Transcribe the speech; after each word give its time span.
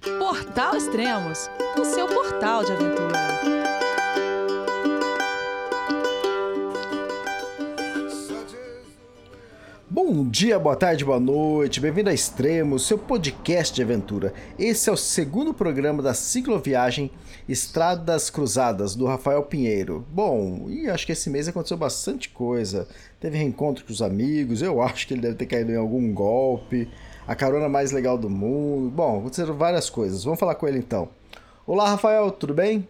Portal 0.00 0.76
Extremos, 0.76 1.50
o 1.76 1.84
seu 1.84 2.06
portal 2.06 2.64
de 2.64 2.72
aventura. 2.72 3.18
Bom 9.90 10.28
dia, 10.28 10.58
boa 10.58 10.76
tarde, 10.76 11.04
boa 11.04 11.18
noite, 11.18 11.80
bem-vindo 11.80 12.10
a 12.10 12.14
Extremos, 12.14 12.86
seu 12.86 12.96
podcast 12.96 13.74
de 13.74 13.82
aventura. 13.82 14.32
Esse 14.58 14.88
é 14.88 14.92
o 14.92 14.96
segundo 14.96 15.52
programa 15.52 16.02
da 16.02 16.14
cicloviagem 16.14 17.10
Estradas 17.48 18.30
Cruzadas, 18.30 18.94
do 18.94 19.06
Rafael 19.06 19.42
Pinheiro. 19.42 20.06
Bom, 20.12 20.66
e 20.68 20.88
acho 20.88 21.06
que 21.06 21.12
esse 21.12 21.28
mês 21.28 21.48
aconteceu 21.48 21.76
bastante 21.76 22.28
coisa. 22.28 22.86
Teve 23.18 23.38
reencontro 23.38 23.84
com 23.84 23.92
os 23.92 24.02
amigos, 24.02 24.62
eu 24.62 24.80
acho 24.80 25.08
que 25.08 25.14
ele 25.14 25.22
deve 25.22 25.34
ter 25.34 25.46
caído 25.46 25.72
em 25.72 25.76
algum 25.76 26.12
golpe 26.12 26.88
a 27.28 27.34
carona 27.34 27.68
mais 27.68 27.92
legal 27.92 28.16
do 28.16 28.30
mundo. 28.30 28.88
Bom, 28.88 29.18
aconteceram 29.18 29.54
várias 29.54 29.90
coisas. 29.90 30.24
Vamos 30.24 30.40
falar 30.40 30.54
com 30.54 30.66
ele 30.66 30.78
então. 30.78 31.10
Olá, 31.66 31.90
Rafael, 31.90 32.30
tudo 32.30 32.54
bem? 32.54 32.88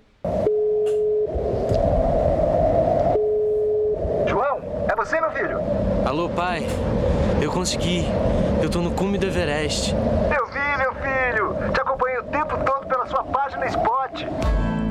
João, 4.29 4.61
é 4.89 4.95
você, 4.95 5.21
meu 5.21 5.33
filho? 5.33 5.59
Alô, 6.07 6.29
pai. 6.29 6.65
Eu 7.43 7.51
consegui. 7.51 8.05
Eu 8.63 8.71
tô 8.71 8.81
no 8.81 8.93
cume 8.93 9.19
do 9.19 9.27
Everest. 9.27 9.93
Eu 9.93 10.47
vi, 10.47 10.79
meu 10.79 10.95
filho. 10.95 11.73
Te 11.73 11.81
acompanhei 11.81 12.19
o 12.21 12.25
tempo 12.25 12.57
todo 12.65 12.87
pela 12.87 13.07
sua 13.07 13.25
página 13.25 13.67
Spot. 13.67 14.79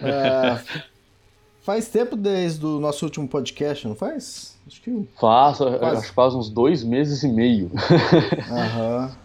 É, 0.00 0.60
faz 1.62 1.88
tempo 1.88 2.16
desde 2.16 2.64
o 2.64 2.80
nosso 2.80 3.04
último 3.04 3.28
podcast, 3.28 3.86
não 3.86 3.94
faz? 3.94 4.56
Acho 4.66 4.80
que. 4.80 5.08
Faço, 5.20 5.66
acho 5.66 6.08
que 6.08 6.14
faz 6.14 6.34
uns 6.34 6.48
dois 6.48 6.84
meses 6.84 7.22
e 7.22 7.28
meio. 7.28 7.70
Aham. 8.50 9.16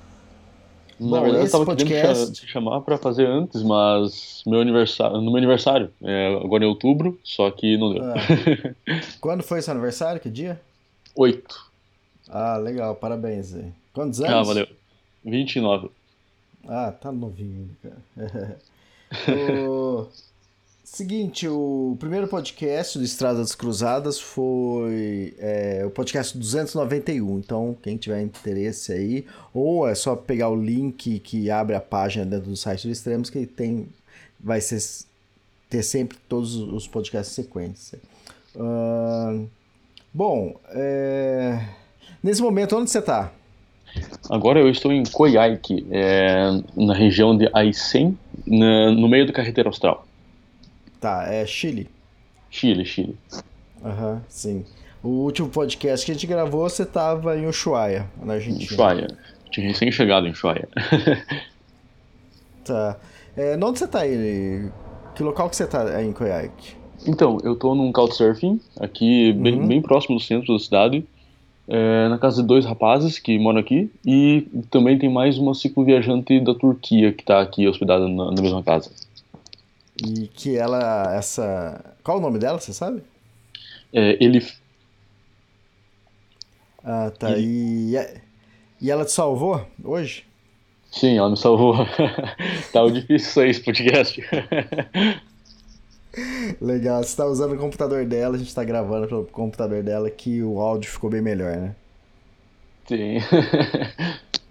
Na 0.99 1.19
Bom, 1.19 1.23
verdade, 1.25 1.45
eu 1.45 1.51
tava 1.51 1.65
podcast... 1.65 2.07
querendo 2.07 2.31
te 2.31 2.47
chamar 2.47 2.81
para 2.81 2.97
fazer 2.97 3.27
antes, 3.27 3.61
mas 3.61 4.41
meu 4.47 4.59
aniversário, 4.59 5.17
no 5.17 5.29
meu 5.29 5.37
aniversário, 5.37 5.93
é, 6.01 6.35
agora 6.43 6.63
em 6.65 6.67
outubro, 6.67 7.19
só 7.23 7.51
que 7.51 7.77
não 7.77 7.93
deu. 7.93 8.03
É. 8.03 8.73
Quando 9.21 9.43
foi 9.43 9.61
seu 9.61 9.73
aniversário? 9.73 10.19
Que 10.19 10.29
dia? 10.29 10.59
Oito. 11.15 11.67
Ah, 12.27 12.57
legal, 12.57 12.95
parabéns 12.95 13.53
aí. 13.53 13.71
Quantos 13.93 14.21
ah, 14.21 14.27
anos? 14.27 14.49
Ah, 14.49 14.53
valeu. 14.53 14.67
29. 15.23 15.91
Ah, 16.67 16.91
tá 16.91 17.11
novinho, 17.11 17.69
cara. 17.83 18.57
o... 19.69 20.07
Seguinte, 20.89 21.47
o 21.49 21.97
primeiro 21.99 22.29
podcast 22.29 22.97
do 22.97 23.03
Estradas 23.03 23.53
Cruzadas 23.53 24.21
foi 24.21 25.35
é, 25.37 25.83
o 25.85 25.91
podcast 25.91 26.35
291. 26.35 27.39
Então, 27.39 27.75
quem 27.83 27.97
tiver 27.97 28.21
interesse 28.21 28.93
aí, 28.93 29.25
ou 29.53 29.85
é 29.85 29.93
só 29.93 30.15
pegar 30.15 30.49
o 30.49 30.55
link 30.55 31.19
que 31.19 31.51
abre 31.51 31.75
a 31.75 31.81
página 31.81 32.25
dentro 32.25 32.49
do 32.49 32.55
site 32.55 32.87
do 32.87 32.93
Extremos, 32.93 33.29
que 33.29 33.45
tem, 33.45 33.85
vai 34.39 34.61
ser, 34.61 34.79
ter 35.69 35.83
sempre 35.83 36.17
todos 36.27 36.55
os 36.55 36.87
podcasts 36.87 37.37
em 37.37 37.43
sequência. 37.43 37.99
Uh, 38.55 39.45
bom, 40.13 40.55
é, 40.69 41.65
nesse 42.23 42.41
momento, 42.41 42.77
onde 42.77 42.89
você 42.89 42.99
está? 42.99 43.33
Agora 44.29 44.61
eu 44.61 44.69
estou 44.69 44.93
em 44.93 45.03
Coyhaique, 45.03 45.85
é, 45.91 46.49
na 46.77 46.93
região 46.93 47.37
de 47.37 47.49
Aysén, 47.53 48.17
no 48.45 49.09
meio 49.09 49.27
do 49.27 49.33
Carreteiro 49.33 49.69
Austral. 49.69 50.06
Tá, 51.07 51.23
é 51.31 51.45
Chile. 51.45 51.87
Chile, 52.49 52.83
Chile. 52.83 53.17
Aham, 53.81 54.15
uhum, 54.15 54.21
sim. 54.27 54.65
O 55.01 55.07
último 55.07 55.47
podcast 55.47 56.05
que 56.05 56.11
a 56.11 56.15
gente 56.15 56.27
gravou, 56.27 56.69
você 56.69 56.85
tava 56.85 57.37
em 57.37 57.47
Ushuaia, 57.47 58.05
na 58.21 58.33
Argentina. 58.33 58.69
Ushuaia. 58.69 59.07
Tinha 59.49 59.67
recém-chegado 59.67 60.27
em 60.27 60.31
Ushuaia. 60.31 60.67
tá. 62.65 62.97
É, 63.37 63.55
onde 63.55 63.79
você 63.79 63.87
tá 63.87 64.01
aí? 64.01 64.69
Que 65.15 65.23
local 65.23 65.49
que 65.49 65.55
você 65.55 65.65
tá 65.65 65.83
aí 65.83 66.05
em 66.05 66.11
Coyhaique? 66.11 66.75
Então, 67.07 67.37
eu 67.41 67.55
tô 67.55 67.73
num 67.73 67.93
couchsurfing, 67.93 68.59
aqui 68.77 69.31
uhum. 69.31 69.41
bem, 69.41 69.65
bem, 69.65 69.81
próximo 69.81 70.17
do 70.17 70.21
centro 70.21 70.51
da 70.51 70.59
cidade, 70.59 71.05
é, 71.69 72.09
na 72.09 72.17
casa 72.17 72.41
de 72.41 72.47
dois 72.49 72.65
rapazes 72.65 73.17
que 73.17 73.39
moram 73.39 73.61
aqui, 73.61 73.89
e 74.05 74.45
também 74.69 74.99
tem 74.99 75.09
mais 75.09 75.37
uma 75.37 75.53
cicloviajante 75.53 76.37
da 76.41 76.53
Turquia 76.53 77.13
que 77.13 77.23
tá 77.23 77.39
aqui 77.39 77.65
hospedada 77.65 78.09
na, 78.09 78.31
na 78.31 78.41
mesma 78.41 78.61
casa. 78.61 78.91
E 80.05 80.27
que 80.27 80.55
ela, 80.57 81.15
essa. 81.15 81.95
Qual 82.03 82.17
o 82.17 82.21
nome 82.21 82.39
dela, 82.39 82.59
você 82.59 82.73
sabe? 82.73 83.01
É, 83.93 84.23
Elif. 84.23 84.57
Ah, 86.83 87.11
tá. 87.11 87.37
E, 87.37 87.93
e 88.79 88.91
ela 88.91 89.05
te 89.05 89.11
salvou 89.11 89.65
hoje? 89.83 90.25
Sim, 90.91 91.17
ela 91.17 91.29
me 91.29 91.37
salvou. 91.37 91.75
Tava 92.71 92.91
difícil 92.91 93.15
isso 93.15 93.39
aí, 93.39 93.49
esse 93.49 93.61
podcast. 93.61 94.21
Legal, 96.61 97.03
você 97.03 97.15
tá 97.15 97.25
usando 97.25 97.53
o 97.53 97.57
computador 97.57 98.05
dela, 98.05 98.35
a 98.35 98.39
gente 98.39 98.53
tá 98.53 98.63
gravando 98.63 99.07
pelo 99.07 99.25
computador 99.25 99.83
dela 99.83 100.09
que 100.09 100.41
o 100.41 100.59
áudio 100.59 100.89
ficou 100.89 101.09
bem 101.09 101.21
melhor, 101.21 101.55
né? 101.57 101.75
Sim. 102.87 103.17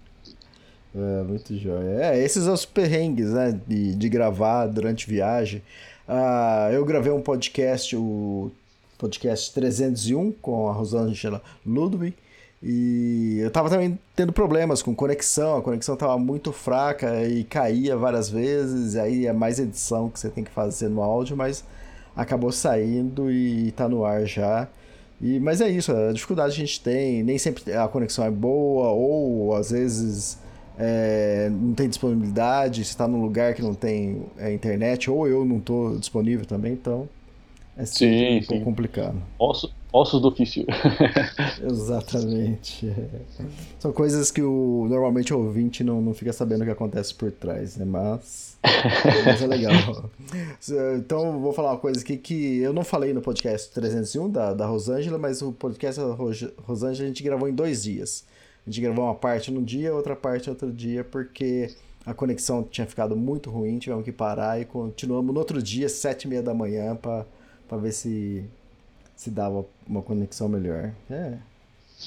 É, 0.95 1.23
muito 1.23 1.55
jóia. 1.57 2.05
É, 2.05 2.23
esses 2.23 2.43
são 2.43 2.53
os 2.53 2.65
perrengues, 2.65 3.31
né, 3.31 3.59
de, 3.67 3.95
de 3.95 4.09
gravar 4.09 4.67
durante 4.67 5.09
viagem. 5.09 5.61
Ah, 6.07 6.69
eu 6.71 6.85
gravei 6.85 7.11
um 7.11 7.21
podcast, 7.21 7.95
o 7.95 8.51
podcast 8.97 9.53
301, 9.53 10.31
com 10.41 10.69
a 10.69 10.73
Rosângela 10.73 11.41
Ludwig, 11.65 12.15
e 12.61 13.37
eu 13.39 13.51
tava 13.51 13.69
também 13.69 13.99
tendo 14.15 14.33
problemas 14.33 14.81
com 14.81 14.95
conexão, 14.95 15.57
a 15.57 15.61
conexão 15.61 15.95
tava 15.95 16.17
muito 16.17 16.51
fraca 16.51 17.23
e 17.27 17.43
caía 17.43 17.95
várias 17.95 18.29
vezes, 18.29 18.95
e 18.95 18.99
aí 18.99 19.27
é 19.27 19.33
mais 19.33 19.59
edição 19.59 20.09
que 20.09 20.19
você 20.19 20.29
tem 20.29 20.43
que 20.43 20.51
fazer 20.51 20.89
no 20.89 21.01
áudio, 21.03 21.37
mas 21.37 21.63
acabou 22.15 22.51
saindo 22.51 23.29
e 23.31 23.71
tá 23.73 23.87
no 23.87 24.03
ar 24.03 24.25
já. 24.25 24.67
E, 25.21 25.39
mas 25.39 25.61
é 25.61 25.69
isso, 25.69 25.91
a 25.91 26.11
dificuldade 26.11 26.53
a 26.53 26.57
gente 26.57 26.81
tem, 26.81 27.23
nem 27.23 27.37
sempre 27.37 27.73
a 27.73 27.87
conexão 27.87 28.25
é 28.25 28.31
boa, 28.31 28.89
ou 28.89 29.55
às 29.55 29.71
vezes 29.71 30.37
é, 30.77 31.49
não 31.49 31.73
tem 31.73 31.89
disponibilidade, 31.89 32.83
se 32.83 32.91
está 32.91 33.07
num 33.07 33.21
lugar 33.21 33.53
que 33.53 33.61
não 33.61 33.73
tem 33.73 34.23
é, 34.37 34.53
internet, 34.53 35.09
ou 35.09 35.27
eu 35.27 35.43
não 35.43 35.57
estou 35.57 35.97
disponível 35.97 36.45
também, 36.45 36.73
então 36.73 37.09
é 37.75 37.85
sim, 37.85 38.39
um 38.39 38.43
pouco 38.43 38.63
complicado. 38.63 39.21
Osso, 39.37 39.71
ossos 39.93 40.19
do 40.19 40.27
ofício. 40.29 40.65
Exatamente. 41.63 42.91
São 43.79 43.91
coisas 43.91 44.31
que 44.31 44.41
o, 44.41 44.87
normalmente 44.89 45.33
o 45.33 45.37
ouvinte 45.37 45.83
não, 45.83 46.01
não 46.01 46.13
fica 46.13 46.33
sabendo 46.33 46.61
o 46.61 46.65
que 46.65 46.71
acontece 46.71 47.13
por 47.13 47.31
trás, 47.31 47.77
né? 47.77 47.85
Mas, 47.85 48.57
mas 49.25 49.41
é 49.41 49.47
legal. 49.47 49.73
Então, 50.97 51.39
vou 51.39 51.53
falar 51.53 51.71
uma 51.71 51.77
coisa 51.77 52.01
aqui 52.01 52.17
que 52.17 52.57
eu 52.57 52.73
não 52.73 52.83
falei 52.83 53.13
no 53.13 53.21
podcast 53.21 53.71
301 53.71 54.29
da, 54.29 54.53
da 54.53 54.65
Rosângela, 54.65 55.17
mas 55.17 55.41
o 55.41 55.51
podcast 55.51 56.01
da 56.01 56.13
Rosângela 56.63 57.05
a 57.05 57.07
gente 57.07 57.23
gravou 57.23 57.47
em 57.47 57.53
dois 57.53 57.83
dias. 57.83 58.25
A 58.67 58.69
gente 58.69 58.81
gravou 58.81 59.05
uma 59.05 59.15
parte 59.15 59.49
num 59.49 59.63
dia, 59.63 59.93
outra 59.93 60.13
parte 60.13 60.49
outro 60.49 60.69
dia, 60.69 61.01
porque 61.01 61.73
a 62.05 62.13
conexão 62.13 62.63
tinha 62.63 62.85
ficado 62.85 63.15
muito 63.15 63.49
ruim, 63.49 63.79
tivemos 63.79 64.03
que 64.03 64.11
parar 64.11 64.59
e 64.59 64.65
continuamos 64.65 65.33
no 65.33 65.39
outro 65.39 65.63
dia, 65.63 65.87
sete 65.87 66.23
e 66.23 66.27
meia 66.27 66.43
da 66.43 66.53
manhã, 66.53 66.93
para 66.93 67.77
ver 67.77 67.93
se, 67.93 68.43
se 69.15 69.29
dava 69.29 69.65
uma 69.87 70.01
conexão 70.01 70.49
melhor. 70.49 70.91
É, 71.09 71.37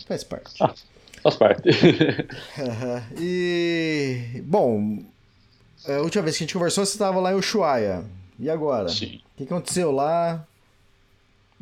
faz 0.06 0.22
parte. 0.22 0.62
Ah, 0.62 0.74
faz 1.22 1.36
parte. 1.36 1.62
e, 3.18 4.42
bom, 4.44 4.98
a 5.88 5.92
última 6.02 6.24
vez 6.24 6.36
que 6.36 6.44
a 6.44 6.46
gente 6.46 6.52
conversou, 6.52 6.84
você 6.84 6.92
estava 6.92 7.18
lá 7.20 7.32
em 7.32 7.36
Ushuaia. 7.36 8.04
E 8.38 8.50
agora? 8.50 8.90
Sim. 8.90 9.22
O 9.32 9.38
que 9.38 9.44
aconteceu 9.44 9.90
lá? 9.90 10.46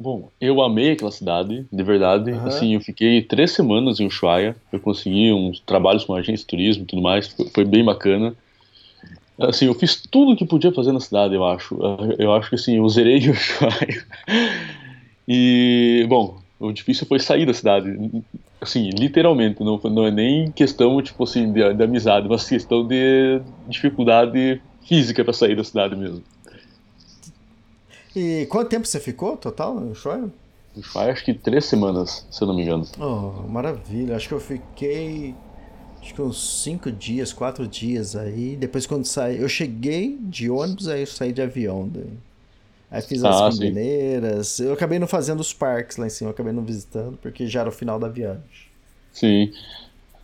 Bom, 0.00 0.30
eu 0.40 0.62
amei 0.62 0.92
aquela 0.92 1.10
cidade, 1.10 1.66
de 1.72 1.82
verdade. 1.82 2.30
Uhum. 2.30 2.46
Assim, 2.46 2.74
eu 2.74 2.80
fiquei 2.80 3.20
três 3.20 3.50
semanas 3.50 3.98
em 3.98 4.06
Ushuaia. 4.06 4.54
Eu 4.72 4.78
consegui 4.78 5.32
uns 5.32 5.58
trabalhos 5.58 6.04
com 6.04 6.14
agência 6.14 6.44
de 6.44 6.46
turismo 6.46 6.84
e 6.84 6.86
tudo 6.86 7.02
mais. 7.02 7.26
Foi, 7.26 7.48
foi, 7.48 7.64
bem 7.64 7.84
bacana. 7.84 8.32
Assim, 9.36 9.66
eu 9.66 9.74
fiz 9.74 10.00
tudo 10.08 10.32
o 10.32 10.36
que 10.36 10.46
podia 10.46 10.70
fazer 10.70 10.92
na 10.92 11.00
cidade, 11.00 11.34
eu 11.34 11.44
acho. 11.44 11.76
Eu 12.16 12.32
acho 12.32 12.48
que, 12.48 12.54
assim, 12.54 12.76
eu 12.76 12.88
zerei 12.88 13.18
Ushuaia. 13.28 14.06
E, 15.26 16.06
bom, 16.08 16.38
o 16.60 16.70
difícil 16.70 17.04
foi 17.04 17.18
sair 17.18 17.44
da 17.44 17.52
cidade. 17.52 17.92
Assim, 18.60 18.90
literalmente. 18.90 19.64
Não, 19.64 19.80
não 19.82 20.06
é 20.06 20.12
nem 20.12 20.52
questão, 20.52 21.02
tipo 21.02 21.24
assim, 21.24 21.52
de, 21.52 21.74
de 21.74 21.82
amizade, 21.82 22.28
mas 22.28 22.48
questão 22.48 22.86
de 22.86 23.40
dificuldade 23.66 24.60
física 24.86 25.24
para 25.24 25.32
sair 25.32 25.56
da 25.56 25.64
cidade 25.64 25.96
mesmo. 25.96 26.22
E 28.18 28.46
quanto 28.46 28.68
tempo 28.68 28.86
você 28.86 28.98
ficou 29.00 29.36
total 29.36 29.74
no 29.74 29.92
Ushuaia? 29.92 30.28
Ushuaia 30.76 31.12
acho 31.12 31.24
que 31.24 31.34
três 31.34 31.64
semanas, 31.66 32.26
se 32.30 32.42
eu 32.42 32.48
não 32.48 32.54
me 32.54 32.62
engano. 32.62 32.86
Oh, 32.98 33.46
maravilha. 33.48 34.16
Acho 34.16 34.28
que 34.28 34.34
eu 34.34 34.40
fiquei 34.40 35.34
acho 36.00 36.14
que 36.14 36.22
uns 36.22 36.62
cinco 36.62 36.90
dias, 36.92 37.32
quatro 37.32 37.66
dias 37.66 38.16
aí. 38.16 38.56
Depois 38.56 38.86
quando 38.86 39.04
saí, 39.06 39.38
eu 39.40 39.48
cheguei 39.48 40.16
de 40.20 40.50
ônibus, 40.50 40.88
aí 40.88 41.00
eu 41.02 41.06
saí 41.06 41.32
de 41.32 41.42
avião. 41.42 41.88
Daí. 41.88 42.18
Aí 42.90 43.02
fiz 43.02 43.24
as 43.24 43.42
Ah, 43.42 43.50
caminhoneiras. 43.50 44.58
Eu 44.60 44.72
acabei 44.72 44.98
não 44.98 45.06
fazendo 45.06 45.40
os 45.40 45.52
parques 45.52 45.96
lá 45.96 46.06
em 46.06 46.10
cima, 46.10 46.30
eu 46.30 46.32
acabei 46.32 46.52
não 46.52 46.64
visitando, 46.64 47.18
porque 47.18 47.46
já 47.46 47.60
era 47.60 47.68
o 47.68 47.72
final 47.72 47.98
da 47.98 48.08
viagem. 48.08 48.42
Sim. 49.12 49.52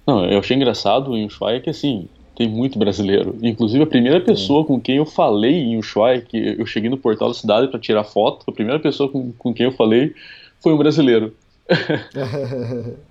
Não, 0.07 0.25
eu 0.27 0.39
achei 0.39 0.57
engraçado 0.57 1.17
em 1.17 1.27
Ushuaia 1.27 1.61
que 1.61 1.71
assim, 1.71 2.09
tem 2.37 2.49
muito 2.49 2.79
brasileiro. 2.79 3.37
Inclusive 3.43 3.83
a 3.83 3.87
primeira 3.87 4.21
pessoa 4.21 4.65
com 4.65 4.81
quem 4.81 4.97
eu 4.97 5.07
falei 5.07 5.55
em 5.55 5.79
Ushuaia, 5.79 6.21
que 6.21 6.57
eu 6.59 6.67
cheguei 6.67 6.91
no 6.91 6.99
portal 6.99 7.29
da 7.29 7.35
cidade 7.35 7.69
para 7.69 7.79
tirar 7.79 8.05
foto, 8.05 8.45
a 8.49 8.53
primeira 8.53 8.81
pessoa 8.81 9.09
com, 9.09 9.33
com 9.33 9.55
quem 9.55 9.67
eu 9.67 9.73
falei 9.73 10.15
foi 10.61 10.73
um 10.73 10.79
brasileiro. 10.79 11.35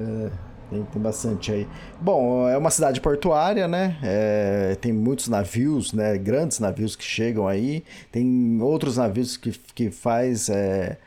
É, 0.00 0.30
tem, 0.70 0.84
tem 0.84 1.02
bastante 1.02 1.50
aí. 1.50 1.66
Bom, 2.00 2.48
é 2.48 2.56
uma 2.56 2.70
cidade 2.70 3.00
portuária, 3.00 3.66
né? 3.66 3.96
É, 4.00 4.76
tem 4.80 4.92
muitos 4.92 5.26
navios, 5.26 5.92
né? 5.92 6.16
Grandes 6.16 6.60
navios 6.60 6.94
que 6.94 7.02
chegam 7.02 7.48
aí. 7.48 7.82
Tem 8.12 8.62
outros 8.62 8.96
navios 8.96 9.36
que, 9.36 9.50
que 9.74 9.90
faz 9.90 10.48
é, 10.48 10.98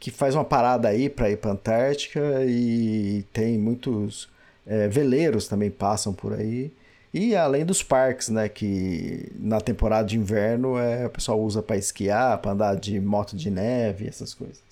que 0.00 0.10
faz 0.10 0.34
uma 0.34 0.44
parada 0.44 0.88
aí 0.88 1.10
para 1.10 1.30
ir 1.30 1.36
para 1.36 1.52
Antártica 1.52 2.20
e 2.44 3.22
tem 3.32 3.58
muitos 3.58 4.29
é, 4.66 4.88
veleiros 4.88 5.48
também 5.48 5.70
passam 5.70 6.12
por 6.12 6.32
aí. 6.32 6.72
E 7.12 7.34
além 7.34 7.64
dos 7.64 7.82
parques, 7.82 8.28
né? 8.28 8.48
Que 8.48 9.30
na 9.38 9.60
temporada 9.60 10.06
de 10.08 10.16
inverno 10.16 10.78
é, 10.78 11.06
o 11.06 11.10
pessoal 11.10 11.40
usa 11.40 11.60
para 11.60 11.76
esquiar, 11.76 12.38
para 12.38 12.52
andar 12.52 12.76
de 12.76 13.00
moto 13.00 13.36
de 13.36 13.50
neve, 13.50 14.06
essas 14.06 14.34
coisas. 14.34 14.62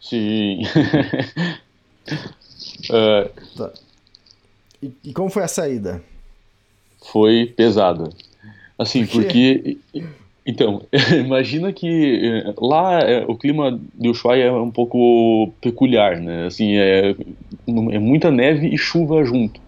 Sim. 0.00 0.62
É, 2.90 3.30
Tá. 3.56 3.72
E, 4.82 4.92
e 5.04 5.12
como 5.12 5.30
foi 5.30 5.44
a 5.44 5.48
saída? 5.48 6.02
foi 7.12 7.52
pesada. 7.56 8.10
Assim, 8.78 9.06
Por 9.06 9.22
porque. 9.22 9.78
Então, 10.46 10.82
imagina 11.24 11.72
que 11.72 12.42
eh, 12.46 12.54
lá 12.58 13.00
eh, 13.00 13.24
o 13.28 13.36
clima 13.36 13.80
de 13.94 14.08
Ushuaia 14.08 14.44
é 14.44 14.52
um 14.52 14.70
pouco 14.72 15.54
peculiar, 15.60 16.20
né? 16.20 16.46
Assim, 16.46 16.74
é, 16.76 17.10
é 17.92 17.98
muita 17.98 18.30
neve 18.30 18.66
e 18.68 18.76
chuva 18.76 19.24
junto. 19.24 19.60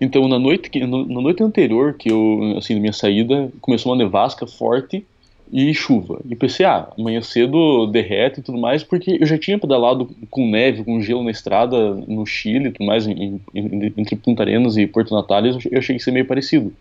Então, 0.00 0.28
na 0.28 0.38
noite, 0.38 0.70
na 0.86 1.20
noite 1.22 1.42
anterior, 1.42 1.94
que 1.94 2.10
eu, 2.10 2.56
assim, 2.58 2.74
na 2.74 2.80
minha 2.80 2.92
saída, 2.92 3.52
começou 3.60 3.92
uma 3.92 3.98
nevasca 3.98 4.46
forte 4.46 5.06
e 5.52 5.74
chuva. 5.74 6.20
E 6.28 6.36
pensei, 6.36 6.66
ah, 6.66 6.90
amanhã 6.98 7.22
cedo 7.22 7.86
derrete 7.86 8.40
e 8.40 8.42
tudo 8.42 8.58
mais, 8.58 8.84
porque 8.84 9.18
eu 9.20 9.26
já 9.26 9.38
tinha 9.38 9.58
pedalado 9.58 10.08
com 10.30 10.50
neve, 10.50 10.84
com 10.84 11.00
gelo 11.00 11.22
na 11.24 11.30
estrada 11.30 11.94
no 11.94 12.26
Chile 12.26 12.68
e 12.68 12.72
tudo 12.72 12.86
mais, 12.86 13.06
em- 13.06 13.40
em- 13.54 13.94
entre 13.96 14.16
Punta 14.16 14.42
Arenas 14.42 14.76
e 14.76 14.86
Porto 14.86 15.14
Natales, 15.14 15.56
eu 15.70 15.78
achei 15.78 15.94
que 15.96 16.00
ia 16.00 16.04
ser 16.04 16.12
meio 16.12 16.26
parecido. 16.26 16.74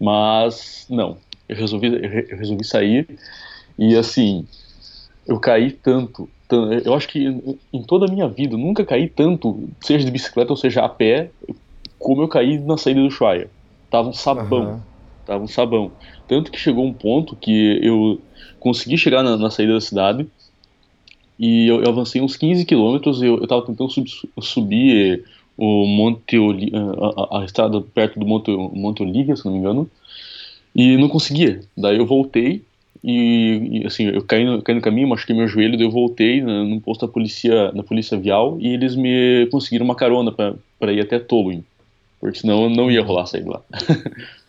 Mas, 0.00 0.86
não. 0.88 1.18
Eu 1.48 1.56
resolvi, 1.56 1.88
eu 1.88 2.08
re- 2.10 2.26
eu 2.30 2.38
resolvi 2.38 2.64
sair 2.64 3.06
e, 3.78 3.96
assim, 3.96 4.46
eu 5.26 5.38
caí 5.40 5.72
tanto. 5.72 6.28
tan- 6.48 6.80
Eu 6.84 6.94
acho 6.94 7.08
que 7.08 7.20
em 7.72 7.82
toda 7.84 8.06
a 8.06 8.10
minha 8.12 8.28
vida 8.28 8.54
eu 8.54 8.58
nunca 8.58 8.84
caí 8.84 9.08
tanto, 9.08 9.68
seja 9.82 10.04
de 10.04 10.10
bicicleta 10.10 10.52
ou 10.52 10.56
seja 10.56 10.84
a 10.84 10.88
pé, 10.88 11.30
como 11.98 12.22
eu 12.22 12.28
caí 12.28 12.58
na 12.60 12.76
saída 12.76 13.00
do 13.00 13.06
Ushuaia. 13.08 13.50
Tava 13.90 14.08
um 14.08 14.12
sabão. 14.12 14.62
Aham. 14.62 14.82
Tava 15.24 15.44
um 15.44 15.48
sabão. 15.48 15.92
Tanto 16.26 16.50
que 16.50 16.58
chegou 16.58 16.84
um 16.84 16.92
ponto 16.94 17.36
que 17.36 17.78
eu 17.82 18.20
consegui 18.58 18.98
chegar 18.98 19.22
na, 19.22 19.36
na 19.36 19.50
saída 19.50 19.74
da 19.74 19.80
cidade 19.80 20.26
e 21.38 21.66
eu, 21.68 21.82
eu 21.82 21.88
avancei 21.88 22.20
uns 22.20 22.36
15 22.36 22.64
quilômetros. 22.64 23.22
Eu, 23.22 23.38
eu 23.38 23.46
tava 23.46 23.64
tentando 23.66 23.90
sub- 23.90 24.06
subir 24.40 25.24
o 25.56 25.86
Monte 25.86 26.38
Oli, 26.38 26.70
a, 26.74 27.36
a- 27.38 27.40
a 27.42 27.44
estrada 27.44 27.80
perto 27.80 28.18
do 28.18 28.26
Monte, 28.26 28.50
Monte 28.50 29.02
Olivia, 29.02 29.36
se 29.36 29.44
não 29.44 29.52
me 29.52 29.58
engano, 29.58 29.90
e 30.74 30.96
não 30.96 31.08
conseguia. 31.08 31.60
Daí 31.76 31.98
eu 31.98 32.06
voltei 32.06 32.62
e, 33.02 33.80
e, 33.82 33.86
assim, 33.86 34.04
eu 34.04 34.22
caí 34.22 34.44
no, 34.44 34.62
caí 34.62 34.74
no 34.74 34.80
caminho, 34.80 35.08
machuquei 35.08 35.34
meu 35.34 35.48
joelho, 35.48 35.76
daí 35.76 35.86
eu 35.86 35.90
voltei 35.90 36.40
na, 36.40 36.64
num 36.64 36.78
posto 36.80 37.06
da 37.06 37.12
polícia, 37.12 37.72
da 37.72 37.82
polícia 37.82 38.16
vial 38.18 38.56
e 38.60 38.68
eles 38.68 38.94
me 38.94 39.46
conseguiram 39.50 39.84
uma 39.84 39.96
carona 39.96 40.32
para 40.32 40.92
ir 40.92 41.00
até 41.00 41.18
Tolwyn, 41.18 41.64
porque 42.20 42.38
senão 42.38 42.70
não 42.70 42.90
ia 42.90 43.02
rolar 43.02 43.26
sair 43.26 43.44
lá. 43.44 43.62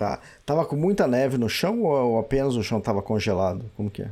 Tá. 0.00 0.18
Tava 0.46 0.64
com 0.64 0.76
muita 0.76 1.06
neve 1.06 1.36
no 1.36 1.46
chão 1.46 1.82
ou 1.82 2.18
apenas 2.18 2.56
o 2.56 2.62
chão 2.62 2.80
tava 2.80 3.02
congelado? 3.02 3.66
Como 3.76 3.90
que 3.90 4.00
é? 4.00 4.08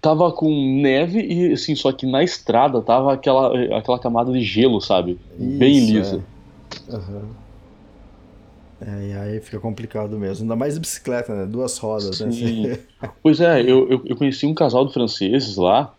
Tava 0.00 0.30
com 0.30 0.48
neve 0.80 1.20
e 1.20 1.52
assim, 1.52 1.74
só 1.74 1.90
que 1.90 2.06
na 2.06 2.22
estrada 2.22 2.80
tava 2.80 3.12
aquela, 3.12 3.76
aquela 3.76 3.98
camada 3.98 4.30
de 4.30 4.40
gelo, 4.40 4.80
sabe? 4.80 5.18
Bem 5.36 5.78
Isso, 5.78 5.92
lisa. 5.92 6.24
É. 6.88 6.94
Aham. 6.94 7.43
É, 8.86 9.08
e 9.08 9.12
aí 9.14 9.40
fica 9.40 9.58
complicado 9.58 10.18
mesmo. 10.18 10.44
Ainda 10.44 10.54
mais 10.54 10.74
de 10.74 10.80
bicicleta, 10.80 11.34
né? 11.34 11.46
Duas 11.46 11.78
rodas, 11.78 12.20
né? 12.20 12.30
Sim. 12.30 12.78
Pois 13.22 13.40
é, 13.40 13.62
eu, 13.62 13.88
eu, 13.90 14.02
eu 14.04 14.16
conheci 14.16 14.44
um 14.44 14.52
casal 14.52 14.84
de 14.84 14.92
franceses 14.92 15.56
lá, 15.56 15.94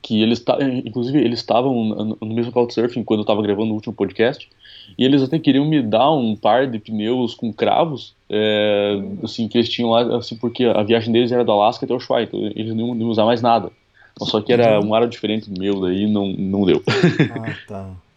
que 0.00 0.22
eles, 0.22 0.42
inclusive, 0.84 1.18
eles 1.18 1.40
estavam 1.40 2.16
no 2.20 2.34
mesmo 2.34 2.52
Couchsurfing 2.52 3.02
quando 3.02 3.20
eu 3.20 3.26
tava 3.26 3.42
gravando 3.42 3.72
o 3.72 3.74
último 3.74 3.92
podcast, 3.92 4.48
e 4.96 5.04
eles 5.04 5.22
até 5.22 5.38
queriam 5.38 5.64
me 5.64 5.82
dar 5.82 6.12
um 6.12 6.36
par 6.36 6.66
de 6.66 6.78
pneus 6.78 7.34
com 7.34 7.52
cravos, 7.52 8.14
é, 8.28 9.00
assim, 9.22 9.48
que 9.48 9.58
eles 9.58 9.68
tinham 9.68 9.90
lá, 9.90 10.16
assim, 10.16 10.36
porque 10.36 10.64
a 10.64 10.82
viagem 10.82 11.12
deles 11.12 11.32
era 11.32 11.44
do 11.44 11.52
Alasca 11.52 11.84
até 11.84 11.92
o 11.92 11.96
Ushuaia, 11.96 12.24
então 12.24 12.40
eles 12.40 12.74
não 12.74 12.94
iam 12.96 13.08
usar 13.08 13.24
mais 13.24 13.42
nada. 13.42 13.70
Só 14.18 14.40
que 14.40 14.52
era 14.52 14.78
um 14.80 14.94
aro 14.94 15.08
diferente 15.08 15.50
do 15.50 15.58
meu, 15.58 15.80
daí 15.80 16.06
não, 16.06 16.28
não 16.28 16.64
deu. 16.64 16.82
Ah, 16.86 17.54
tá. 17.66 17.90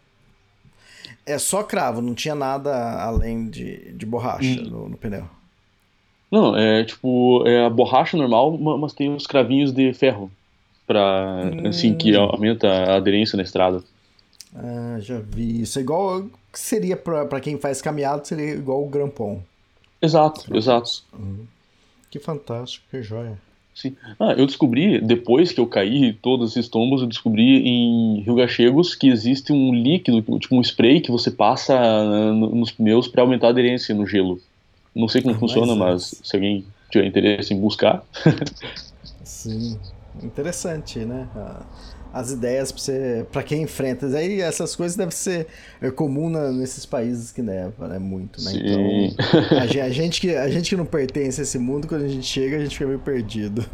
É 1.26 1.38
só 1.38 1.62
cravo, 1.62 2.02
não 2.02 2.14
tinha 2.14 2.34
nada 2.34 3.02
além 3.02 3.48
de, 3.48 3.92
de 3.92 4.04
borracha 4.04 4.60
Hum. 4.60 4.68
no, 4.70 4.88
no 4.90 4.96
pneu. 4.96 5.24
Não, 6.30 6.56
é 6.56 6.84
tipo, 6.84 7.46
é 7.46 7.64
a 7.64 7.70
borracha 7.70 8.16
normal, 8.16 8.58
ma- 8.58 8.76
mas 8.76 8.92
tem 8.92 9.14
os 9.14 9.26
cravinhos 9.26 9.72
de 9.72 9.92
ferro, 9.94 10.30
pra, 10.86 11.42
assim, 11.68 11.94
que 11.94 12.14
aumenta 12.16 12.68
a 12.68 12.96
aderência 12.96 13.36
na 13.36 13.42
estrada. 13.42 13.82
Ah, 14.54 14.96
já 15.00 15.18
vi. 15.20 15.62
Isso 15.62 15.78
é 15.78 15.82
igual. 15.82 16.26
Seria 16.52 16.96
pra 16.96 17.40
quem 17.40 17.58
faz 17.58 17.80
caminhada, 17.80 18.24
seria 18.24 18.54
igual 18.54 18.82
o 18.84 18.88
grampon. 18.88 19.40
Exato, 20.02 20.54
exato. 20.56 21.02
Que 22.10 22.18
fantástico, 22.18 22.84
que 22.90 23.02
joia. 23.02 23.38
Sim. 23.74 23.96
Ah, 24.20 24.32
eu 24.38 24.46
descobri, 24.46 25.00
depois 25.00 25.50
que 25.52 25.60
eu 25.60 25.66
caí 25.66 26.12
todos 26.14 26.52
esses 26.52 26.68
tombos, 26.70 27.02
eu 27.02 27.08
descobri 27.08 27.42
em 27.42 28.22
Rio 28.22 28.36
Gachegos 28.36 28.94
que 28.94 29.08
existe 29.08 29.52
um 29.52 29.74
líquido, 29.74 30.22
tipo 30.38 30.54
um 30.56 30.60
spray 30.62 31.00
que 31.00 31.10
você 31.10 31.30
passa 31.30 31.74
ah, 31.76 32.32
no- 32.32 32.54
nos 32.54 32.70
pneus 32.70 33.08
para 33.08 33.22
aumentar 33.22 33.48
a 33.48 33.50
aderência 33.50 33.94
no 33.94 34.06
gelo. 34.06 34.40
Não 34.94 35.08
sei 35.08 35.22
como 35.22 35.34
Ah, 35.34 35.38
funciona, 35.40 35.74
mas 35.74 35.74
mas 35.74 36.20
se 36.22 36.36
alguém 36.36 36.66
tiver 36.90 37.06
interesse 37.06 37.52
em 37.52 37.60
buscar. 37.60 38.04
Sim, 39.24 39.80
interessante, 40.22 41.04
né? 41.04 41.28
As 42.16 42.30
ideias 42.30 42.70
pra, 42.70 42.80
você, 42.80 43.26
quem 43.42 43.62
enfrenta. 43.62 44.06
Aí 44.06 44.40
essas 44.40 44.76
coisas 44.76 44.96
devem 44.96 45.10
ser 45.10 45.48
é, 45.82 45.90
comum 45.90 46.30
na- 46.30 46.52
nesses 46.52 46.86
países 46.86 47.32
que 47.32 47.42
neva, 47.42 47.88
né? 47.88 47.98
Muito, 47.98 48.40
né? 48.44 48.52
Sim. 48.52 49.06
Então, 49.16 49.58
a, 49.58 49.66
ge- 49.66 49.80
a 49.80 49.90
gente 49.90 50.20
que, 50.20 50.34
a 50.36 50.48
gente 50.48 50.70
que 50.70 50.76
não 50.76 50.86
pertence 50.86 51.40
a 51.40 51.42
esse 51.42 51.58
mundo, 51.58 51.88
quando 51.88 52.04
a 52.04 52.08
gente 52.08 52.24
chega, 52.24 52.56
a 52.56 52.60
gente 52.60 52.70
fica 52.78 52.86
meio 52.86 53.00
perdido. 53.00 53.66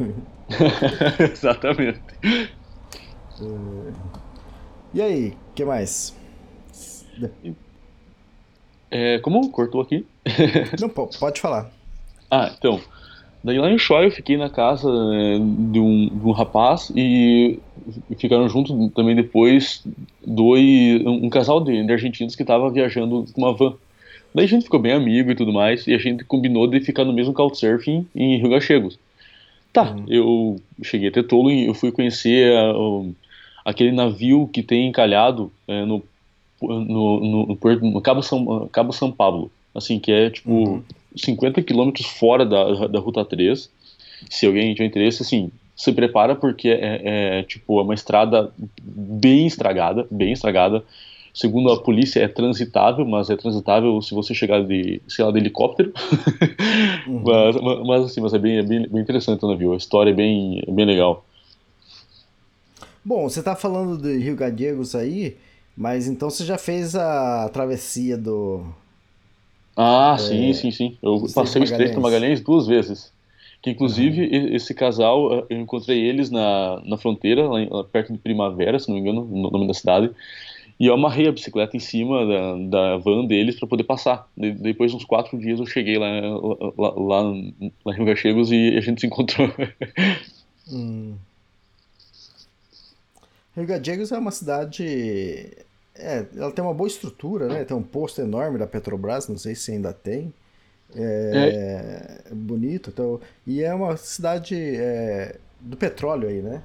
Exatamente. 1.31 2.01
E 4.93 5.01
aí, 5.01 5.29
o 5.51 5.53
que 5.53 5.63
mais? 5.63 6.15
É, 8.89 9.19
como 9.19 9.49
cortou 9.51 9.81
aqui? 9.81 10.05
Não, 10.79 10.89
po- 10.89 11.07
pode 11.19 11.39
falar. 11.39 11.71
Ah, 12.29 12.51
então. 12.57 12.81
Daí 13.43 13.57
lá 13.57 13.69
em 13.71 13.75
Ushuaia 13.75 14.05
eu 14.07 14.11
fiquei 14.11 14.37
na 14.37 14.49
casa 14.51 14.87
eh, 15.13 15.39
de 15.39 15.79
um, 15.79 16.07
de 16.19 16.25
um 16.25 16.31
rapaz 16.31 16.91
e 16.95 17.59
ficaram 18.19 18.47
juntos 18.47 18.75
também 18.93 19.15
depois 19.15 19.81
dois, 20.25 21.01
um, 21.05 21.27
casal 21.29 21.63
de, 21.63 21.83
de 21.83 21.91
argentinos 21.91 22.35
que 22.35 22.43
estava 22.43 22.69
viajando 22.71 23.25
com 23.33 23.41
uma 23.41 23.53
van. 23.53 23.73
Daí 24.35 24.45
a 24.45 24.47
gente 24.47 24.63
ficou 24.65 24.79
bem 24.79 24.93
amigo 24.93 25.31
e 25.31 25.35
tudo 25.35 25.53
mais 25.53 25.87
e 25.87 25.93
a 25.93 25.97
gente 25.97 26.23
combinou 26.25 26.67
de 26.67 26.81
ficar 26.81 27.05
no 27.05 27.13
mesmo 27.13 27.33
couchsurfing 27.33 28.07
em 28.15 28.37
Rio 28.37 28.49
Gachegos. 28.51 28.99
Tá, 29.73 29.95
eu 30.07 30.61
cheguei 30.83 31.09
até 31.09 31.23
Tolo 31.23 31.49
e 31.51 31.67
eu 31.67 31.73
fui 31.73 31.91
conhecer 31.91 32.53
ah, 32.57 32.77
o- 32.77 33.15
aquele 33.65 33.91
navio 33.91 34.47
que 34.49 34.63
tem 34.63 34.87
encalhado 34.87 35.51
eh, 35.67 35.85
no, 35.85 36.03
no, 36.61 37.19
no, 37.21 37.57
no 37.91 38.01
Cabo, 38.01 38.21
São, 38.23 38.67
Cabo 38.69 38.93
São 38.93 39.11
Paulo, 39.11 39.51
assim, 39.73 39.99
que 39.99 40.11
é 40.11 40.29
tipo 40.29 40.83
50 41.15 41.61
quilômetros 41.61 42.05
fora 42.05 42.45
da, 42.45 42.87
da 42.87 42.99
Ruta 42.99 43.23
3. 43.23 43.69
Se 44.29 44.45
alguém 44.45 44.73
tiver 44.73 44.87
interesse, 44.87 45.23
assim, 45.23 45.51
se 45.75 45.91
prepara 45.91 46.35
porque 46.35 46.69
é, 46.69 47.39
é, 47.39 47.43
tipo 47.43 47.79
é 47.79 47.83
uma 47.83 47.93
estrada 47.93 48.51
bem 48.83 49.47
estragada, 49.47 50.05
bem 50.11 50.31
estragada. 50.31 50.83
segundo 51.33 51.71
a 51.71 51.81
polícia 51.81 52.19
é 52.19 52.27
transitável, 52.27 53.05
mas 53.05 53.29
é 53.29 53.35
transitável 53.35 53.99
se 54.01 54.13
você 54.13 54.33
chegar 54.33 54.63
de, 54.63 55.01
sei 55.07 55.25
lá, 55.25 55.31
de 55.31 55.39
helicóptero. 55.39 55.91
Uhum. 57.07 57.23
mas, 57.25 57.55
mas, 57.85 58.05
assim, 58.05 58.21
mas 58.21 58.33
é 58.33 58.37
bem, 58.37 58.57
é 58.57 58.63
bem, 58.63 58.87
bem 58.87 59.01
interessante 59.01 59.43
o 59.43 59.47
navio, 59.47 59.73
a 59.73 59.77
história 59.77 60.11
é 60.11 60.13
bem, 60.13 60.63
é 60.67 60.71
bem 60.71 60.85
legal. 60.85 61.25
Bom, 63.03 63.27
você 63.27 63.39
está 63.39 63.55
falando 63.55 63.97
de 63.97 64.15
Rio 64.19 64.35
Gallegos 64.35 64.93
aí, 64.93 65.35
mas 65.75 66.07
então 66.07 66.29
você 66.29 66.45
já 66.45 66.59
fez 66.59 66.95
a 66.95 67.49
travessia 67.49 68.15
do. 68.15 68.63
Ah, 69.83 70.13
é, 70.13 70.17
sim, 70.19 70.53
sim, 70.53 70.71
sim. 70.71 70.97
Eu 71.01 71.25
passei 71.33 71.59
o 71.59 71.63
Estreito 71.63 71.99
Magalhães 71.99 72.39
duas 72.39 72.67
vezes. 72.67 73.11
Que 73.63 73.71
inclusive 73.71 74.21
uhum. 74.21 74.55
esse 74.55 74.73
casal, 74.75 75.33
eh, 75.33 75.45
eu 75.49 75.59
encontrei 75.59 75.99
eles 75.99 76.29
na, 76.29 76.81
na 76.85 76.97
fronteira, 76.97 77.47
lá, 77.47 77.83
perto 77.83 78.13
de 78.13 78.19
Primavera, 78.19 78.77
se 78.79 78.87
não 78.89 78.95
me 78.95 79.01
engano, 79.01 79.23
no 79.23 79.49
nome 79.49 79.67
da 79.67 79.73
cidade. 79.73 80.11
E 80.79 80.85
eu 80.85 80.93
amarrei 80.93 81.27
a 81.27 81.31
bicicleta 81.31 81.75
em 81.75 81.79
cima 81.79 82.25
da, 82.25 82.55
da 82.57 82.97
van 82.97 83.25
deles 83.25 83.57
para 83.57 83.67
poder 83.67 83.83
passar. 83.83 84.27
De, 84.37 84.51
depois 84.51 84.91
de 84.91 84.97
uns 84.97 85.05
quatro 85.05 85.37
dias 85.37 85.59
eu 85.59 85.65
cheguei 85.65 85.97
lá, 85.97 86.07
lá, 86.77 86.93
lá, 86.95 87.21
lá 87.85 87.93
em 87.93 87.95
Rio 87.95 88.05
Gachegos 88.05 88.51
e 88.51 88.77
a 88.77 88.81
gente 88.81 89.01
se 89.01 89.07
encontrou. 89.07 89.51
hum. 90.71 91.15
Rio 93.55 93.67
Gallegos 93.67 94.11
é 94.11 94.17
uma 94.17 94.31
cidade. 94.31 94.83
É, 96.01 96.25
ela 96.35 96.51
tem 96.51 96.63
uma 96.63 96.73
boa 96.73 96.87
estrutura, 96.87 97.47
né? 97.47 97.63
Tem 97.63 97.77
um 97.77 97.83
posto 97.83 98.21
enorme 98.21 98.57
da 98.57 98.67
Petrobras, 98.67 99.27
não 99.27 99.37
sei 99.37 99.55
se 99.55 99.71
ainda 99.71 99.93
tem. 99.93 100.33
É, 100.95 102.21
é. 102.29 102.33
bonito. 102.33 102.89
Então, 102.89 103.19
e 103.45 103.61
é 103.61 103.73
uma 103.73 103.95
cidade 103.95 104.55
é, 104.55 105.37
do 105.59 105.77
petróleo 105.77 106.27
aí, 106.27 106.41
né? 106.41 106.61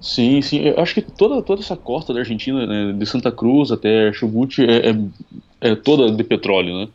Sim, 0.00 0.42
sim. 0.42 0.58
Eu 0.60 0.80
acho 0.80 0.94
que 0.94 1.02
toda, 1.02 1.42
toda 1.42 1.62
essa 1.62 1.76
costa 1.76 2.12
da 2.12 2.20
Argentina, 2.20 2.66
né, 2.66 2.92
de 2.92 3.06
Santa 3.06 3.32
Cruz 3.32 3.70
até 3.70 4.12
Chubut, 4.12 4.62
é, 4.62 4.90
é, 4.90 5.70
é 5.72 5.74
toda 5.74 6.10
de 6.10 6.24
petróleo, 6.24 6.80
né? 6.80 6.88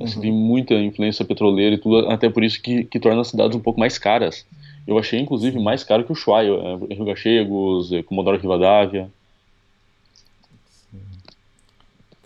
Assim, 0.00 0.16
uhum. 0.16 0.22
Tem 0.22 0.32
muita 0.32 0.74
influência 0.74 1.24
petroleira 1.24 1.74
e 1.74 1.78
tudo, 1.78 2.08
até 2.10 2.28
por 2.28 2.42
isso 2.42 2.60
que, 2.60 2.84
que 2.84 2.98
torna 2.98 3.20
as 3.20 3.28
cidades 3.28 3.56
um 3.56 3.60
pouco 3.60 3.78
mais 3.78 3.98
caras. 3.98 4.46
Eu 4.86 4.98
achei, 4.98 5.20
inclusive, 5.20 5.58
mais 5.58 5.84
caro 5.84 6.04
que 6.04 6.10
o 6.10 6.14
Ushuaia, 6.14 6.52
é, 6.52 6.94
Rio 6.94 7.04
Gachegos, 7.04 7.92
é, 7.92 8.02
Comodoro 8.02 8.38
Rivadavia. 8.38 9.10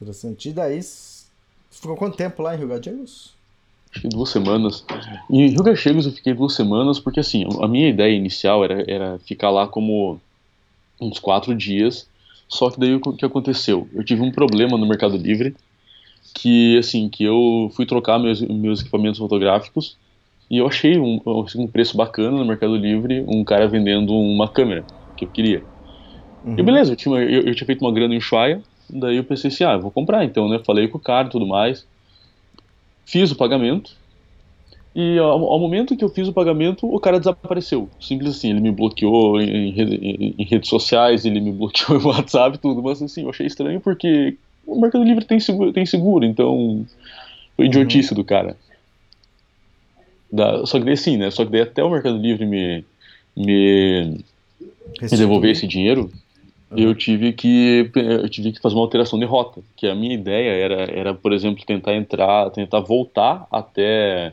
Interessante. 0.04 0.50
E 0.50 0.52
daí, 0.52 0.80
ficou 1.70 1.96
quanto 1.96 2.16
tempo 2.16 2.42
lá 2.42 2.54
em 2.54 2.58
Rio? 2.58 2.72
Acho 2.74 4.00
que 4.00 4.08
duas 4.08 4.28
semanas. 4.28 4.84
Em 5.30 5.48
Rio 5.48 5.62
Gachegos 5.62 6.04
eu 6.04 6.12
fiquei 6.12 6.34
duas 6.34 6.54
semanas 6.54 7.00
porque, 7.00 7.20
assim, 7.20 7.44
a 7.60 7.66
minha 7.66 7.88
ideia 7.88 8.14
inicial 8.14 8.62
era, 8.62 8.84
era 8.86 9.18
ficar 9.20 9.50
lá 9.50 9.66
como 9.66 10.20
uns 11.00 11.18
quatro 11.18 11.54
dias, 11.54 12.06
só 12.48 12.70
que 12.70 12.78
daí 12.78 12.94
o 12.94 13.00
que 13.00 13.24
aconteceu? 13.24 13.88
Eu 13.94 14.04
tive 14.04 14.20
um 14.20 14.30
problema 14.30 14.76
no 14.76 14.86
Mercado 14.86 15.16
Livre, 15.16 15.56
que, 16.34 16.76
assim, 16.78 17.08
que 17.08 17.24
eu 17.24 17.70
fui 17.74 17.86
trocar 17.86 18.18
meus, 18.18 18.42
meus 18.42 18.80
equipamentos 18.80 19.18
fotográficos 19.18 19.96
e 20.50 20.58
eu 20.58 20.66
achei 20.66 20.98
um, 20.98 21.20
um 21.56 21.66
preço 21.66 21.96
bacana 21.96 22.36
no 22.36 22.44
Mercado 22.44 22.76
Livre, 22.76 23.24
um 23.26 23.42
cara 23.42 23.66
vendendo 23.66 24.12
uma 24.12 24.48
câmera 24.48 24.84
que 25.16 25.24
eu 25.24 25.28
queria. 25.28 25.62
Uhum. 26.44 26.56
E 26.58 26.62
beleza, 26.62 26.92
eu 26.92 26.96
tinha, 26.96 27.16
eu, 27.20 27.42
eu 27.42 27.54
tinha 27.54 27.66
feito 27.66 27.80
uma 27.80 27.92
grana 27.92 28.14
em 28.14 28.18
Ushuaia, 28.18 28.60
daí 28.88 29.16
eu 29.16 29.24
pensei 29.24 29.48
assim, 29.48 29.64
ah, 29.64 29.72
eu 29.72 29.80
vou 29.80 29.90
comprar 29.90 30.24
então, 30.24 30.48
né? 30.48 30.60
Falei 30.64 30.88
com 30.88 30.98
o 30.98 31.00
cara 31.00 31.28
e 31.28 31.30
tudo 31.30 31.46
mais. 31.46 31.86
Fiz 33.04 33.30
o 33.30 33.36
pagamento. 33.36 33.96
E 34.94 35.18
ao, 35.18 35.44
ao, 35.44 35.58
momento 35.58 35.96
que 35.96 36.04
eu 36.04 36.08
fiz 36.08 36.28
o 36.28 36.32
pagamento, 36.32 36.86
o 36.86 37.00
cara 37.00 37.18
desapareceu. 37.18 37.88
Simples 38.00 38.36
assim, 38.36 38.50
ele 38.50 38.60
me 38.60 38.70
bloqueou 38.70 39.40
em, 39.40 39.70
em, 39.70 40.34
em 40.38 40.44
redes 40.44 40.68
sociais, 40.68 41.24
ele 41.24 41.40
me 41.40 41.50
bloqueou 41.52 42.00
no 42.00 42.08
WhatsApp 42.08 42.58
tudo, 42.58 42.82
mas 42.82 43.02
assim, 43.02 43.22
eu 43.22 43.30
achei 43.30 43.46
estranho 43.46 43.80
porque 43.80 44.36
o 44.66 44.80
Mercado 44.80 45.04
Livre 45.04 45.24
tem 45.24 45.40
seguro, 45.40 45.72
tem 45.72 45.84
seguro 45.84 46.24
então 46.24 46.86
foi 47.56 47.66
idiotice 47.66 48.12
uhum. 48.12 48.16
do 48.16 48.24
cara. 48.24 48.56
Da, 50.32 50.64
só 50.66 50.78
que 50.78 50.84
daí 50.84 50.96
sim, 50.96 51.16
né? 51.16 51.30
Só 51.30 51.44
que 51.44 51.50
daí 51.50 51.62
até 51.62 51.82
o 51.82 51.90
Mercado 51.90 52.16
Livre 52.16 52.46
me, 52.46 52.84
me, 53.36 54.24
me 55.00 55.08
devolver 55.16 55.50
esse 55.50 55.66
dinheiro. 55.66 56.10
Eu 56.76 56.94
tive 56.94 57.32
que 57.32 57.90
eu 57.94 58.28
tive 58.28 58.52
que 58.52 58.60
fazer 58.60 58.74
uma 58.74 58.82
alteração 58.82 59.18
de 59.18 59.24
rota. 59.24 59.60
Que 59.76 59.86
a 59.86 59.94
minha 59.94 60.14
ideia 60.14 60.50
era, 60.50 60.90
era 60.90 61.14
por 61.14 61.32
exemplo, 61.32 61.64
tentar 61.64 61.94
entrar, 61.94 62.50
tentar 62.50 62.80
voltar 62.80 63.46
até 63.50 64.32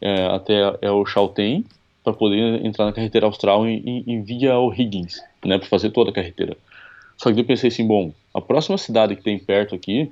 é, 0.00 0.26
até 0.26 0.76
é 0.82 0.90
o 0.90 1.04
Chaltén 1.06 1.64
para 2.02 2.12
poder 2.12 2.64
entrar 2.64 2.84
na 2.84 2.92
carretera 2.92 3.26
austral 3.26 3.66
em, 3.66 4.04
em, 4.06 4.22
via 4.22 4.58
O'Higgins, 4.58 5.22
né? 5.44 5.58
Para 5.58 5.68
fazer 5.68 5.90
toda 5.90 6.10
a 6.10 6.12
carretera. 6.12 6.56
Só 7.16 7.32
que 7.32 7.40
eu 7.40 7.44
pensei 7.44 7.68
assim, 7.68 7.86
bom, 7.86 8.12
a 8.34 8.40
próxima 8.40 8.76
cidade 8.76 9.16
que 9.16 9.22
tem 9.22 9.38
perto 9.38 9.74
aqui 9.74 10.10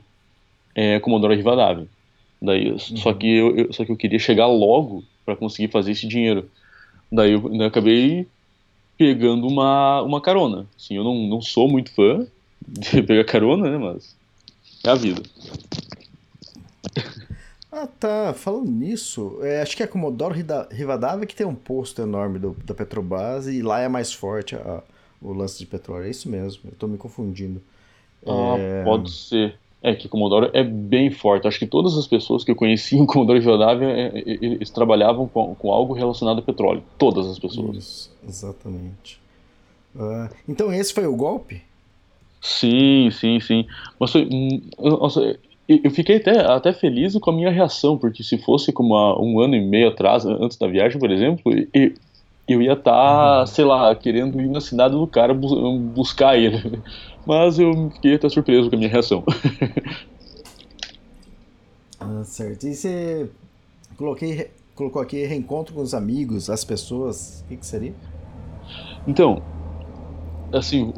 é 0.75 0.99
Comodoro 1.01 1.35
Rivadavia. 1.35 1.87
Daí, 2.41 2.71
uhum. 2.71 2.79
só 2.79 3.13
que 3.13 3.27
eu, 3.27 3.57
eu, 3.57 3.73
só 3.73 3.85
que 3.85 3.93
eu 3.93 3.97
queria 3.97 4.19
chegar 4.19 4.47
logo 4.47 5.05
para 5.25 5.37
conseguir 5.37 5.71
fazer 5.71 5.93
esse 5.93 6.09
dinheiro. 6.09 6.51
Daí 7.11 7.33
eu, 7.33 7.55
eu, 7.55 7.67
acabei 7.67 8.27
pegando 9.03 9.49
uma, 9.49 10.01
uma 10.03 10.21
carona. 10.21 10.65
Assim, 10.77 10.97
eu 10.97 11.03
não, 11.03 11.27
não 11.27 11.43
sou 11.43 11.69
muito 11.69 11.91
fã 11.93 12.25
de 12.67 13.03
pegar 13.03 13.25
carona, 13.25 13.69
né, 13.69 13.77
mas 13.77 14.15
é 14.85 14.91
a 14.91 14.95
vida. 14.95 15.21
Ah, 17.73 17.89
tá. 17.99 18.33
Falando 18.33 18.71
nisso, 18.71 19.39
é, 19.43 19.61
acho 19.61 19.77
que 19.77 19.83
é 19.83 19.87
Comodoro 19.89 20.35
Rivadavia 20.71 21.27
que 21.27 21.35
tem 21.35 21.47
um 21.47 21.55
posto 21.55 22.01
enorme 22.01 22.39
do, 22.39 22.57
da 22.65 22.75
Petrobras 22.75 23.49
e 23.49 23.61
lá 23.61 23.81
é 23.81 23.89
mais 23.89 24.13
forte 24.13 24.55
a, 24.55 24.83
o 25.21 25.33
lance 25.33 25.59
de 25.59 25.67
petróleo. 25.67 26.07
É 26.07 26.11
isso 26.11 26.29
mesmo, 26.29 26.63
eu 26.67 26.77
tô 26.79 26.87
me 26.87 26.97
confundindo. 26.97 27.61
Ah, 28.25 28.57
é... 28.57 28.85
pode 28.85 29.11
ser. 29.11 29.59
É 29.83 29.95
que 29.95 30.09
Commodore 30.09 30.51
é 30.53 30.63
bem 30.63 31.11
forte. 31.11 31.49
Acho 31.49 31.59
que 31.59 31.67
todas 31.67 31.97
as 31.97 32.07
pessoas 32.07 32.45
que 32.45 32.51
eu 32.51 32.57
conheci 32.57 32.97
em 32.97 33.05
Commodore 33.07 33.41
Rivadavia, 33.41 33.89
é, 33.89 34.19
é, 34.19 34.23
eles 34.27 34.71
trabalhavam 34.71 35.27
com, 35.27 35.55
com, 35.55 35.73
algo 35.73 35.93
relacionado 35.93 36.39
a 36.39 36.43
petróleo. 36.43 36.83
Todas 36.97 37.27
as 37.27 37.39
pessoas. 37.39 37.77
Isso, 37.77 38.11
exatamente. 38.27 39.21
Uh, 39.95 40.29
então 40.49 40.73
esse 40.73 40.93
foi 40.93 41.07
o 41.07 41.17
golpe? 41.17 41.63
Sim, 42.41 43.11
sim, 43.11 43.41
sim. 43.41 43.67
Mas 43.99 44.11
foi, 44.11 44.29
hum, 44.31 44.63
nossa, 44.79 45.39
eu 45.69 45.91
fiquei 45.91 46.17
até, 46.17 46.41
até 46.41 46.73
feliz 46.73 47.17
com 47.19 47.31
a 47.31 47.35
minha 47.35 47.51
reação, 47.51 47.97
porque 47.97 48.23
se 48.23 48.37
fosse 48.39 48.73
como 48.73 48.95
um 49.23 49.41
ano 49.41 49.55
e 49.55 49.61
meio 49.61 49.89
atrás, 49.89 50.25
antes 50.27 50.57
da 50.57 50.67
viagem, 50.67 50.99
por 50.99 51.11
exemplo, 51.11 51.53
eu 51.73 51.93
ia 52.49 52.73
estar, 52.73 52.91
tá, 52.91 53.41
uhum. 53.41 53.47
sei 53.47 53.65
lá, 53.65 53.95
querendo 53.95 54.41
ir 54.41 54.49
na 54.49 54.61
cidade 54.61 54.95
do 54.95 55.07
cara 55.07 55.35
buscar 55.35 56.37
ele. 56.37 56.83
Mas 57.25 57.59
eu 57.59 57.91
fiquei 57.91 58.17
até 58.17 58.29
surpreso 58.29 58.69
com 58.69 58.77
a 58.77 58.79
minha 58.79 58.91
reação. 58.91 59.23
ah, 62.01 62.25
certo. 62.25 62.67
E 62.67 62.75
você 62.75 63.31
coloquei, 63.97 64.51
colocou 64.75 65.01
aqui 65.01 65.25
reencontro 65.25 65.73
com 65.73 65.81
os 65.81 65.95
amigos, 65.95 66.51
as 66.51 66.65
pessoas, 66.65 67.45
o 67.45 67.49
que, 67.49 67.59
que 67.59 67.67
seria? 67.67 67.95
Então, 69.07 69.41
assim, 70.53 70.93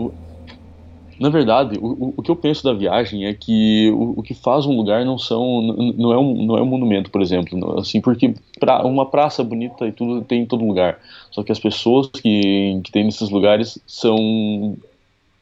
na 1.19 1.29
verdade, 1.29 1.79
o, 1.81 2.15
o 2.17 2.23
que 2.23 2.31
eu 2.31 2.37
penso 2.37 2.65
da 2.65 2.73
viagem 2.73 3.27
é 3.27 3.35
que 3.35 3.91
o, 3.93 4.19
o 4.19 4.23
que 4.23 4.35
faz 4.35 4.67
um 4.67 4.77
lugar 4.77 5.05
não 5.05 5.19
são 5.19 5.63
não 5.97 6.13
é 6.13 6.19
um, 6.19 6.47
não 6.47 6.59
é 6.59 6.63
um 6.63 6.67
monumento, 6.67 7.11
por 7.11 7.23
exemplo, 7.23 7.79
assim, 7.79 8.01
porque 8.01 8.35
pra, 8.59 8.85
uma 8.85 9.07
praça 9.07 9.43
bonita 9.45 9.87
e 9.87 9.93
tudo 9.93 10.23
tem 10.23 10.43
em 10.43 10.47
todo 10.47 10.67
lugar. 10.67 10.99
Só 11.31 11.43
que 11.43 11.53
as 11.53 11.59
pessoas 11.59 12.09
que, 12.09 12.81
que 12.83 12.93
tem 12.93 13.05
nesses 13.05 13.31
lugares 13.31 13.79
são 13.87 14.77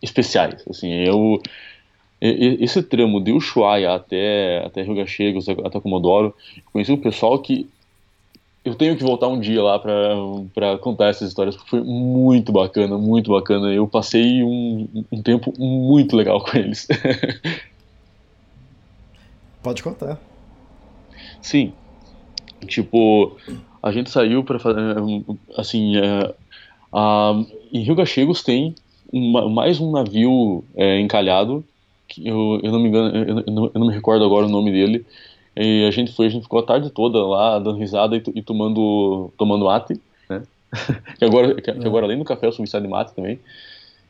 especiais. 0.02 0.64
Assim, 0.68 0.90
eu 0.90 1.40
esse 2.20 2.80
tramo 2.84 3.20
de 3.20 3.32
Ushuaia 3.32 3.94
até 3.94 4.64
até 4.64 4.82
Rio 4.82 4.94
Gachegos, 4.94 5.48
até 5.48 5.80
Comodoro, 5.80 6.32
conheci 6.72 6.92
um 6.92 6.96
pessoal 6.96 7.36
que 7.40 7.68
eu 8.64 8.74
tenho 8.74 8.96
que 8.96 9.02
voltar 9.02 9.28
um 9.28 9.40
dia 9.40 9.62
lá 9.62 9.78
para 9.78 10.78
contar 10.78 11.08
essas 11.08 11.28
histórias, 11.28 11.56
porque 11.56 11.70
foi 11.70 11.82
muito 11.82 12.52
bacana, 12.52 12.96
muito 12.96 13.32
bacana. 13.32 13.72
Eu 13.72 13.88
passei 13.88 14.44
um, 14.44 14.88
um 15.10 15.20
tempo 15.20 15.52
muito 15.58 16.16
legal 16.16 16.40
com 16.42 16.56
eles. 16.56 16.86
Pode 19.62 19.82
contar. 19.82 20.20
Sim. 21.40 21.72
Tipo, 22.66 23.36
a 23.82 23.90
gente 23.90 24.10
saiu 24.10 24.44
para 24.44 24.60
fazer. 24.60 24.80
Assim, 25.56 25.96
é, 25.96 26.32
a, 26.92 27.42
em 27.72 27.82
Rio 27.82 27.96
Gachegos 27.96 28.44
tem 28.44 28.76
uma, 29.12 29.48
mais 29.48 29.80
um 29.80 29.90
navio 29.90 30.64
é, 30.76 31.00
encalhado, 31.00 31.64
que 32.06 32.26
eu, 32.26 32.60
eu 32.62 32.70
não 32.70 32.78
me 32.78 32.88
engano, 32.88 33.16
eu, 33.16 33.42
eu, 33.46 33.52
não, 33.52 33.70
eu 33.74 33.80
não 33.80 33.88
me 33.88 33.94
recordo 33.94 34.24
agora 34.24 34.46
o 34.46 34.50
nome 34.50 34.70
dele. 34.70 35.04
E 35.54 35.86
a 35.86 35.90
gente 35.90 36.12
foi, 36.12 36.26
a 36.26 36.28
gente 36.28 36.42
ficou 36.42 36.60
a 36.60 36.62
tarde 36.62 36.90
toda 36.90 37.24
lá 37.26 37.58
dando 37.58 37.78
risada 37.78 38.16
e, 38.16 38.22
e 38.34 38.42
tomando, 38.42 39.30
tomando 39.36 39.66
mate, 39.66 40.00
né? 40.28 40.42
que, 41.18 41.24
agora, 41.24 41.54
que, 41.54 41.72
que, 41.72 41.86
agora 41.86 42.06
além 42.06 42.18
do 42.18 42.24
café 42.24 42.46
eu 42.46 42.52
sou 42.52 42.64
viciado 42.64 42.86
de 42.86 42.90
mate 42.90 43.14
também. 43.14 43.38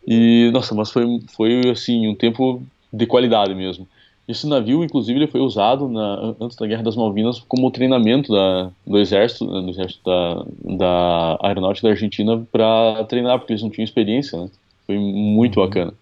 E, 0.07 0.51
nossa, 0.53 0.75
mas 0.75 0.91
foi, 0.91 1.21
foi 1.35 1.71
assim, 1.71 2.07
um 2.09 2.15
tempo 2.15 2.63
de 2.93 3.07
qualidade 3.07 3.55
mesmo. 3.55 3.87
Esse 4.27 4.47
navio, 4.47 4.85
inclusive, 4.85 5.19
ele 5.19 5.27
foi 5.27 5.41
usado 5.41 5.89
na, 5.89 6.35
antes 6.41 6.57
da 6.57 6.67
Guerra 6.67 6.83
das 6.83 6.95
Malvinas 6.95 7.41
como 7.41 7.71
treinamento 7.73 8.33
da, 8.33 8.71
do 8.87 8.99
exército, 8.99 9.45
do 9.45 9.69
exército 9.69 10.03
da, 10.05 10.45
da 10.77 11.39
aeronáutica 11.43 11.89
da 11.89 11.93
Argentina 11.93 12.47
para 12.53 13.05
treinar, 13.05 13.39
porque 13.39 13.53
eles 13.53 13.63
não 13.63 13.71
tinham 13.71 13.85
experiência, 13.85 14.41
né? 14.41 14.49
Foi 14.87 14.97
muito 14.97 15.59
uhum. 15.59 15.67
bacana. 15.67 15.95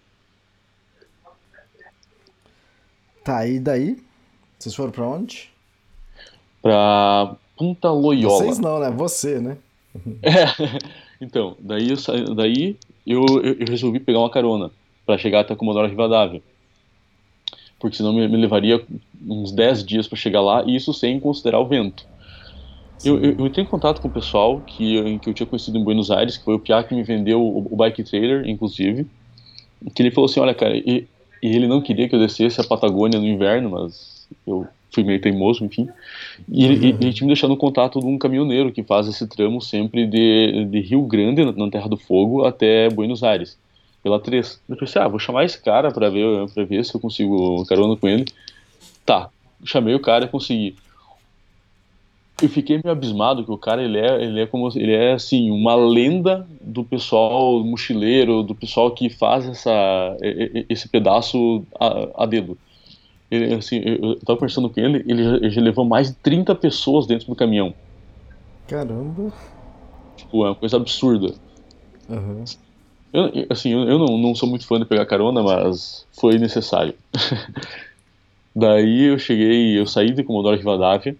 Tá, 3.23 3.47
e 3.47 3.59
daí? 3.59 3.97
Vocês 4.61 4.75
foram 4.75 4.91
pra 4.91 5.07
onde? 5.07 5.49
Pra 6.61 7.35
Punta 7.57 7.89
Loyola. 7.89 8.37
Vocês 8.37 8.59
não, 8.59 8.79
né? 8.79 8.91
Você, 8.91 9.39
né? 9.39 9.57
É. 10.21 10.45
Então, 11.19 11.55
daí 11.59 11.89
eu, 11.89 11.97
sa... 11.97 12.13
daí 12.35 12.77
eu, 13.05 13.25
eu, 13.43 13.53
eu 13.53 13.65
resolvi 13.67 13.99
pegar 13.99 14.19
uma 14.19 14.29
carona 14.29 14.69
para 15.03 15.17
chegar 15.17 15.39
até 15.39 15.55
Comodoro 15.55 15.87
Rivadavia. 15.87 16.43
Porque 17.79 17.97
senão 17.97 18.13
me, 18.13 18.27
me 18.27 18.37
levaria 18.37 18.85
uns 19.27 19.51
10 19.51 19.83
dias 19.83 20.07
para 20.07 20.17
chegar 20.17 20.41
lá, 20.41 20.63
e 20.63 20.75
isso 20.75 20.93
sem 20.93 21.19
considerar 21.19 21.59
o 21.59 21.65
vento. 21.65 22.05
Eu, 23.03 23.19
eu, 23.19 23.35
eu, 23.39 23.47
entrei 23.47 23.65
em 23.65 23.67
contato 23.67 23.99
com 23.99 24.07
o 24.07 24.11
pessoal 24.11 24.61
que, 24.61 25.17
que 25.19 25.29
eu 25.29 25.33
tinha 25.33 25.47
conhecido 25.47 25.79
em 25.79 25.83
Buenos 25.83 26.11
Aires, 26.11 26.37
que 26.37 26.45
foi 26.45 26.53
o 26.53 26.59
Pia 26.59 26.83
que 26.83 26.93
me 26.93 27.01
vendeu 27.01 27.41
o, 27.41 27.67
o 27.71 27.75
bike 27.75 28.03
trailer, 28.03 28.47
inclusive. 28.47 29.07
Que 29.95 30.03
ele 30.03 30.11
falou 30.11 30.29
assim: 30.29 30.39
Olha, 30.39 30.53
cara, 30.53 30.77
e, 30.77 31.07
e 31.41 31.55
ele 31.55 31.67
não 31.67 31.81
queria 31.81 32.07
que 32.07 32.15
eu 32.15 32.19
descesse 32.19 32.61
a 32.61 32.63
Patagônia 32.63 33.19
no 33.19 33.25
inverno, 33.25 33.71
mas 33.71 34.20
eu 34.45 34.67
fui 34.93 35.03
meio 35.03 35.21
teimoso, 35.21 35.63
enfim. 35.63 35.87
E 36.49 36.65
ele, 36.65 36.91
uhum. 36.91 36.97
ele 36.99 37.13
tinha 37.13 37.25
me 37.25 37.33
deixado 37.33 37.49
no 37.49 37.57
contato 37.57 37.99
de 37.99 38.05
um 38.05 38.17
caminhoneiro 38.17 38.71
que 38.71 38.83
faz 38.83 39.07
esse 39.07 39.25
tramo 39.27 39.61
sempre 39.61 40.05
de, 40.05 40.65
de 40.65 40.81
Rio 40.81 41.01
Grande, 41.03 41.45
na 41.45 41.69
Terra 41.69 41.87
do 41.87 41.97
Fogo, 41.97 42.45
até 42.45 42.89
Buenos 42.89 43.23
Aires, 43.23 43.57
pela 44.03 44.19
3. 44.19 44.61
Eu 44.67 44.75
pensei, 44.75 45.01
ah, 45.01 45.07
vou 45.07 45.19
chamar 45.19 45.45
esse 45.45 45.61
cara 45.61 45.91
para 45.91 46.09
ver, 46.09 46.47
pra 46.53 46.63
ver 46.65 46.83
se 46.83 46.93
eu 46.93 46.99
consigo 46.99 47.65
carona 47.65 47.95
com 47.95 48.07
ele. 48.07 48.25
Tá, 49.05 49.29
chamei 49.63 49.95
o 49.95 49.99
cara 49.99 50.25
e 50.25 50.29
consegui. 50.29 50.75
Eu 52.41 52.49
fiquei 52.49 52.79
meio 52.83 52.91
abismado 52.91 53.43
que 53.45 53.51
o 53.51 53.57
cara 53.57 53.83
ele 53.83 53.99
é, 53.99 54.23
ele 54.23 54.41
é 54.41 54.47
como 54.47 54.67
ele 54.75 54.91
é 54.91 55.13
assim 55.13 55.51
uma 55.51 55.75
lenda 55.75 56.47
do 56.59 56.83
pessoal 56.83 57.63
mochileiro, 57.63 58.41
do 58.41 58.55
pessoal 58.55 58.89
que 58.89 59.11
faz 59.11 59.47
essa 59.47 60.17
esse 60.67 60.89
pedaço 60.89 61.63
a, 61.79 62.23
a 62.23 62.25
dedo. 62.25 62.57
Ele, 63.31 63.53
assim, 63.53 63.81
eu, 63.85 64.19
tava 64.19 64.37
conversando 64.37 64.69
com 64.69 64.77
ele, 64.77 65.05
ele 65.07 65.23
já, 65.23 65.35
ele 65.37 65.49
já, 65.49 65.61
levou 65.61 65.85
mais 65.85 66.09
de 66.09 66.15
30 66.15 66.53
pessoas 66.53 67.07
dentro 67.07 67.27
do 67.27 67.35
caminhão. 67.35 67.73
Caramba. 68.67 69.31
Tipo, 70.17 70.45
é 70.45 70.49
uma 70.49 70.55
coisa 70.55 70.75
absurda. 70.75 71.33
Uhum. 72.09 72.43
Eu, 73.13 73.47
assim, 73.49 73.71
eu, 73.71 73.87
eu 73.87 73.97
não, 73.97 74.17
não 74.17 74.35
sou 74.35 74.49
muito 74.49 74.67
fã 74.67 74.77
de 74.77 74.85
pegar 74.85 75.05
carona, 75.05 75.41
mas 75.41 76.05
foi 76.11 76.37
necessário. 76.37 76.93
Daí 78.53 79.03
eu 79.03 79.17
cheguei, 79.17 79.79
eu 79.79 79.87
saí 79.87 80.11
de 80.11 80.23
Comodoro 80.25 80.57
Rivadavia 80.57 81.15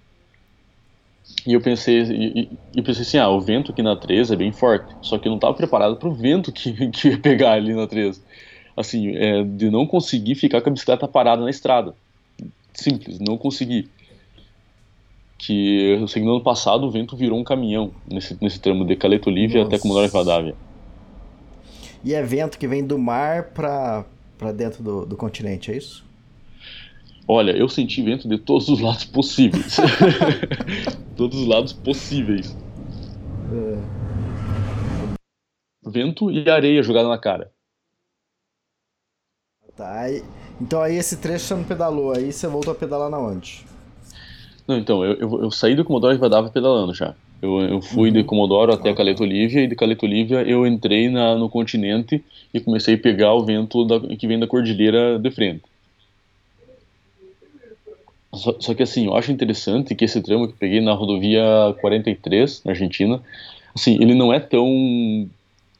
e 1.47 1.53
eu 1.53 1.61
pensei, 1.61 2.01
e, 2.01 2.59
e, 2.75 2.81
pensei 2.81 3.03
assim, 3.03 3.17
ah, 3.17 3.29
o 3.29 3.39
vento 3.39 3.71
aqui 3.71 3.81
na 3.81 3.95
3 3.95 4.31
é 4.31 4.35
bem 4.35 4.51
forte, 4.51 4.93
só 5.01 5.17
que 5.17 5.27
eu 5.27 5.29
não 5.29 5.37
estava 5.37 5.53
preparado 5.53 5.95
para 5.95 6.09
o 6.09 6.13
vento 6.13 6.51
que, 6.51 6.73
que 6.91 7.07
ia 7.07 7.17
pegar 7.17 7.53
ali 7.53 7.73
na 7.73 7.87
3 7.87 8.21
assim, 8.75 9.15
é, 9.15 9.43
de 9.43 9.69
não 9.69 9.85
conseguir 9.85 10.35
ficar 10.35 10.61
com 10.61 10.69
a 10.69 10.73
bicicleta 10.73 11.07
parada 11.07 11.43
na 11.43 11.49
estrada. 11.49 11.95
Simples, 12.73 13.19
não 13.19 13.37
consegui. 13.37 13.89
Que, 15.37 15.97
eu 15.99 16.07
sei 16.07 16.21
que 16.21 16.27
no 16.27 16.35
ano 16.35 16.43
passado 16.43 16.85
o 16.85 16.91
vento 16.91 17.15
virou 17.15 17.39
um 17.39 17.43
caminhão 17.43 17.91
nesse, 18.07 18.37
nesse 18.41 18.59
tramo 18.59 18.85
de 18.85 18.95
Caleta 18.95 19.29
Olívia 19.29 19.63
até 19.63 19.79
Comodoro 19.79 20.05
Rivadavia. 20.05 20.55
E 22.03 22.13
é 22.13 22.21
vento 22.21 22.57
que 22.57 22.67
vem 22.67 22.85
do 22.85 22.97
mar 22.97 23.45
para 23.45 24.05
dentro 24.55 24.83
do, 24.83 25.05
do 25.05 25.17
continente, 25.17 25.71
é 25.71 25.77
isso? 25.77 26.05
Olha, 27.27 27.51
eu 27.51 27.69
senti 27.69 28.01
vento 28.01 28.27
de 28.27 28.37
todos 28.37 28.67
os 28.67 28.79
lados 28.79 29.05
possíveis. 29.05 29.77
todos 31.15 31.39
os 31.39 31.47
lados 31.47 31.73
possíveis. 31.73 32.55
É. 33.51 33.77
Vento 35.89 36.31
e 36.31 36.49
areia 36.49 36.83
jogada 36.83 37.07
na 37.07 37.17
cara. 37.17 37.51
Tá, 39.81 40.01
aí, 40.01 40.21
então 40.61 40.79
aí 40.79 40.95
esse 40.95 41.17
trecho 41.17 41.45
você 41.45 41.55
não 41.55 41.63
pedalou, 41.63 42.15
aí 42.15 42.31
você 42.31 42.45
voltou 42.45 42.71
a 42.71 42.75
pedalar 42.75 43.09
na 43.09 43.17
onde? 43.17 43.65
Não, 44.67 44.77
então, 44.77 45.03
eu, 45.03 45.15
eu, 45.15 45.43
eu 45.45 45.51
saí 45.51 45.73
do 45.73 45.83
Comodoro 45.83 46.13
Rivadavia 46.13 46.51
pedalando 46.51 46.93
já. 46.93 47.15
Eu, 47.41 47.59
eu 47.61 47.81
fui 47.81 48.09
uhum. 48.09 48.15
de 48.17 48.23
Comodoro 48.23 48.71
até 48.71 48.93
Caleta 48.93 49.23
Olívia 49.23 49.63
e 49.63 49.67
de 49.67 49.75
Caleta 49.75 50.05
Olívia 50.05 50.43
eu 50.43 50.67
entrei 50.67 51.09
na, 51.09 51.35
no 51.35 51.49
continente 51.49 52.23
e 52.53 52.59
comecei 52.59 52.93
a 52.93 52.97
pegar 52.99 53.33
o 53.33 53.43
vento 53.43 53.83
da, 53.83 53.99
que 54.15 54.27
vem 54.27 54.37
da 54.37 54.45
cordilheira 54.45 55.17
de 55.17 55.31
frente. 55.31 55.63
Só, 58.31 58.55
só, 58.59 58.75
que 58.75 58.83
assim, 58.83 59.07
eu 59.07 59.15
acho 59.15 59.31
interessante 59.31 59.95
que 59.95 60.05
esse 60.05 60.21
tramo 60.21 60.47
que 60.47 60.53
peguei 60.53 60.79
na 60.79 60.93
rodovia 60.93 61.41
43, 61.81 62.63
na 62.65 62.71
Argentina, 62.73 63.19
assim, 63.73 63.95
ele 63.99 64.13
não 64.13 64.31
é 64.31 64.39
tão 64.39 65.27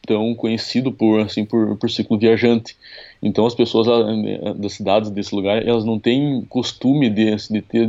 tão 0.06 0.34
conhecido 0.34 0.92
por 0.92 1.20
assim 1.22 1.46
por, 1.46 1.78
por 1.78 1.90
ciclo 1.90 2.18
viajante. 2.18 2.76
Então 3.22 3.46
as 3.46 3.54
pessoas 3.54 3.88
ah, 3.88 4.54
das 4.56 4.74
cidades 4.74 5.12
desse 5.12 5.34
lugar 5.36 5.66
elas 5.66 5.86
não 5.86 6.00
têm 6.00 6.44
costume 6.50 7.10
de, 7.10 7.36
de 7.36 7.62
ter 7.62 7.88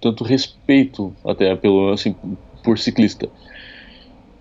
tanto 0.00 0.22
respeito 0.22 1.12
até 1.24 1.56
pelo 1.56 1.92
assim 1.92 2.14
por 2.62 2.78
ciclista. 2.78 3.28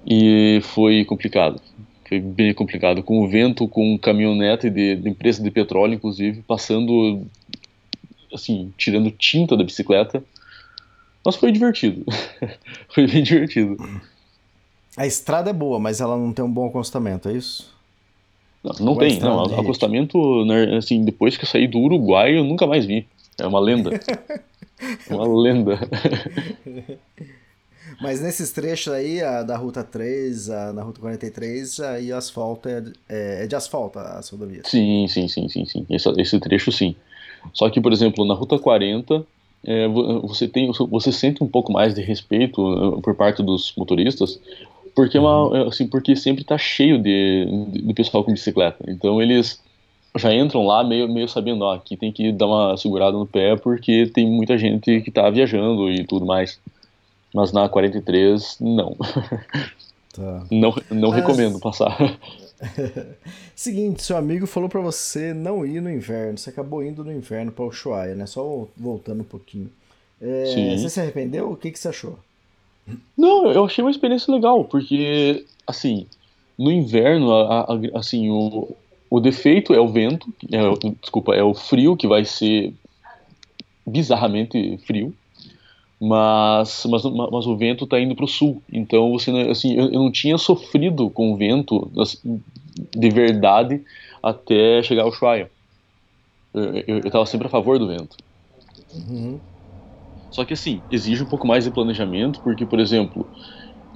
E 0.05 0.59
foi 0.63 1.03
complicado. 1.05 1.59
Foi 2.07 2.19
bem 2.19 2.53
complicado 2.53 3.03
com 3.03 3.21
o 3.21 3.27
vento, 3.27 3.67
com 3.67 3.97
caminhonete 3.97 4.69
de, 4.69 4.95
de 4.95 5.09
empresa 5.09 5.41
de 5.41 5.49
petróleo 5.49 5.95
inclusive 5.95 6.43
passando 6.43 7.25
assim 8.31 8.71
tirando 8.77 9.09
tinta 9.09 9.57
da 9.57 9.63
bicicleta. 9.63 10.23
Mas 11.25 11.35
foi 11.35 11.51
divertido. 11.51 12.05
foi 12.93 13.07
bem 13.07 13.23
divertido. 13.23 13.75
A 14.95 15.05
estrada 15.05 15.49
é 15.49 15.53
boa, 15.53 15.79
mas 15.79 15.99
ela 15.99 16.15
não 16.15 16.31
tem 16.31 16.45
um 16.45 16.51
bom 16.51 16.67
acostamento, 16.67 17.27
é 17.27 17.33
isso? 17.33 17.76
Não, 18.79 18.85
não 18.85 18.95
tem, 18.95 19.19
não. 19.19 19.43
Acostamento, 19.43 20.45
né, 20.45 20.77
assim, 20.77 21.03
depois 21.03 21.37
que 21.37 21.43
eu 21.43 21.49
saí 21.49 21.67
do 21.67 21.79
Uruguai, 21.79 22.37
eu 22.37 22.43
nunca 22.43 22.67
mais 22.67 22.85
vi. 22.85 23.07
É 23.39 23.45
uma 23.45 23.59
lenda. 23.59 23.91
uma 25.09 25.27
lenda. 25.27 25.79
Mas 28.01 28.21
nesses 28.21 28.51
trechos 28.51 28.93
aí, 28.93 29.21
a, 29.21 29.41
da 29.43 29.57
Ruta 29.57 29.83
3, 29.83 30.49
a, 30.49 30.73
na 30.73 30.83
Ruta 30.83 30.99
43, 30.99 31.79
aí 31.79 32.11
o 32.11 32.17
asfalto 32.17 32.69
é, 32.69 32.83
é, 33.09 33.43
é 33.43 33.47
de 33.47 33.55
asfalto 33.55 33.97
as 33.97 34.29
rodovias. 34.29 34.67
Sim, 34.67 35.07
sim, 35.07 35.27
sim, 35.27 35.49
sim, 35.49 35.65
sim. 35.65 35.85
Esse, 35.89 36.09
esse 36.21 36.39
trecho 36.39 36.71
sim. 36.71 36.95
Só 37.53 37.69
que, 37.69 37.81
por 37.81 37.91
exemplo, 37.91 38.25
na 38.25 38.33
Ruta 38.33 38.59
40, 38.59 39.25
é, 39.63 39.87
você 39.87 40.47
tem 40.47 40.71
você 40.71 41.11
sente 41.11 41.43
um 41.43 41.47
pouco 41.47 41.71
mais 41.71 41.95
de 41.95 42.01
respeito 42.01 42.61
uh, 42.61 43.01
por 43.01 43.15
parte 43.15 43.41
dos 43.41 43.73
motoristas 43.75 44.39
porque, 44.97 45.15
é 45.15 45.19
uma, 45.19 45.43
uhum. 45.43 45.67
assim, 45.67 45.85
porque 45.85 46.15
sempre 46.15 46.41
está 46.41 46.57
cheio 46.57 46.97
de, 46.97 47.45
de, 47.69 47.93
pessoal 47.93 48.23
com 48.23 48.33
bicicleta. 48.33 48.83
Então 48.87 49.21
eles 49.21 49.61
já 50.17 50.33
entram 50.33 50.65
lá 50.65 50.83
meio, 50.83 51.07
meio 51.07 51.29
sabendo, 51.29 51.65
ó, 51.65 51.75
aqui 51.75 51.95
tem 51.95 52.11
que 52.11 52.31
dar 52.31 52.47
uma 52.47 52.75
segurada 52.77 53.15
no 53.15 53.27
pé 53.27 53.55
porque 53.55 54.07
tem 54.07 54.25
muita 54.27 54.57
gente 54.57 55.01
que 55.01 55.09
está 55.09 55.29
viajando 55.29 55.91
e 55.91 56.03
tudo 56.03 56.25
mais. 56.25 56.59
Mas 57.31 57.51
na 57.51 57.69
43, 57.69 58.57
não. 58.59 58.97
Tá. 60.17 60.43
Não, 60.49 60.73
não 60.89 61.09
Mas... 61.09 61.19
recomendo 61.19 61.59
passar. 61.59 61.95
Seguinte, 63.55 64.01
seu 64.01 64.17
amigo 64.17 64.47
falou 64.47 64.67
para 64.67 64.81
você 64.81 65.31
não 65.31 65.63
ir 65.63 65.79
no 65.79 65.91
inverno. 65.91 66.39
Você 66.39 66.49
acabou 66.49 66.83
indo 66.83 67.03
no 67.03 67.11
inverno 67.11 67.51
para 67.51 67.65
Ushuaia, 67.65 68.15
né? 68.15 68.25
Só 68.25 68.67
voltando 68.75 69.21
um 69.21 69.25
pouquinho. 69.25 69.69
É, 70.19 70.75
você 70.75 70.89
se 70.89 70.99
arrependeu? 70.99 71.51
O 71.51 71.55
que, 71.55 71.69
que 71.69 71.77
você 71.77 71.89
achou? 71.89 72.17
Não, 73.17 73.51
eu 73.51 73.65
achei 73.65 73.83
uma 73.83 73.91
experiência 73.91 74.33
legal, 74.33 74.63
porque, 74.63 75.45
assim, 75.65 76.05
no 76.57 76.71
inverno, 76.71 77.33
a, 77.33 77.61
a, 77.61 77.99
assim, 77.99 78.29
o, 78.29 78.75
o 79.09 79.19
defeito 79.19 79.73
é 79.73 79.79
o 79.79 79.87
vento, 79.87 80.33
é, 80.51 80.93
desculpa, 81.01 81.35
é 81.35 81.43
o 81.43 81.53
frio 81.53 81.95
que 81.95 82.07
vai 82.07 82.25
ser 82.25 82.73
bizarramente 83.85 84.77
frio, 84.85 85.13
mas, 85.99 86.85
mas, 86.85 87.03
mas 87.03 87.47
o 87.47 87.55
vento 87.55 87.85
está 87.85 87.99
indo 87.99 88.15
para 88.15 88.25
o 88.25 88.27
sul, 88.27 88.61
então 88.71 89.11
você, 89.11 89.31
assim, 89.49 89.73
eu, 89.73 89.85
eu, 89.85 89.99
não 89.99 90.11
tinha 90.11 90.37
sofrido 90.37 91.09
com 91.09 91.33
o 91.33 91.37
vento 91.37 91.89
assim, 91.97 92.41
de 92.95 93.09
verdade 93.09 93.83
até 94.21 94.83
chegar 94.83 95.03
ao 95.03 95.09
Ushuaia. 95.09 95.49
Eu 96.53 96.99
estava 96.99 97.25
sempre 97.25 97.47
a 97.47 97.49
favor 97.49 97.77
do 97.77 97.87
vento. 97.87 98.17
Uhum. 98.93 99.39
Só 100.29 100.45
que 100.45 100.53
assim, 100.53 100.83
exige 100.89 101.23
um 101.23 101.27
pouco 101.27 101.47
mais 101.47 101.63
de 101.63 101.71
planejamento, 101.71 102.39
porque, 102.41 102.65
por 102.65 102.79
exemplo, 102.79 103.29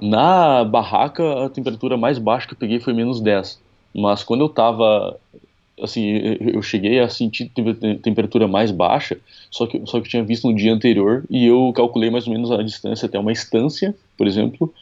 na 0.00 0.64
barraca 0.64 1.46
a 1.46 1.48
temperatura 1.48 1.96
mais 1.96 2.18
baixa 2.18 2.46
que 2.46 2.54
eu 2.54 2.58
peguei 2.58 2.80
foi 2.80 2.92
menos 2.92 3.20
10. 3.20 3.60
Mas 3.94 4.24
quando 4.24 4.42
eu 4.42 4.48
tava. 4.48 5.18
Assim, 5.80 6.36
eu 6.40 6.62
cheguei 6.62 7.00
a 7.00 7.08
sentir 7.08 7.50
temperatura 8.02 8.46
mais 8.46 8.70
baixa, 8.70 9.18
só 9.50 9.66
que, 9.66 9.80
só 9.86 9.98
que 10.00 10.06
eu 10.06 10.10
tinha 10.10 10.22
visto 10.22 10.46
no 10.46 10.54
dia 10.54 10.72
anterior 10.72 11.24
e 11.30 11.46
eu 11.46 11.72
calculei 11.74 12.10
mais 12.10 12.26
ou 12.26 12.32
menos 12.32 12.52
a 12.52 12.62
distância 12.62 13.06
até 13.06 13.18
uma 13.18 13.32
estância, 13.32 13.94
por 14.16 14.26
exemplo, 14.26 14.72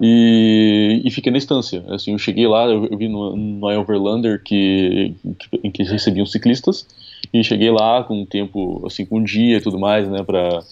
e, 0.00 1.02
e 1.04 1.10
fiquei 1.10 1.32
na 1.32 1.38
estância. 1.38 1.82
Assim, 1.88 2.12
eu 2.12 2.18
cheguei 2.18 2.46
lá, 2.46 2.66
eu, 2.66 2.86
eu 2.86 2.96
vi 2.96 3.08
no, 3.08 3.34
no 3.34 3.80
Overlander 3.80 4.42
que, 4.44 5.14
que, 5.38 5.60
em 5.64 5.70
que 5.70 5.82
recebiam 5.82 6.26
ciclistas, 6.26 6.86
e 7.32 7.42
cheguei 7.42 7.70
lá 7.70 8.04
com 8.04 8.20
um 8.20 8.26
tempo, 8.26 8.82
assim, 8.86 9.04
com 9.06 9.18
um 9.18 9.24
dia 9.24 9.56
e 9.56 9.60
tudo 9.60 9.78
mais, 9.78 10.08
né, 10.08 10.22
para 10.22 10.62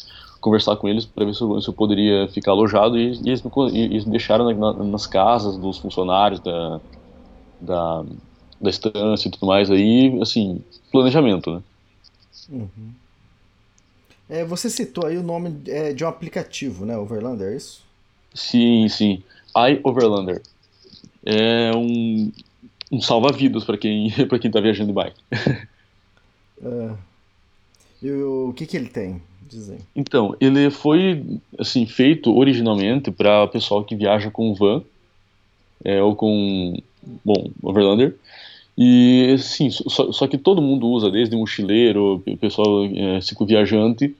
conversar 0.43 0.77
com 0.77 0.89
eles 0.89 1.07
para 1.07 1.25
ver 1.25 1.35
se 1.35 1.41
eu, 1.41 1.63
se 1.63 1.69
eu, 1.69 1.73
poderia 1.73 2.29
ficar 2.29 2.51
alojado 2.51 2.99
e, 2.99 3.13
e 3.15 3.29
eles, 3.29 3.43
me, 3.43 3.51
e, 3.71 3.79
eles 3.85 4.05
me 4.05 4.11
deixaram 4.11 4.53
na, 4.53 4.73
nas 4.73 5.07
casas 5.07 5.57
dos 5.57 5.79
funcionários 5.79 6.41
da, 6.41 6.81
da, 7.61 8.05
da 8.61 8.69
estância 8.69 9.29
e 9.29 9.31
tudo 9.31 9.47
mais 9.47 9.71
aí, 9.71 10.19
assim, 10.21 10.61
planejamento, 10.91 11.53
né? 11.53 11.63
Uhum. 12.51 12.91
É, 14.29 14.45
você 14.45 14.69
citou 14.69 15.07
aí 15.07 15.17
o 15.17 15.23
nome 15.23 15.63
é, 15.69 15.93
de 15.93 16.05
um 16.05 16.09
aplicativo, 16.09 16.85
né? 16.85 16.99
Overlander, 16.99 17.53
é 17.53 17.57
isso? 17.57 17.83
Sim, 18.35 18.89
sim. 18.89 19.23
iOverlander. 19.57 20.43
É 21.25 21.71
um, 21.77 22.33
um 22.91 23.01
salva-vidas 23.01 23.63
para 23.63 23.79
quem, 23.79 24.11
pra 24.27 24.41
quem 24.41 24.51
tá 24.51 24.61
viajando 24.61 24.89
de 24.89 24.93
bike. 24.93 25.21
é. 26.63 26.95
E 28.03 28.11
o 28.11 28.53
que 28.57 28.67
que 28.67 28.77
ele 28.77 28.89
tem? 28.89 29.23
Dizem. 29.53 29.79
Então, 29.95 30.35
ele 30.41 30.71
foi 30.71 31.23
assim 31.59 31.85
feito 31.85 32.35
originalmente 32.35 33.11
para 33.11 33.47
pessoal 33.49 33.85
que 33.85 33.95
viaja 33.95 34.31
com 34.31 34.55
van 34.55 34.83
é, 35.85 36.03
ou 36.03 36.17
com, 36.17 36.75
bom, 37.23 37.51
Overlander. 37.63 38.17
E 38.79 39.37
sim, 39.39 39.69
só, 39.71 40.11
só, 40.11 40.27
que 40.27 40.39
todo 40.39 40.63
mundo 40.63 40.89
usa, 40.89 41.11
desde 41.11 41.37
mochileiro, 41.37 42.23
pessoal 42.41 42.87
é, 42.87 43.21
cicloviajante, 43.21 44.17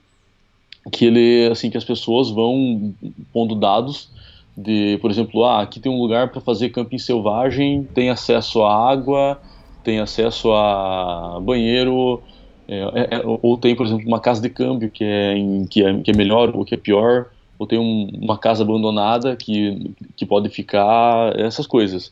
que 0.91 1.05
ele, 1.05 1.49
assim, 1.51 1.71
que 1.71 1.77
as 1.77 1.83
pessoas 1.83 2.29
vão 2.29 2.93
pondo 3.31 3.55
dados 3.55 4.09
de, 4.55 4.99
por 5.01 5.09
exemplo, 5.09 5.43
ah, 5.43 5.61
aqui 5.61 5.79
tem 5.79 5.91
um 5.91 5.99
lugar 5.99 6.29
para 6.29 6.39
fazer 6.39 6.69
camping 6.69 6.99
selvagem, 6.99 7.83
tem 7.95 8.11
acesso 8.11 8.61
à 8.61 8.91
água, 8.91 9.41
tem 9.83 9.99
acesso 9.99 10.51
a 10.51 11.39
banheiro, 11.41 12.21
é, 12.67 12.79
é, 12.79 13.15
é 13.15 13.21
ou 13.25 13.57
tem, 13.57 13.75
por 13.75 13.85
exemplo, 13.85 14.07
uma 14.07 14.19
casa 14.19 14.41
de 14.41 14.49
câmbio 14.49 14.89
que 14.89 15.03
é, 15.03 15.33
em, 15.35 15.65
que 15.65 15.83
é, 15.83 15.99
que 16.01 16.11
é 16.11 16.15
melhor 16.15 16.55
ou 16.55 16.65
que 16.65 16.73
é 16.73 16.77
pior, 16.77 17.29
ou 17.57 17.67
tem 17.67 17.79
um, 17.79 18.09
uma 18.21 18.37
casa 18.37 18.63
abandonada 18.63 19.35
que, 19.35 19.93
que 20.15 20.25
pode 20.25 20.49
ficar, 20.49 21.37
essas 21.39 21.67
coisas. 21.67 22.11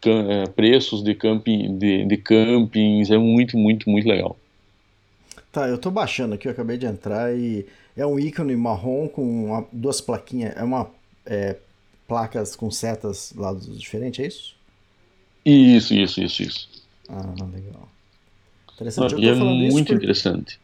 Cam, 0.00 0.30
é, 0.30 0.46
preços 0.46 1.02
de, 1.02 1.14
camping, 1.14 1.78
de, 1.78 2.04
de 2.04 2.16
campings, 2.16 3.10
é 3.10 3.18
muito, 3.18 3.56
muito, 3.56 3.88
muito 3.88 4.08
legal. 4.08 4.36
Tá, 5.50 5.68
eu 5.68 5.78
tô 5.78 5.90
baixando 5.90 6.34
aqui, 6.34 6.48
eu 6.48 6.52
acabei 6.52 6.76
de 6.76 6.86
entrar 6.86 7.34
e 7.34 7.64
é 7.96 8.04
um 8.04 8.18
ícone 8.18 8.56
marrom 8.56 9.08
com 9.08 9.46
uma, 9.46 9.64
duas 9.72 10.00
plaquinhas, 10.00 10.56
é 10.56 10.64
uma 10.64 10.90
é, 11.24 11.56
placas 12.08 12.56
com 12.56 12.70
setas 12.70 13.32
lados 13.36 13.78
diferentes, 13.78 14.20
é 14.20 14.26
isso? 14.26 14.54
Isso, 15.44 15.94
isso, 15.94 16.22
isso, 16.22 16.42
isso. 16.42 16.68
Ah, 17.08 17.34
legal. 17.52 17.88
Interessante. 18.74 19.14
Ah, 19.14 19.18
e 19.18 19.28
é 19.28 19.34
muito 19.34 19.94
interessante. 19.94 20.58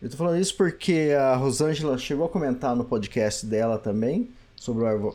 Eu 0.00 0.08
tô 0.10 0.16
falando 0.16 0.40
isso 0.40 0.56
porque 0.56 1.10
a 1.18 1.34
Rosângela 1.34 1.98
chegou 1.98 2.26
a 2.26 2.28
comentar 2.28 2.76
no 2.76 2.84
podcast 2.84 3.44
dela 3.44 3.78
também 3.78 4.28
sobre 4.54 4.84
o 4.84 5.14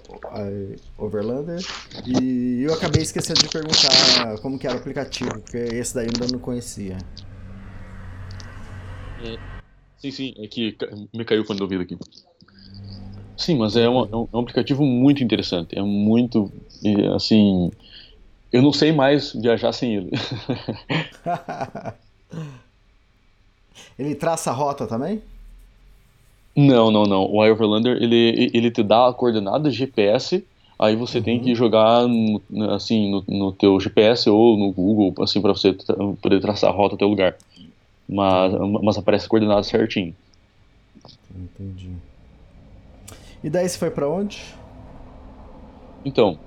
Overlander 0.97 1.59
e 2.05 2.63
eu 2.63 2.73
acabei 2.73 3.01
esquecendo 3.01 3.41
de 3.41 3.49
perguntar 3.49 4.37
como 4.41 4.57
que 4.57 4.67
era 4.67 4.75
o 4.75 4.79
aplicativo, 4.79 5.31
porque 5.39 5.57
esse 5.57 5.93
daí 5.95 6.07
eu 6.07 6.11
ainda 6.13 6.33
não 6.33 6.39
conhecia. 6.39 6.97
É, 9.21 9.37
sim, 9.97 10.11
sim, 10.11 10.33
é 10.37 10.47
que 10.47 10.77
me 11.13 11.23
caiu 11.23 11.45
quando 11.45 11.59
eu 11.59 11.63
ouvi 11.63 11.77
aqui. 11.77 11.97
Sim, 13.37 13.57
mas 13.57 13.75
é, 13.75 13.87
uma, 13.87 14.05
é, 14.05 14.11
é 14.11 14.37
um 14.37 14.39
aplicativo 14.39 14.83
muito 14.85 15.23
interessante, 15.23 15.77
é 15.77 15.81
muito, 15.81 16.51
assim, 17.15 17.71
eu 18.53 18.61
não 18.61 18.71
sei 18.71 18.93
mais 18.93 19.33
viajar 19.33 19.73
sem 19.73 19.95
ele. 19.95 20.11
Ele 23.97 24.15
traça 24.15 24.49
a 24.49 24.53
rota 24.53 24.87
também? 24.87 25.21
Não, 26.55 26.91
não, 26.91 27.03
não. 27.03 27.25
O 27.31 27.43
iOverlander, 27.43 27.97
ele, 28.01 28.51
ele 28.53 28.71
te 28.71 28.83
dá 28.83 29.07
a 29.07 29.13
coordenada 29.13 29.71
GPS, 29.71 30.45
aí 30.77 30.95
você 30.95 31.17
uhum. 31.17 31.23
tem 31.23 31.39
que 31.39 31.55
jogar, 31.55 32.05
assim, 32.71 33.09
no, 33.09 33.23
no 33.27 33.51
teu 33.51 33.79
GPS 33.79 34.29
ou 34.29 34.57
no 34.57 34.71
Google, 34.71 35.23
assim, 35.23 35.41
para 35.41 35.53
você 35.53 35.75
poder 36.21 36.39
traçar 36.39 36.69
a 36.69 36.73
rota 36.73 36.95
até 36.95 37.05
o 37.05 37.09
lugar. 37.09 37.35
Mas, 38.07 38.53
mas 38.83 38.97
aparece 38.97 39.25
a 39.25 39.29
coordenada 39.29 39.63
certinho. 39.63 40.15
Entendi. 41.35 41.89
E 43.43 43.49
daí 43.49 43.67
você 43.67 43.77
foi 43.77 43.89
para 43.89 44.07
onde? 44.07 44.43
Então, 46.05 46.37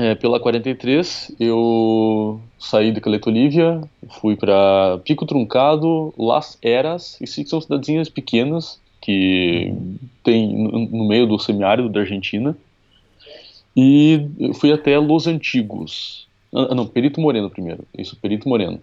é, 0.00 0.14
pela 0.14 0.40
43, 0.40 1.32
eu 1.38 2.40
saí 2.58 2.90
de 2.90 3.02
Caleta 3.02 3.28
Olívia, 3.28 3.82
fui 4.08 4.34
para 4.34 4.98
Pico 5.04 5.26
Truncado, 5.26 6.14
Las 6.16 6.56
Eras, 6.62 7.18
e 7.20 7.26
são 7.26 7.60
cidadezinhas 7.60 8.08
pequenas 8.08 8.80
que 8.98 9.74
tem 10.24 10.56
no 10.56 11.06
meio 11.06 11.26
do 11.26 11.38
semiárido 11.38 11.90
da 11.90 12.00
Argentina. 12.00 12.56
E 13.76 14.26
fui 14.54 14.72
até 14.72 14.98
Los 14.98 15.26
Antigos. 15.26 16.26
Ah, 16.50 16.74
não, 16.74 16.86
Perito 16.86 17.20
Moreno 17.20 17.50
primeiro. 17.50 17.84
Isso, 17.96 18.16
Perito 18.16 18.48
Moreno. 18.48 18.80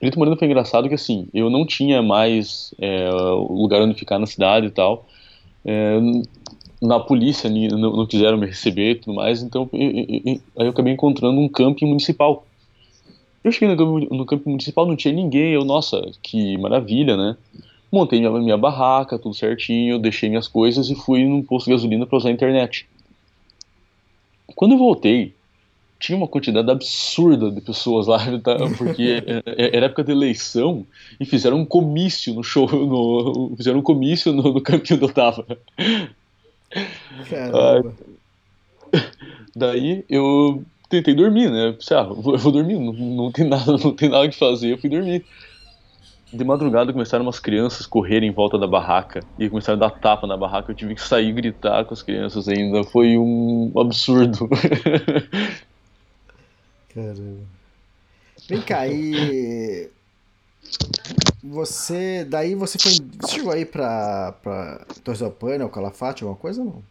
Perito 0.00 0.18
Moreno 0.18 0.38
foi 0.38 0.48
engraçado 0.48 0.88
que 0.88 0.94
assim, 0.94 1.28
eu 1.34 1.50
não 1.50 1.66
tinha 1.66 2.00
mais 2.00 2.74
é, 2.78 3.10
lugar 3.10 3.82
onde 3.82 3.98
ficar 3.98 4.18
na 4.18 4.26
cidade 4.26 4.68
e 4.68 4.70
tal. 4.70 5.06
É, 5.62 5.98
na 6.82 6.98
polícia 6.98 7.48
não, 7.48 7.96
não, 7.96 8.06
quiseram 8.06 8.36
me 8.36 8.46
receber 8.46 8.90
e 8.90 8.94
tudo 8.96 9.14
mais, 9.14 9.40
então 9.40 9.70
eu, 9.72 9.80
eu, 9.80 10.04
eu, 10.08 10.40
aí 10.58 10.66
eu 10.66 10.70
acabei 10.70 10.92
encontrando 10.92 11.40
um 11.40 11.48
camping 11.48 11.86
municipal. 11.86 12.44
Eu 13.44 13.52
cheguei 13.52 13.74
no, 13.76 14.00
no 14.00 14.26
camping 14.26 14.50
municipal, 14.50 14.84
não 14.84 14.96
tinha 14.96 15.14
ninguém, 15.14 15.52
eu, 15.52 15.64
nossa, 15.64 16.02
que 16.20 16.58
maravilha, 16.58 17.16
né? 17.16 17.36
Montei 17.90 18.18
minha, 18.18 18.32
minha 18.32 18.58
barraca, 18.58 19.18
tudo 19.18 19.34
certinho, 19.34 19.98
deixei 19.98 20.28
minhas 20.28 20.48
coisas 20.48 20.90
e 20.90 20.94
fui 20.96 21.24
num 21.24 21.42
posto 21.42 21.66
de 21.66 21.72
gasolina 21.72 22.04
para 22.04 22.16
usar 22.16 22.30
a 22.30 22.32
internet. 22.32 22.88
Quando 24.56 24.72
eu 24.72 24.78
voltei, 24.78 25.34
tinha 26.00 26.18
uma 26.18 26.26
quantidade 26.26 26.68
absurda 26.68 27.48
de 27.48 27.60
pessoas 27.60 28.08
lá, 28.08 28.18
tá? 28.42 28.56
porque 28.76 29.22
é, 29.24 29.42
é, 29.46 29.76
era 29.76 29.86
época 29.86 30.02
de 30.02 30.10
eleição 30.10 30.84
e 31.20 31.24
fizeram 31.24 31.58
um 31.58 31.64
comício 31.64 32.34
no 32.34 32.42
show, 32.42 32.66
no, 32.66 33.54
fizeram 33.56 33.78
um 33.78 33.82
comício 33.82 34.32
no, 34.32 34.52
no 34.52 34.60
campinho 34.60 34.98
eu 35.00 35.08
Caramba. 37.28 37.94
Daí 39.54 40.04
eu 40.08 40.64
tentei 40.88 41.14
dormir, 41.14 41.50
né? 41.50 41.72
Pensei, 41.72 41.96
ah, 41.96 42.06
eu 42.08 42.38
vou 42.38 42.52
dormir, 42.52 42.78
não, 42.78 42.92
não, 42.92 43.32
tem 43.32 43.46
nada, 43.46 43.72
não 43.78 43.94
tem 43.94 44.08
nada 44.08 44.28
que 44.28 44.38
fazer, 44.38 44.72
eu 44.72 44.78
fui 44.78 44.90
dormir. 44.90 45.24
De 46.32 46.44
madrugada 46.44 46.92
começaram 46.92 47.24
umas 47.24 47.38
crianças 47.38 47.84
correrem 47.84 48.30
em 48.30 48.32
volta 48.32 48.58
da 48.58 48.66
barraca 48.66 49.20
e 49.38 49.50
começaram 49.50 49.76
a 49.76 49.80
dar 49.80 49.90
tapa 49.90 50.26
na 50.26 50.34
barraca. 50.34 50.72
Eu 50.72 50.74
tive 50.74 50.94
que 50.94 51.02
sair 51.02 51.28
e 51.28 51.32
gritar 51.32 51.84
com 51.84 51.92
as 51.92 52.02
crianças 52.02 52.48
ainda. 52.48 52.82
Foi 52.84 53.18
um 53.18 53.70
absurdo. 53.76 54.48
Caramba. 56.94 57.44
Vem 58.48 58.62
cá, 58.62 58.88
e 58.88 59.90
você. 61.42 62.24
Daí 62.24 62.54
você 62.54 62.78
foi. 62.78 62.92
Você 62.92 63.34
chegou 63.34 63.52
aí 63.52 63.64
pra, 63.64 64.32
pra 64.42 64.84
Torres 65.02 65.20
del 65.20 65.30
Paine, 65.30 65.68
Calafate, 65.68 66.22
alguma 66.22 66.38
coisa 66.38 66.60
ou 66.60 66.66
não? 66.66 66.82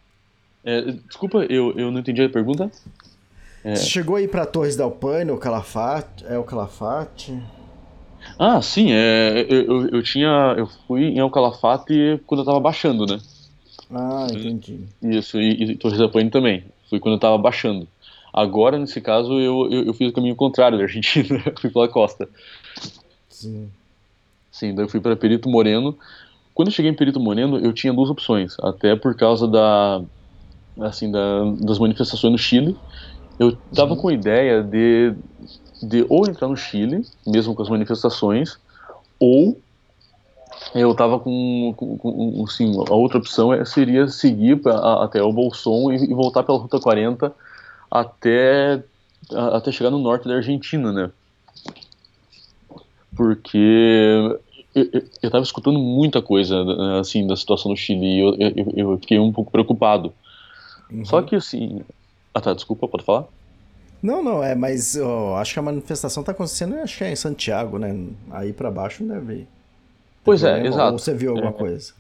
É, 0.63 0.81
desculpa, 0.81 1.39
eu, 1.49 1.73
eu 1.77 1.91
não 1.91 1.99
entendi 1.99 2.21
a 2.21 2.29
pergunta. 2.29 2.71
É... 3.63 3.75
Você 3.75 3.85
chegou 3.85 4.15
aí 4.15 4.27
pra 4.27 4.45
Torres 4.45 4.75
del 4.75 4.91
Paine, 4.91 5.31
o 5.31 5.37
Calafate? 5.37 6.25
É 6.25 6.37
o 6.37 6.43
Calafate? 6.43 7.41
Ah, 8.37 8.61
sim, 8.61 8.91
é, 8.91 9.45
eu, 9.49 9.87
eu, 9.87 10.03
tinha. 10.03 10.55
Eu 10.57 10.67
fui 10.87 11.05
em 11.05 11.17
El 11.17 11.29
Calafate 11.29 12.21
quando 12.27 12.41
eu 12.41 12.45
tava 12.45 12.59
baixando, 12.59 13.05
né? 13.05 13.19
Ah, 13.89 14.27
entendi. 14.31 14.85
Isso, 15.01 15.39
e, 15.39 15.71
e 15.71 15.75
Torres 15.75 15.97
del 15.97 16.09
Paine 16.09 16.29
também. 16.29 16.63
Fui 16.89 16.99
quando 16.99 17.15
eu 17.15 17.19
tava 17.19 17.37
baixando. 17.37 17.87
Agora, 18.33 18.77
nesse 18.77 19.01
caso, 19.01 19.39
eu, 19.39 19.69
eu, 19.71 19.85
eu 19.87 19.93
fiz 19.93 20.09
o 20.09 20.13
caminho 20.13 20.35
contrário 20.35 20.77
da 20.77 20.83
Argentina, 20.85 21.41
fui 21.59 21.69
pela 21.69 21.87
costa. 21.87 22.29
Sim. 23.31 23.71
Sim, 24.51 24.75
daí 24.75 24.85
eu 24.85 24.89
fui 24.89 24.99
para 24.99 25.15
Perito 25.15 25.49
Moreno. 25.49 25.97
Quando 26.53 26.67
eu 26.67 26.73
cheguei 26.73 26.91
em 26.91 26.95
Perito 26.95 27.19
Moreno, 27.19 27.57
eu 27.57 27.73
tinha 27.73 27.93
duas 27.93 28.09
opções, 28.09 28.55
até 28.61 28.95
por 28.95 29.15
causa 29.15 29.47
da, 29.47 30.01
assim, 30.81 31.09
da, 31.09 31.45
das 31.61 31.79
manifestações 31.79 32.31
no 32.31 32.37
Chile. 32.37 32.77
Eu 33.39 33.57
tava 33.73 33.95
com 33.95 34.09
a 34.09 34.13
ideia 34.13 34.61
de, 34.61 35.15
de 35.81 36.05
ou 36.09 36.27
entrar 36.27 36.47
no 36.47 36.55
Chile, 36.55 37.01
mesmo 37.25 37.55
com 37.55 37.63
as 37.63 37.69
manifestações, 37.69 38.59
ou 39.19 39.59
eu 40.75 40.93
tava 40.93 41.19
com, 41.19 41.73
com, 41.75 41.97
com 41.97 42.45
assim, 42.47 42.71
a 42.87 42.93
outra 42.93 43.17
opção 43.17 43.53
é, 43.53 43.65
seria 43.65 44.07
seguir 44.07 44.61
pra, 44.61 44.75
a, 44.75 45.05
até 45.05 45.21
o 45.23 45.31
Bolson 45.31 45.91
e, 45.91 46.11
e, 46.11 46.13
voltar 46.13 46.43
pela 46.43 46.59
Ruta 46.59 46.79
40 46.79 47.33
até, 47.89 48.83
a, 49.33 49.57
até 49.57 49.71
chegar 49.71 49.89
no 49.89 49.99
norte 49.99 50.27
da 50.27 50.35
Argentina, 50.35 50.91
né? 50.91 51.11
Porque 53.15 54.39
eu, 54.73 55.03
estava 55.21 55.43
escutando 55.43 55.79
muita 55.79 56.21
coisa 56.21 56.55
assim 56.99 57.27
da 57.27 57.35
situação 57.35 57.71
no 57.71 57.77
Chile 57.77 58.05
e 58.05 58.19
eu, 58.19 58.35
eu, 58.35 58.73
eu 58.75 58.97
fiquei 58.97 59.19
um 59.19 59.31
pouco 59.31 59.51
preocupado. 59.51 60.13
Uhum. 60.91 61.05
Só 61.05 61.21
que 61.21 61.35
assim, 61.35 61.81
ah 62.33 62.41
tá, 62.41 62.53
desculpa, 62.53 62.87
pode 62.87 63.03
falar? 63.03 63.25
Não, 64.01 64.23
não, 64.23 64.43
é, 64.43 64.55
mas 64.55 64.95
eu 64.95 65.35
acho 65.35 65.53
que 65.53 65.59
a 65.59 65.63
manifestação 65.63 66.21
está 66.21 66.31
acontecendo, 66.31 66.75
acho 66.75 66.97
que 66.97 67.03
é 67.03 67.11
em 67.11 67.15
Santiago, 67.15 67.77
né? 67.77 67.95
Aí 68.31 68.51
para 68.51 68.71
baixo 68.71 69.03
deve. 69.03 69.47
Pois 70.23 70.43
é, 70.43 70.65
exato. 70.65 70.93
Ou 70.93 70.99
você 70.99 71.13
viu 71.13 71.31
alguma 71.31 71.49
é. 71.49 71.53
coisa? 71.53 71.93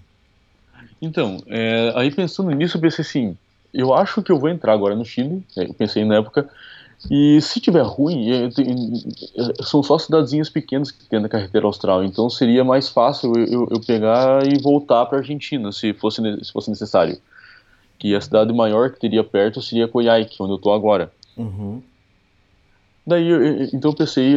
Então, 1.01 1.41
é, 1.47 1.91
aí 1.95 2.11
pensando 2.11 2.51
nisso, 2.51 2.77
eu 2.77 2.81
pensei 2.81 3.03
assim, 3.03 3.37
eu 3.73 3.93
acho 3.93 4.21
que 4.23 4.31
eu 4.31 4.39
vou 4.39 4.49
entrar 4.49 4.73
agora 4.73 4.95
no 4.95 5.05
Chile, 5.05 5.43
eu 5.55 5.73
pensei 5.73 6.03
na 6.03 6.15
época, 6.15 6.49
E 7.09 7.41
se 7.41 7.59
tiver 7.59 7.81
ruim, 7.81 8.29
é, 8.29 8.45
é, 8.45 9.63
são 9.63 9.81
só 9.81 9.97
cidadezinhas 9.97 10.49
pequenas 10.49 10.91
que 10.91 11.05
tem 11.05 11.19
na 11.19 11.27
carretera 11.27 11.65
austral, 11.65 12.03
então 12.03 12.29
seria 12.29 12.63
mais 12.63 12.89
fácil 12.89 13.33
eu, 13.35 13.45
eu, 13.45 13.67
eu 13.71 13.79
pegar 13.79 14.45
e 14.45 14.61
voltar 14.61 15.05
para 15.07 15.17
a 15.17 15.21
Argentina, 15.21 15.71
se 15.71 15.93
fosse, 15.93 16.21
se 16.43 16.51
fosse 16.51 16.69
necessário. 16.69 17.17
Que 17.97 18.15
a 18.15 18.21
cidade 18.21 18.53
maior 18.53 18.91
que 18.91 18.99
teria 18.99 19.23
perto 19.23 19.61
seria 19.61 19.87
Coyhaique, 19.87 20.41
onde 20.41 20.53
eu 20.53 20.57
estou 20.57 20.73
agora. 20.73 21.11
Uhum. 21.35 21.81
Daí, 23.05 23.69
então 23.73 23.91
eu 23.91 23.95
pensei, 23.95 24.35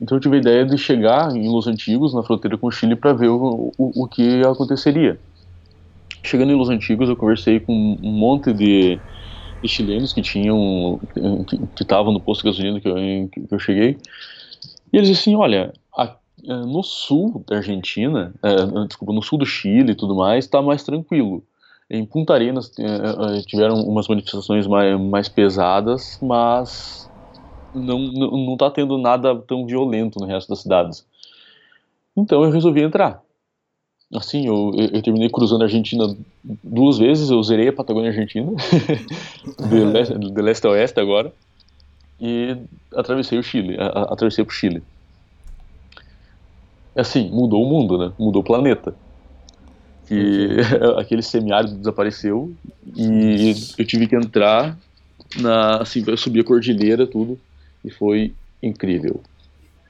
então 0.00 0.18
eu 0.18 0.20
tive 0.20 0.36
a 0.36 0.40
ideia 0.40 0.64
de 0.64 0.76
chegar 0.76 1.34
em 1.34 1.48
Los 1.48 1.66
Antigos, 1.66 2.12
na 2.12 2.22
fronteira 2.22 2.58
com 2.58 2.66
o 2.66 2.70
Chile, 2.70 2.94
para 2.94 3.14
ver 3.14 3.28
o, 3.28 3.72
o, 3.78 4.04
o 4.04 4.06
que 4.06 4.42
aconteceria. 4.42 5.18
Chegando 6.22 6.52
em 6.52 6.56
Los 6.56 6.68
Antigos, 6.68 7.08
eu 7.08 7.16
conversei 7.16 7.60
com 7.60 7.72
um 7.72 8.12
monte 8.12 8.52
de 8.52 9.00
chilenos 9.66 10.12
que 10.12 10.22
tinham 10.22 11.00
que 11.74 11.82
estavam 11.82 12.12
no 12.12 12.20
posto 12.20 12.42
de 12.42 12.50
gasolina 12.50 12.80
que 12.80 12.88
eu, 12.88 12.94
que 13.28 13.54
eu 13.54 13.58
cheguei. 13.58 13.98
E 14.92 14.96
eles 14.96 15.10
assim 15.10 15.34
olha 15.34 15.72
a, 15.96 16.16
é, 16.44 16.52
no 16.54 16.82
sul 16.82 17.44
da 17.46 17.56
Argentina 17.56 18.34
é, 18.42 18.86
desculpa 18.86 19.12
no 19.12 19.22
sul 19.22 19.38
do 19.38 19.46
Chile 19.46 19.92
e 19.92 19.96
tudo 19.96 20.14
mais 20.14 20.44
está 20.44 20.62
mais 20.62 20.82
tranquilo. 20.82 21.42
Em 21.90 22.04
Punta 22.04 22.34
Arenas 22.34 22.70
tiveram 23.46 23.76
umas 23.82 24.06
manifestações 24.08 24.66
mais, 24.66 25.00
mais 25.00 25.28
pesadas 25.28 26.18
mas 26.20 27.10
não 27.74 27.98
não 27.98 28.52
está 28.52 28.70
tendo 28.70 28.98
nada 28.98 29.34
tão 29.36 29.66
violento 29.66 30.20
no 30.20 30.26
resto 30.26 30.50
das 30.50 30.60
cidades. 30.60 31.06
Então 32.16 32.44
eu 32.44 32.50
resolvi 32.50 32.82
entrar 32.82 33.22
assim, 34.14 34.46
eu, 34.46 34.72
eu, 34.74 35.02
terminei 35.02 35.28
cruzando 35.28 35.62
a 35.62 35.64
Argentina 35.64 36.16
duas 36.64 36.98
vezes, 36.98 37.30
eu 37.30 37.42
zerei 37.42 37.68
a 37.68 37.72
Patagônia 37.72 38.10
Argentina, 38.10 38.50
de, 39.68 39.84
leste, 39.84 40.18
de 40.18 40.42
leste 40.42 40.66
a 40.66 40.70
oeste 40.70 40.98
agora, 40.98 41.32
e 42.20 42.56
atravessei 42.94 43.38
o 43.38 43.42
Chile, 43.42 43.76
atravessei 43.78 44.44
pro 44.44 44.54
Chile. 44.54 44.82
Assim, 46.96 47.30
mudou 47.30 47.64
o 47.64 47.68
mundo, 47.68 47.96
né? 47.96 48.12
Mudou 48.18 48.42
o 48.42 48.44
planeta. 48.44 48.94
E 50.10 50.56
aquele 50.98 51.22
semiárido 51.22 51.76
desapareceu 51.76 52.52
e 52.96 53.54
eu 53.78 53.84
tive 53.84 54.08
que 54.08 54.16
entrar 54.16 54.76
na, 55.36 55.82
assim, 55.82 56.02
eu 56.04 56.16
subir 56.16 56.40
a 56.40 56.44
cordilheira, 56.44 57.06
tudo, 57.06 57.38
e 57.84 57.90
foi 57.90 58.34
incrível. 58.62 59.22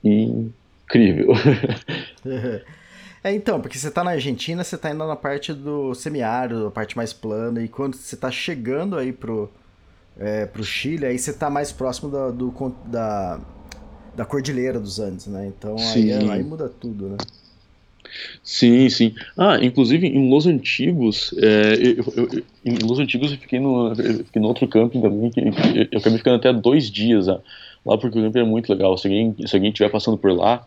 Incrível. 0.05 1.33
É, 3.23 3.33
então, 3.35 3.61
porque 3.61 3.79
você 3.79 3.91
tá 3.91 4.05
na 4.05 4.13
Argentina, 4.13 4.63
você 4.63 4.79
tá 4.79 4.91
indo 4.91 5.07
na 5.07 5.17
parte 5.17 5.53
do 5.53 5.95
semiárido, 5.95 6.67
a 6.67 6.71
parte 6.71 6.97
mais 6.97 7.13
plana, 7.13 7.63
e 7.63 7.69
quando 7.69 7.95
você 7.95 8.17
tá 8.17 8.31
chegando 8.31 8.97
aí 8.97 9.13
pro, 9.13 9.51
é, 10.19 10.47
pro 10.47 10.63
Chile, 10.63 11.07
aí 11.07 11.19
você 11.19 11.33
tá 11.33 11.51
mais 11.51 11.73
próximo 11.73 12.11
da, 12.11 12.31
do, 12.31 12.53
da, 12.87 13.41
da 14.15 14.25
Cordilheira 14.25 14.79
dos 14.79 14.99
Andes, 15.01 15.27
né? 15.27 15.47
Então 15.47 15.77
aí, 15.77 16.13
aí, 16.13 16.43
muda 16.43 16.69
tudo, 16.69 17.09
né? 17.09 17.17
Sim, 18.43 18.89
sim. 18.89 19.15
Ah, 19.37 19.59
inclusive 19.61 20.07
em 20.07 20.31
Los 20.31 20.47
Antigos, 20.47 21.35
é, 21.39 21.75
eu, 21.75 22.05
eu, 22.17 22.45
em 22.65 22.79
Los 22.79 22.99
Antigos 22.99 23.33
eu 23.33 23.39
fiquei 23.39 23.61
no, 23.61 23.89
eu 23.93 24.25
fiquei 24.25 24.41
no 24.41 24.49
outro 24.49 24.67
camping 24.67 25.01
também, 25.01 25.31
que, 25.31 25.41
que 25.43 25.95
eu 25.95 25.99
acabei 25.99 26.19
ficando 26.19 26.37
até 26.37 26.53
dois 26.53 26.91
dias 26.91 27.27
lá, 27.27 27.41
lá 27.85 27.99
porque 27.99 28.19
o 28.19 28.23
camping 28.23 28.39
é 28.39 28.45
muito 28.45 28.73
legal. 28.73 28.97
Se 28.97 29.07
alguém, 29.09 29.35
se 29.47 29.55
alguém 29.55 29.71
estiver 29.71 29.91
passando 29.91 30.17
por 30.17 30.33
lá, 30.33 30.67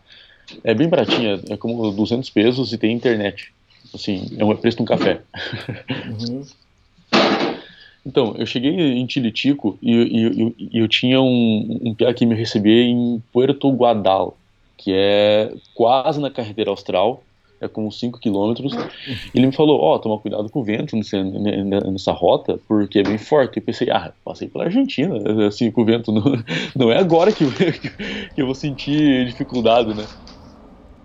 é 0.64 0.74
bem 0.74 0.88
baratinha, 0.88 1.40
é 1.48 1.56
como 1.56 1.90
200 1.90 2.28
pesos 2.30 2.72
e 2.72 2.78
tem 2.78 2.92
internet. 2.92 3.52
Assim, 3.94 4.30
é 4.38 4.44
um 4.44 4.56
preço 4.56 4.76
de 4.78 4.82
um 4.82 4.86
café. 4.86 5.20
Uhum. 6.08 6.44
Então, 8.04 8.34
eu 8.36 8.46
cheguei 8.46 8.70
em 8.70 9.06
Tilitico 9.06 9.78
e, 9.80 9.92
e, 9.92 10.68
e 10.74 10.78
eu 10.78 10.88
tinha 10.88 11.20
um, 11.20 11.80
um 11.82 11.94
piá 11.94 12.12
que 12.12 12.26
me 12.26 12.34
recebia 12.34 12.82
em 12.82 13.22
Puerto 13.32 13.70
Guadal, 13.70 14.36
que 14.76 14.92
é 14.92 15.52
quase 15.74 16.20
na 16.20 16.30
carretera 16.30 16.70
austral, 16.70 17.22
é 17.60 17.68
como 17.68 17.92
5 17.92 18.18
quilômetros. 18.18 18.72
Ele 19.32 19.46
me 19.46 19.52
falou, 19.52 19.80
ó, 19.80 19.94
oh, 19.94 19.98
toma 20.00 20.18
cuidado 20.18 20.50
com 20.50 20.60
o 20.60 20.64
vento 20.64 20.96
nessa, 20.96 21.22
nessa 21.22 22.10
rota, 22.10 22.58
porque 22.66 22.98
é 22.98 23.02
bem 23.04 23.18
forte. 23.18 23.58
Eu 23.58 23.62
pensei, 23.62 23.88
ah, 23.88 24.12
passei 24.24 24.48
pela 24.48 24.64
Argentina, 24.64 25.14
assim, 25.46 25.70
com 25.70 25.82
o 25.82 25.84
vento, 25.84 26.10
não, 26.10 26.24
não 26.74 26.90
é 26.90 26.98
agora 26.98 27.30
que, 27.30 27.44
que 28.34 28.42
eu 28.42 28.46
vou 28.46 28.54
sentir 28.56 29.26
dificuldade, 29.26 29.94
né? 29.94 30.04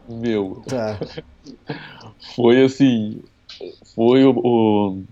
Meu. 0.07 0.63
Tá. 0.67 0.99
Foi 2.35 2.63
assim. 2.63 3.21
Foi 3.95 4.23
o, 4.23 4.31
o, 4.37 5.03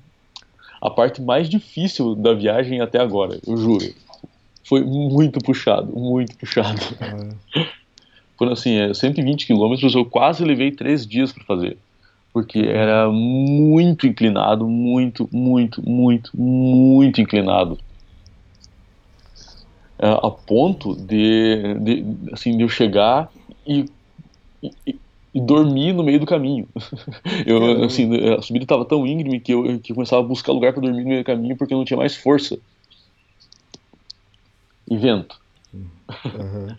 a 0.82 0.90
parte 0.90 1.22
mais 1.22 1.50
difícil 1.50 2.16
da 2.16 2.34
viagem 2.34 2.82
até 2.82 3.00
agora, 3.00 3.40
eu 3.46 3.58
juro. 3.58 3.94
Foi 4.64 4.84
muito 4.84 5.40
puxado, 5.40 5.92
muito 5.98 6.38
puxado. 6.38 6.80
Ah. 7.02 7.66
Foram 8.38 8.52
assim, 8.52 8.76
é, 8.76 8.94
120 8.94 9.46
quilômetros, 9.46 9.96
eu 9.96 10.06
quase 10.06 10.44
levei 10.44 10.72
três 10.72 11.08
dias 11.08 11.32
para 11.32 11.44
fazer. 11.44 11.78
Porque 12.34 12.60
era 12.60 13.10
muito 13.10 14.06
inclinado, 14.06 14.68
muito, 14.68 15.30
muito, 15.32 15.82
muito, 15.88 16.32
muito 16.38 17.22
inclinado. 17.22 17.78
É, 19.98 20.10
a 20.10 20.30
ponto 20.30 20.94
de, 20.96 21.76
de, 21.80 22.06
assim, 22.34 22.58
de 22.58 22.64
eu 22.64 22.70
chegar 22.70 23.32
e 23.66 23.86
e, 24.86 24.96
e 25.34 25.42
dormi 25.42 25.92
no 25.92 26.04
meio 26.04 26.20
do 26.20 26.26
caminho. 26.26 26.68
Eu, 27.46 27.84
assim, 27.84 28.10
a 28.34 28.42
subida 28.42 28.66
estava 28.66 28.86
tão 28.86 29.06
íngreme 29.06 29.40
que 29.40 29.52
eu, 29.52 29.80
que 29.80 29.92
eu 29.92 29.96
começava 29.96 30.22
a 30.22 30.28
buscar 30.28 30.54
lugar 30.54 30.74
para 30.74 30.82
dormir 30.82 31.04
no 31.04 31.10
meio 31.10 31.24
do 31.24 31.26
caminho 31.26 31.58
porque 31.58 31.74
eu 31.74 31.78
não 31.78 31.86
tinha 31.86 31.98
mais 31.98 32.16
força. 32.16 32.58
E 34.90 34.98
vento. 34.98 35.40
Uhum. 35.74 36.76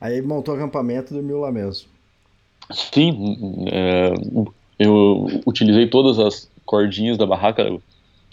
Aí 0.00 0.22
montou 0.22 0.54
acampamento 0.54 1.12
e 1.12 1.16
dormiu 1.16 1.40
lá 1.40 1.52
mesmo. 1.52 1.88
Sim, 2.72 3.66
é, 3.70 4.14
eu 4.78 5.26
utilizei 5.46 5.86
todas 5.86 6.18
as 6.18 6.50
cordinhas 6.64 7.18
da 7.18 7.26
barraca 7.26 7.78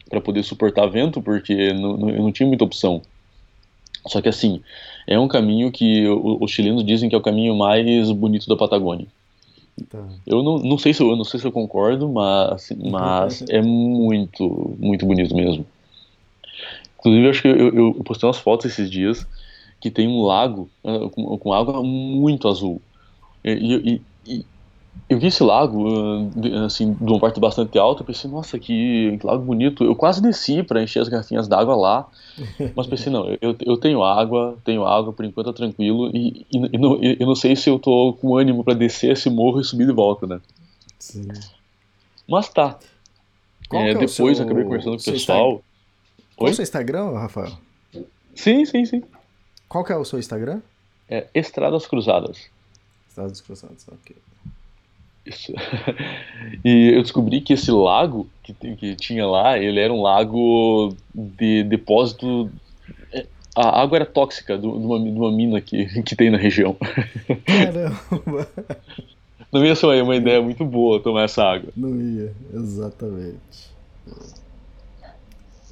para 0.09 0.21
poder 0.21 0.43
suportar 0.43 0.87
vento, 0.87 1.21
porque 1.21 1.73
não, 1.73 1.97
não, 1.97 2.09
eu 2.09 2.21
não 2.21 2.31
tinha 2.31 2.47
muita 2.47 2.63
opção. 2.63 3.01
Só 4.07 4.21
que 4.21 4.29
assim, 4.29 4.61
é 5.05 5.19
um 5.19 5.27
caminho 5.27 5.71
que 5.71 6.07
os 6.07 6.51
chilenos 6.51 6.85
dizem 6.85 7.09
que 7.09 7.15
é 7.15 7.17
o 7.17 7.21
caminho 7.21 7.55
mais 7.55 8.11
bonito 8.11 8.47
da 8.47 8.55
Patagônia. 8.55 9.07
Tá. 9.89 10.03
Eu 10.25 10.41
não, 10.41 10.57
não 10.57 10.77
sei 10.77 10.93
se 10.93 11.01
eu, 11.01 11.15
não 11.15 11.23
sei 11.23 11.39
se 11.39 11.45
eu 11.45 11.51
concordo, 11.51 12.09
mas, 12.09 12.73
mas 12.89 13.43
é 13.49 13.61
muito, 13.61 14.75
muito 14.79 15.05
bonito 15.05 15.35
mesmo. 15.35 15.65
Inclusive, 16.99 17.25
eu 17.25 17.29
acho 17.29 17.41
que 17.41 17.47
eu, 17.47 17.75
eu 17.75 18.03
postei 18.03 18.27
umas 18.27 18.39
fotos 18.39 18.65
esses 18.65 18.89
dias 18.89 19.25
que 19.79 19.91
tem 19.91 20.07
um 20.07 20.23
lago 20.23 20.69
uh, 20.83 21.09
com, 21.09 21.37
com, 21.37 21.53
água 21.53 21.83
muito 21.83 22.47
azul. 22.47 22.81
E, 23.43 23.51
e, 23.51 24.01
e, 24.25 24.45
eu 25.09 25.19
vi 25.19 25.27
esse 25.27 25.43
lago, 25.43 25.85
ah, 25.87 26.65
assim, 26.65 26.93
de 26.93 27.03
uma 27.03 27.19
parte 27.19 27.39
bastante 27.39 27.77
alta, 27.77 28.01
eu 28.01 28.05
pensei, 28.05 28.29
nossa, 28.29 28.59
que, 28.59 29.17
que 29.19 29.25
lago 29.25 29.43
bonito. 29.43 29.83
Eu 29.83 29.95
quase 29.95 30.21
desci 30.21 30.63
para 30.63 30.83
encher 30.83 31.01
as 31.01 31.07
garrafinhas 31.07 31.47
d'água 31.47 31.75
lá, 31.75 32.07
mas 32.75 32.87
pensei, 32.87 33.11
não, 33.11 33.27
eu, 33.41 33.55
eu 33.65 33.77
tenho 33.77 34.03
água, 34.03 34.57
tenho 34.63 34.85
água, 34.85 35.13
por 35.13 35.25
enquanto 35.25 35.47
tá 35.47 35.53
tranquilo, 35.53 36.09
e, 36.13 36.45
e, 36.51 36.69
e 36.73 36.77
não, 36.77 37.01
eu 37.01 37.25
não 37.25 37.35
sei 37.35 37.55
se 37.55 37.69
eu 37.69 37.79
tô 37.79 38.13
com 38.19 38.37
ânimo 38.37 38.63
para 38.63 38.73
descer 38.73 39.11
esse 39.11 39.29
morro 39.29 39.61
e 39.61 39.63
subir 39.63 39.85
de 39.85 39.93
volta, 39.93 40.27
né? 40.27 40.41
Sim. 40.99 41.27
Mas 42.27 42.49
tá. 42.49 42.77
É, 43.71 43.91
é 43.91 43.93
depois 43.93 44.37
seu... 44.37 44.45
acabei 44.45 44.63
conversando 44.63 44.97
com 44.97 45.09
o 45.09 45.13
pessoal. 45.13 45.63
Qual 46.35 46.47
é 46.49 46.51
o 46.51 46.55
seu 46.55 46.63
Instagram, 46.63 47.11
Rafael? 47.11 47.51
Sim, 48.35 48.65
sim, 48.65 48.85
sim. 48.85 49.03
Qual 49.67 49.83
que 49.83 49.91
é 49.91 49.95
o 49.97 50.05
seu 50.05 50.19
Instagram? 50.19 50.61
É 51.09 51.27
Estradas 51.33 51.87
Cruzadas. 51.87 52.49
Estradas 53.09 53.41
Cruzadas, 53.41 53.85
ok. 53.87 54.15
Isso. 55.27 55.53
e 56.63 56.93
eu 56.95 57.01
descobri 57.01 57.41
que 57.41 57.53
esse 57.53 57.69
lago 57.71 58.29
que, 58.41 58.53
que 58.75 58.95
tinha 58.95 59.27
lá, 59.27 59.57
ele 59.57 59.79
era 59.79 59.93
um 59.93 60.01
lago 60.01 60.95
de 61.13 61.63
depósito. 61.63 62.49
É, 63.11 63.25
a 63.55 63.81
água 63.81 63.97
era 63.97 64.05
tóxica 64.05 64.57
de 64.57 64.65
uma, 64.65 64.99
de 64.99 65.09
uma 65.09 65.31
mina 65.31 65.59
que, 65.59 65.85
que 66.03 66.15
tem 66.15 66.29
na 66.29 66.37
região. 66.37 66.75
Caramba! 67.45 68.47
Não 69.51 69.65
ia 69.65 69.75
ser 69.75 70.01
uma 70.01 70.15
ideia 70.15 70.41
muito 70.41 70.65
boa 70.65 71.01
tomar 71.01 71.23
essa 71.23 71.43
água. 71.43 71.71
Não 71.75 71.95
ia, 71.95 72.33
exatamente. 72.53 73.71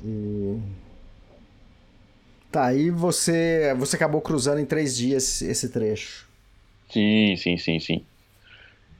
E... 0.03 0.57
Tá, 2.49 2.67
aí 2.67 2.89
você, 2.89 3.75
você 3.77 3.97
acabou 3.97 4.21
cruzando 4.21 4.59
em 4.59 4.65
três 4.65 4.95
dias 4.95 5.41
esse 5.41 5.67
trecho. 5.69 6.25
Sim, 6.89 7.35
sim, 7.35 7.57
sim, 7.57 7.79
sim. 7.79 8.05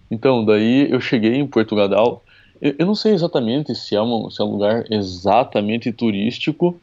Então, 0.10 0.46
daí 0.46 0.92
eu 0.92 1.00
cheguei 1.02 1.36
em 1.36 1.48
Porto 1.48 1.76
Gadal. 1.76 2.24
Eu, 2.62 2.76
eu 2.80 2.86
não 2.86 2.96
sei 2.96 3.14
exatamente 3.14 3.76
se 3.76 3.96
é, 3.96 4.02
um, 4.02 4.30
se 4.30 4.42
é 4.42 4.46
um 4.46 4.52
lugar 4.52 4.86
exatamente 4.90 5.92
turístico. 5.92 6.80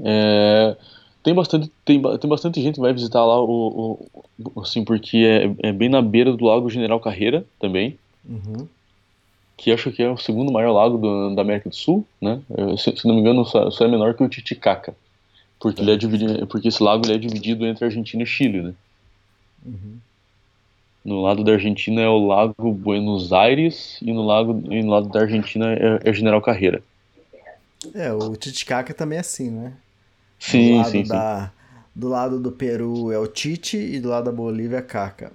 É, 0.00 0.76
tem 1.22 1.34
bastante 1.34 1.72
tem, 1.84 2.00
tem 2.00 2.30
bastante 2.30 2.62
gente 2.62 2.76
que 2.76 2.80
vai 2.80 2.92
visitar 2.92 3.24
lá 3.24 3.42
o, 3.42 3.98
o 4.38 4.60
assim 4.60 4.84
porque 4.84 5.16
é, 5.16 5.68
é, 5.68 5.72
bem 5.72 5.88
na 5.88 6.00
beira 6.00 6.32
do 6.32 6.44
Lago 6.44 6.70
General 6.70 7.00
Carreira 7.00 7.44
também 7.58 7.98
uhum. 8.28 8.68
que 9.56 9.72
acho 9.72 9.90
que 9.90 10.02
é 10.02 10.08
o 10.08 10.16
segundo 10.16 10.52
maior 10.52 10.70
lago 10.72 10.98
do, 10.98 11.34
da 11.34 11.42
América 11.42 11.68
do 11.68 11.74
Sul 11.74 12.06
né 12.20 12.40
se, 12.78 12.96
se, 12.96 13.08
não 13.08 13.14
me 13.14 13.22
engano 13.22 13.44
só, 13.44 13.70
só, 13.70 13.86
é 13.86 13.88
menor 13.88 14.14
que 14.14 14.22
o 14.22 14.28
Titicaca 14.28 14.94
Porque, 15.58 15.80
ele 15.80 15.90
é 15.90 15.96
dividido, 15.96 16.46
porque 16.46 16.68
esse 16.68 16.80
lago 16.80 17.04
ele 17.06 17.14
é 17.14 17.18
dividido 17.18 17.66
entre 17.66 17.86
Argentina 17.86 18.22
e 18.22 18.26
Chile, 18.26 18.62
né? 18.62 18.74
Uhum. 19.64 19.98
No 21.06 21.22
lado 21.22 21.44
da 21.44 21.52
Argentina 21.52 22.00
é 22.00 22.08
o 22.08 22.26
Lago 22.26 22.72
Buenos 22.72 23.32
Aires 23.32 23.96
e 24.02 24.12
no, 24.12 24.26
lago, 24.26 24.60
e 24.68 24.82
no 24.82 24.90
lado 24.90 25.08
da 25.08 25.20
Argentina 25.20 25.72
é, 25.72 26.00
é 26.02 26.12
General 26.12 26.42
Carreira. 26.42 26.82
É, 27.94 28.12
o 28.12 28.34
Titicaca 28.34 28.92
também 28.92 29.18
é 29.18 29.20
assim, 29.20 29.48
né? 29.48 29.72
Sim, 30.36 30.72
do 30.72 30.76
lado 30.78 30.90
sim, 30.90 31.04
da, 31.04 31.52
Do 31.94 32.08
lado 32.08 32.40
do 32.40 32.50
Peru 32.50 33.12
é 33.12 33.18
o 33.20 33.28
Tite 33.28 33.76
e 33.76 34.00
do 34.00 34.08
lado 34.08 34.24
da 34.24 34.32
Bolívia 34.32 34.78
é 34.78 34.82
Caca. 34.82 35.30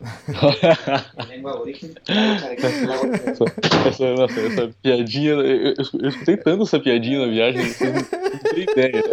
essa, 3.87 4.11
nossa, 4.13 4.41
essa 4.41 4.75
piadinha. 4.83 5.31
Eu, 5.31 5.41
eu, 5.41 5.73
eu 6.01 6.09
escutei 6.09 6.35
tanto 6.35 6.63
essa 6.63 6.81
piadinha 6.81 7.25
na 7.25 7.31
viagem, 7.31 7.63
vocês 7.65 7.93
não, 7.93 8.01
não 8.01 8.39
tem 8.39 8.63
ideia. 8.63 9.03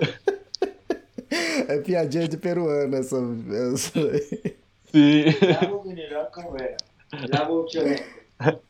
É 1.69 1.79
piadinha 1.79 2.27
de 2.27 2.37
peruano 2.37 2.97
essa. 2.97 3.17
essa... 3.73 3.93
Sim. 4.93 5.25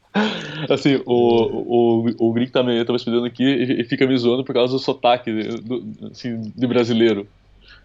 Assim, 0.68 1.00
o, 1.06 2.06
o, 2.06 2.06
o 2.18 2.32
Gringo 2.32 2.50
tá 2.50 2.62
me, 2.62 2.84
tá 2.84 2.92
me 2.92 3.26
aqui 3.26 3.44
e 3.44 3.84
fica 3.84 4.06
me 4.06 4.16
zoando 4.16 4.44
por 4.44 4.54
causa 4.54 4.72
do 4.72 4.78
sotaque 4.78 5.32
do, 5.32 6.08
assim, 6.10 6.52
de 6.56 6.66
brasileiro. 6.66 7.28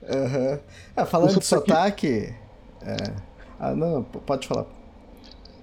Uhum. 0.01 0.59
Ah, 0.95 1.05
falando 1.05 1.37
de 1.37 1.45
sotaque. 1.45 2.33
É... 2.81 2.95
Ah, 3.59 3.75
não, 3.75 4.03
pode 4.03 4.47
falar. 4.47 4.65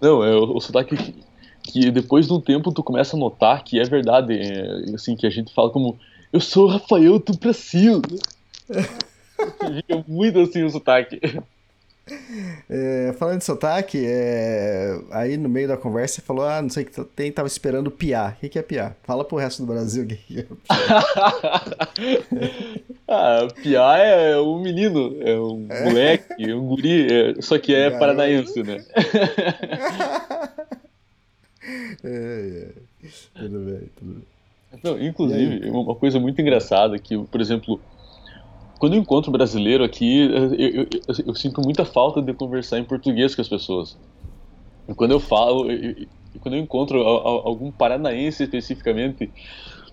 Não, 0.01 0.23
é 0.25 0.35
o, 0.35 0.57
o 0.57 0.61
sotaque 0.61 0.97
que, 0.97 1.25
que, 1.63 1.91
depois 1.91 2.27
de 2.27 2.33
um 2.33 2.41
tempo 2.41 2.73
tu 2.73 2.83
começa 2.83 3.17
a 3.17 3.19
notar 3.19 3.65
que 3.65 3.81
é 3.81 3.85
verdade, 3.85 4.39
é, 4.39 4.95
assim, 4.95 5.17
que 5.17 5.27
a 5.27 5.31
gente 5.31 5.53
fala 5.53 5.71
como 5.71 5.99
eu 6.33 6.41
sou 6.41 6.67
o 6.67 6.71
Rafael 6.71 7.19
do 7.19 7.37
Brasil. 7.37 8.01
Fica 8.71 10.05
muito 10.07 10.39
assim 10.39 10.63
o 10.63 10.71
sotaque. 10.71 11.21
É, 12.69 13.15
falando 13.19 13.39
de 13.39 13.45
sotaque, 13.45 14.03
é, 14.05 14.99
aí 15.11 15.37
no 15.37 15.49
meio 15.49 15.69
da 15.69 15.77
conversa 15.77 16.17
você 16.17 16.23
falou, 16.23 16.45
ah, 16.45 16.63
não 16.63 16.69
sei 16.69 16.85
o 16.85 16.87
que 16.87 17.05
tem, 17.05 17.33
tava 17.33 17.49
esperando 17.49 17.91
piar. 17.91 18.33
O 18.33 18.37
que, 18.41 18.49
que 18.49 18.59
é 18.59 18.63
piar? 18.63 18.97
Fala 19.03 19.25
pro 19.25 19.39
resto 19.39 19.63
do 19.63 19.73
Brasil 19.73 20.05
o 20.05 20.07
que, 20.07 20.41
é 20.41 20.47
ah, 23.09 23.49
piar 23.63 24.01
é 24.01 24.39
um 24.39 24.61
menino, 24.61 25.17
é 25.21 25.39
um 25.39 25.67
é. 25.69 25.85
moleque, 25.85 26.51
é 26.51 26.55
um 26.55 26.67
guri, 26.67 27.13
é, 27.13 27.35
só 27.41 27.59
que 27.59 27.75
é 27.75 27.91
paranaense, 27.91 28.63
né? 28.63 28.85
é, 32.05 32.69
tudo 33.35 33.59
bem, 33.61 33.91
tudo 33.99 34.15
bem. 34.15 34.25
Não, 34.83 35.01
inclusive, 35.01 35.69
uma 35.69 35.95
coisa 35.95 36.19
muito 36.21 36.41
engraçada 36.41 36.99
que, 36.99 37.19
por 37.19 37.41
exemplo, 37.41 37.81
quando 38.81 38.95
eu 38.95 38.99
encontro 38.99 39.31
brasileiro 39.31 39.85
aqui, 39.85 40.23
eu, 40.23 40.55
eu, 40.55 40.71
eu, 40.85 40.89
eu, 41.27 41.35
sinto 41.35 41.61
muita 41.61 41.85
falta 41.85 42.23
de 42.23 42.33
conversar 42.33 42.79
em 42.79 42.85
português 42.85 43.35
com 43.35 43.43
as 43.43 43.49
pessoas. 43.49 43.95
E 44.89 44.95
quando 44.95 45.11
eu 45.11 45.21
falo, 45.21 45.67
quando 46.41 46.55
eu 46.55 46.63
encontro 46.63 46.99
algum 46.99 47.71
paranaense 47.71 48.43
especificamente, 48.43 49.31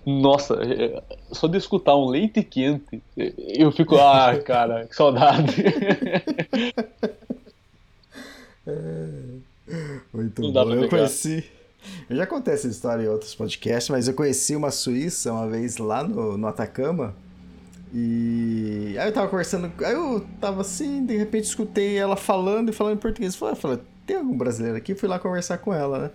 nossa, 0.06 0.54
é, 0.54 1.02
só 1.30 1.46
de 1.46 1.58
escutar 1.58 1.94
um 1.96 2.06
leite 2.06 2.42
quente, 2.42 3.02
eu 3.14 3.70
fico, 3.72 3.94
ah, 3.98 4.34
cara, 4.42 4.86
que 4.86 4.96
saudade. 4.96 5.54
Muito 10.14 10.40
Não 10.40 10.50
bom. 10.50 10.72
Eu 10.72 10.88
conheci. 10.88 11.44
Eu 12.08 12.16
já 12.16 12.26
contei 12.26 12.54
essa 12.54 12.66
história 12.66 13.02
em 13.02 13.08
outros 13.08 13.34
podcasts, 13.34 13.90
mas 13.90 14.08
eu 14.08 14.14
conheci 14.14 14.56
uma 14.56 14.70
suíça 14.70 15.30
uma 15.30 15.46
vez 15.46 15.76
lá 15.76 16.02
no, 16.02 16.38
no 16.38 16.46
Atacama 16.46 17.14
e 17.92 18.96
aí 18.98 19.08
eu 19.08 19.12
tava 19.12 19.28
conversando, 19.28 19.72
aí 19.84 19.92
eu 19.92 20.26
tava 20.40 20.60
assim, 20.60 21.04
de 21.04 21.16
repente 21.16 21.44
escutei 21.44 21.96
ela 21.96 22.16
falando 22.16 22.68
e 22.68 22.72
falando 22.72 22.94
em 22.94 23.00
português. 23.00 23.38
Eu 23.40 23.56
falei, 23.56 23.78
tem 24.06 24.16
algum 24.16 24.36
brasileiro 24.36 24.76
aqui? 24.76 24.94
Fui 24.94 25.08
lá 25.08 25.18
conversar 25.18 25.58
com 25.58 25.72
ela, 25.72 25.98
né? 25.98 26.10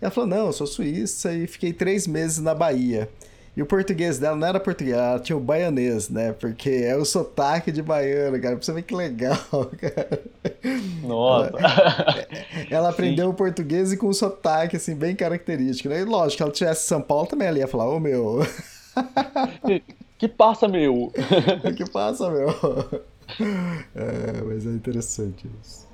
E 0.00 0.04
ela 0.04 0.10
falou, 0.10 0.28
não, 0.28 0.46
eu 0.46 0.52
sou 0.52 0.66
suíça 0.66 1.32
e 1.32 1.46
fiquei 1.46 1.72
três 1.72 2.06
meses 2.06 2.38
na 2.38 2.54
Bahia. 2.54 3.08
E 3.56 3.62
o 3.62 3.66
português 3.66 4.20
dela 4.20 4.36
não 4.36 4.46
era 4.46 4.60
português, 4.60 4.96
ela 4.96 5.18
tinha 5.18 5.36
o 5.36 5.40
baianês, 5.40 6.08
né? 6.08 6.32
Porque 6.32 6.70
é 6.70 6.96
o 6.96 7.04
sotaque 7.04 7.72
de 7.72 7.82
baiano, 7.82 8.40
cara. 8.40 8.54
Pra 8.54 8.64
você 8.64 8.72
ver 8.72 8.82
que 8.82 8.94
legal, 8.94 9.36
cara. 9.76 10.22
Nossa. 11.02 11.58
Ela, 11.58 12.26
ela 12.70 12.88
aprendeu 12.90 13.28
o 13.28 13.34
português 13.34 13.92
e 13.92 13.96
com 13.96 14.06
um 14.06 14.12
sotaque, 14.12 14.76
assim, 14.76 14.94
bem 14.94 15.16
característico, 15.16 15.88
né? 15.88 16.02
E 16.02 16.04
lógico, 16.04 16.36
se 16.36 16.42
ela 16.44 16.52
tivesse 16.52 16.86
São 16.86 17.02
Paulo 17.02 17.26
também 17.26 17.48
ela 17.48 17.58
ia 17.58 17.66
falar, 17.66 17.88
ô 17.88 17.96
oh, 17.96 18.00
meu. 18.00 18.46
Que 20.18 20.26
passa, 20.26 20.66
meu? 20.66 21.12
que 21.76 21.88
passa, 21.90 22.30
meu? 22.30 22.48
É, 23.94 24.42
mas 24.42 24.66
é 24.66 24.70
interessante 24.70 25.46
isso. 25.62 25.86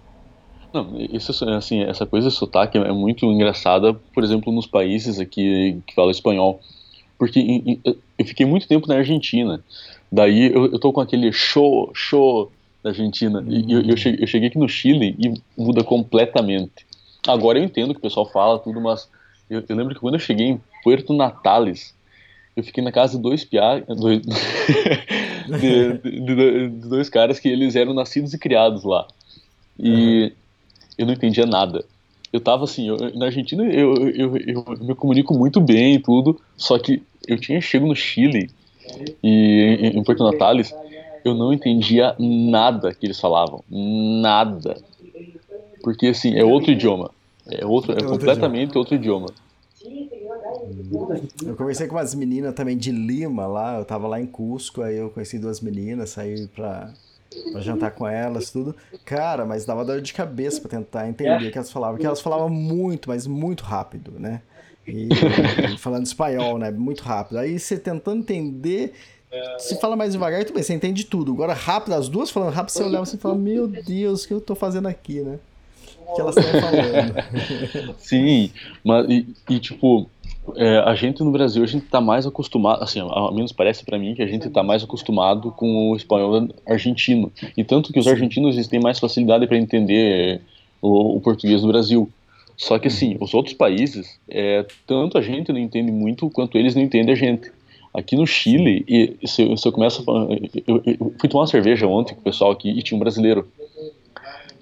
Não, 0.72 0.96
isso, 0.96 1.32
assim, 1.50 1.82
essa 1.82 2.06
coisa 2.06 2.28
de 2.28 2.34
sotaque 2.34 2.78
é 2.78 2.92
muito 2.92 3.26
engraçada, 3.26 3.92
por 3.92 4.22
exemplo, 4.22 4.52
nos 4.52 4.68
países 4.68 5.18
aqui 5.18 5.82
que 5.84 5.94
falam 5.96 6.12
espanhol. 6.12 6.60
Porque 7.18 7.80
eu 8.18 8.24
fiquei 8.24 8.46
muito 8.46 8.68
tempo 8.68 8.86
na 8.86 8.96
Argentina. 8.96 9.62
Daí 10.10 10.52
eu, 10.52 10.66
eu 10.66 10.78
tô 10.78 10.92
com 10.92 11.00
aquele 11.00 11.32
show, 11.32 11.90
show 11.92 12.52
da 12.82 12.90
Argentina. 12.90 13.40
Uhum. 13.40 13.50
E 13.50 13.72
eu, 13.72 13.82
eu, 13.82 13.96
cheguei, 13.96 14.22
eu 14.22 14.26
cheguei 14.28 14.48
aqui 14.48 14.58
no 14.58 14.68
Chile 14.68 15.16
e 15.18 15.34
muda 15.60 15.82
completamente. 15.82 16.86
Agora 17.26 17.58
eu 17.58 17.64
entendo 17.64 17.94
que 17.94 17.98
o 17.98 18.02
pessoal 18.02 18.26
fala 18.26 18.58
tudo, 18.58 18.80
mas 18.80 19.08
eu, 19.48 19.62
eu 19.68 19.76
lembro 19.76 19.94
que 19.94 20.00
quando 20.00 20.14
eu 20.14 20.20
cheguei 20.20 20.46
em 20.46 20.60
Puerto 20.82 21.12
Natales, 21.14 21.94
eu 22.56 22.62
fiquei 22.62 22.82
na 22.82 22.92
casa 22.92 23.16
de 23.16 23.22
dois 23.22 23.44
piá, 23.44 23.80
dois, 23.80 24.22
de, 25.60 25.92
de, 25.98 26.20
de, 26.20 26.68
de, 26.68 26.88
dois 26.88 27.08
caras 27.08 27.40
que 27.40 27.48
eles 27.48 27.74
eram 27.74 27.92
nascidos 27.92 28.32
e 28.32 28.38
criados 28.38 28.84
lá. 28.84 29.06
E 29.78 29.90
uhum. 29.90 30.30
eu 30.98 31.06
não 31.06 31.12
entendia 31.14 31.46
nada. 31.46 31.84
Eu 32.32 32.40
tava 32.40 32.64
assim, 32.64 32.88
eu, 32.88 32.96
na 33.14 33.26
Argentina 33.26 33.64
eu, 33.64 33.94
eu, 33.94 34.36
eu, 34.36 34.36
eu, 34.38 34.64
me 34.80 34.94
comunico 34.94 35.34
muito 35.34 35.60
bem 35.60 35.94
e 35.94 35.98
tudo, 35.98 36.40
só 36.56 36.78
que 36.78 37.02
eu 37.26 37.38
tinha 37.38 37.60
chego 37.60 37.86
no 37.86 37.94
Chile 37.94 38.50
e 39.22 39.78
em, 39.80 39.98
em 39.98 40.04
Porto 40.04 40.22
Natales, 40.24 40.74
eu 41.24 41.34
não 41.34 41.52
entendia 41.52 42.14
nada 42.18 42.94
que 42.94 43.06
eles 43.06 43.18
falavam. 43.18 43.64
Nada. 43.70 44.76
Porque 45.82 46.08
assim, 46.08 46.34
é 46.34 46.44
outro 46.44 46.70
idioma. 46.70 47.10
É 47.50 47.64
outro, 47.64 47.92
é, 47.92 47.98
é 47.98 48.02
completamente 48.02 48.76
outro 48.76 48.94
idioma. 48.94 49.26
Eu 51.44 51.56
conversei 51.56 51.86
com 51.86 51.96
umas 51.96 52.14
meninas 52.14 52.54
também 52.54 52.76
de 52.76 52.90
Lima 52.90 53.46
lá, 53.46 53.78
eu 53.78 53.84
tava 53.84 54.06
lá 54.08 54.20
em 54.20 54.26
Cusco, 54.26 54.82
aí 54.82 54.96
eu 54.96 55.10
conheci 55.10 55.38
duas 55.38 55.60
meninas, 55.60 56.10
saí 56.10 56.46
pra, 56.48 56.92
pra 57.52 57.60
jantar 57.60 57.90
com 57.92 58.06
elas, 58.06 58.50
tudo. 58.50 58.74
Cara, 59.04 59.44
mas 59.44 59.64
dava 59.64 59.84
dor 59.84 60.00
de 60.00 60.12
cabeça 60.12 60.60
pra 60.60 60.70
tentar 60.70 61.08
entender 61.08 61.48
o 61.48 61.50
que 61.50 61.58
elas 61.58 61.70
falavam, 61.70 61.96
porque 61.96 62.06
elas 62.06 62.20
falavam 62.20 62.48
muito, 62.48 63.08
mas 63.08 63.26
muito 63.26 63.64
rápido, 63.64 64.12
né? 64.18 64.40
E, 64.86 65.08
falando 65.78 66.04
espanhol, 66.04 66.58
né? 66.58 66.70
Muito 66.70 67.02
rápido. 67.02 67.38
Aí 67.38 67.58
você 67.58 67.78
tentando 67.78 68.20
entender, 68.20 68.94
se 69.58 69.80
fala 69.80 69.96
mais 69.96 70.12
devagar, 70.12 70.44
tudo 70.44 70.54
bem, 70.54 70.62
você 70.62 70.74
entende 70.74 71.04
tudo. 71.04 71.32
Agora, 71.32 71.52
rápido, 71.52 71.94
as 71.94 72.08
duas 72.08 72.30
falando 72.30 72.52
rápido, 72.52 72.70
você 72.72 72.82
olhava 72.82 73.02
assim 73.02 73.16
e 73.16 73.20
fala, 73.20 73.34
meu 73.34 73.66
Deus, 73.66 74.24
o 74.24 74.28
que 74.28 74.34
eu 74.34 74.40
tô 74.40 74.54
fazendo 74.54 74.86
aqui, 74.86 75.20
né? 75.20 75.38
Que 76.14 76.20
elas 76.20 76.36
estão 76.36 76.60
falando. 76.60 77.96
Sim, 77.98 78.50
mas 78.84 79.08
e, 79.08 79.26
e 79.48 79.58
tipo, 79.58 80.08
é, 80.56 80.78
a 80.78 80.94
gente 80.94 81.22
no 81.22 81.30
Brasil, 81.30 81.62
a 81.62 81.66
gente 81.66 81.84
está 81.84 82.00
mais 82.00 82.26
acostumado, 82.26 82.82
assim, 82.82 83.00
ao 83.00 83.32
menos 83.32 83.52
parece 83.52 83.84
para 83.84 83.98
mim 83.98 84.14
que 84.14 84.22
a 84.22 84.26
gente 84.26 84.46
está 84.46 84.62
mais 84.62 84.82
acostumado 84.82 85.50
com 85.52 85.90
o 85.90 85.96
espanhol 85.96 86.48
argentino. 86.66 87.32
E 87.56 87.64
tanto 87.64 87.92
que 87.92 87.98
os 87.98 88.06
argentinos 88.06 88.54
eles 88.54 88.68
têm 88.68 88.80
mais 88.80 88.98
facilidade 88.98 89.46
para 89.46 89.56
entender 89.56 90.42
o, 90.82 91.16
o, 91.16 91.20
português 91.20 91.62
do 91.62 91.68
Brasil. 91.68 92.10
Só 92.56 92.78
que, 92.78 92.88
assim, 92.88 93.16
os 93.20 93.32
outros 93.32 93.54
países, 93.54 94.18
é, 94.28 94.64
tanto 94.86 95.16
a 95.16 95.22
gente 95.22 95.50
não 95.50 95.58
entende 95.58 95.90
muito 95.90 96.28
quanto 96.30 96.58
eles 96.58 96.74
não 96.74 96.82
entendem 96.82 97.12
a 97.12 97.16
gente. 97.16 97.50
Aqui 97.92 98.16
no 98.16 98.26
Chile, 98.26 98.84
e 98.86 99.26
se, 99.26 99.42
eu, 99.42 99.56
se 99.56 99.66
eu 99.66 99.72
começo 99.72 100.02
a 100.02 100.04
falar, 100.04 100.26
eu, 100.66 100.82
eu, 100.84 101.14
fui 101.18 101.28
tomar 101.28 101.42
uma 101.42 101.46
cerveja 101.46 101.86
ontem 101.86 102.14
com 102.14 102.20
o 102.20 102.24
pessoal 102.24 102.50
aqui 102.50 102.70
e 102.70 102.82
tinha 102.82 102.96
um 102.96 103.00
brasileiro. 103.00 103.48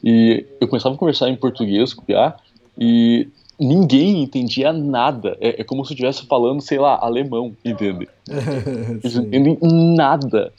E 0.05 0.45
eu 0.61 0.69
começava 0.69 0.95
a 0.95 0.99
conversar 0.99 1.29
em 1.29 1.37
português 1.37 1.93
com 1.93 2.03
o 2.03 2.05
Piá, 2.05 2.37
e 2.79 3.29
ninguém 3.59 4.23
entendia 4.23 4.73
nada. 4.73 5.37
É, 5.41 5.61
é, 5.61 5.65
como 5.65 5.85
se 5.85 5.93
eu 5.93 5.95
estivesse 5.95 6.27
falando, 6.27 6.61
sei 6.61 6.79
lá, 6.79 6.99
alemão, 7.01 7.57
entende? 7.65 8.09
Eles 9.03 9.15
não 9.15 9.25
entendem 9.25 9.59
nada. 9.63 10.53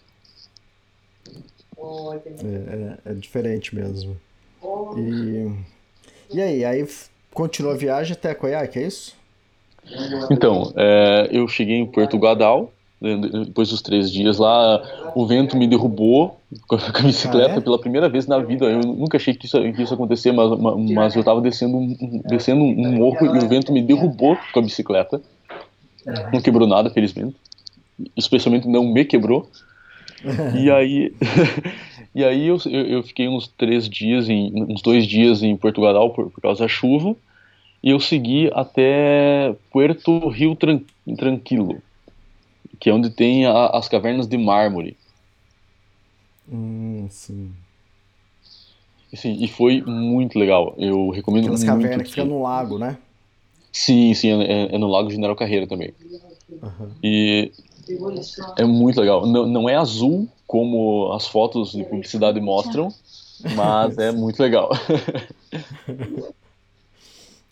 É, 2.43 2.47
é, 2.47 3.11
é, 3.11 3.13
diferente 3.13 3.75
mesmo. 3.75 4.17
E, 4.97 5.51
e 6.33 6.41
aí, 6.41 6.65
aí 6.65 6.87
continua 7.33 7.73
a 7.73 7.77
viagem 7.77 8.13
até 8.13 8.33
Coiaque, 8.33 8.79
é 8.79 8.87
isso? 8.87 9.15
Então, 10.31 10.73
é, 10.75 11.27
eu 11.31 11.47
cheguei 11.47 11.75
em 11.75 11.85
Porto 11.85 12.17
Guadal, 12.17 12.71
depois 13.45 13.69
dos 13.69 13.81
três 13.81 14.09
dias 14.09 14.37
lá, 14.37 14.81
o 15.13 15.25
vento 15.27 15.57
me 15.57 15.67
derrubou 15.67 16.39
com 16.67 16.75
a 16.75 17.01
bicicleta 17.01 17.55
ah, 17.55 17.57
é? 17.57 17.61
pela 17.61 17.77
primeira 17.77 18.07
vez 18.07 18.27
na 18.27 18.39
vida. 18.39 18.65
Eu 18.65 18.79
nunca 18.79 19.17
achei 19.17 19.33
que 19.33 19.45
isso, 19.45 19.59
que 19.73 19.83
isso 19.83 19.93
acontecer, 19.93 20.31
mas, 20.31 20.57
mas 20.91 21.15
eu 21.15 21.19
estava 21.19 21.41
descendo, 21.41 21.79
descendo 22.25 22.63
um 22.63 22.93
morro 22.93 23.35
e 23.35 23.43
o 23.43 23.47
vento 23.47 23.73
me 23.73 23.81
derrubou 23.81 24.37
com 24.53 24.59
a 24.59 24.63
bicicleta. 24.63 25.21
Não 26.31 26.41
quebrou 26.41 26.67
nada, 26.67 26.89
felizmente. 26.89 27.35
Especialmente 28.15 28.67
não 28.67 28.85
me 28.85 29.03
quebrou. 29.03 29.49
e 30.57 30.71
aí, 30.71 31.13
e 32.15 32.23
aí 32.23 32.47
eu, 32.47 32.57
eu 32.71 33.03
fiquei 33.03 33.27
uns 33.27 33.49
três 33.49 33.89
dias, 33.89 34.29
em, 34.29 34.63
uns 34.69 34.81
dois 34.81 35.05
dias 35.05 35.43
em 35.43 35.57
Portugal 35.57 36.09
por, 36.11 36.29
por 36.29 36.41
causa 36.41 36.61
da 36.61 36.67
chuva, 36.69 37.15
e 37.83 37.89
eu 37.89 37.99
segui 37.99 38.49
até 38.53 39.53
Puerto 39.69 40.29
Rio 40.29 40.55
Tran 40.55 40.79
Tranquilo, 41.17 41.81
que 42.83 42.89
é 42.89 42.93
onde 42.93 43.09
tem 43.09 43.45
a, 43.45 43.67
as 43.67 43.87
cavernas 43.87 44.27
de 44.27 44.37
mármore. 44.37 44.97
Hum, 46.51 47.07
sim. 47.09 47.53
Sim, 49.13 49.37
e 49.41 49.47
foi 49.47 49.81
muito 49.81 50.37
legal. 50.37 50.75
Eu 50.77 51.09
recomendo 51.09 51.45
Aquelas 51.45 51.63
muito. 51.63 51.81
cavernas 51.81 52.07
que 52.07 52.15
ficam 52.15 52.25
no 52.25 52.41
lago, 52.41 52.77
né? 52.77 52.97
Sim, 53.71 54.13
sim, 54.13 54.31
é, 54.43 54.75
é 54.75 54.77
no 54.77 54.87
Lago 54.87 55.09
General 55.09 55.33
Carreira 55.33 55.65
também. 55.65 55.93
Uhum. 56.61 56.91
E 57.01 57.53
é 58.57 58.65
muito 58.65 58.99
legal. 58.99 59.25
Não, 59.25 59.47
não 59.47 59.69
é 59.69 59.75
azul 59.75 60.27
como 60.45 61.13
as 61.13 61.25
fotos 61.25 61.71
de 61.71 61.85
publicidade 61.85 62.41
mostram, 62.41 62.93
mas 63.55 63.97
é 63.97 64.11
muito 64.11 64.41
legal. 64.43 64.69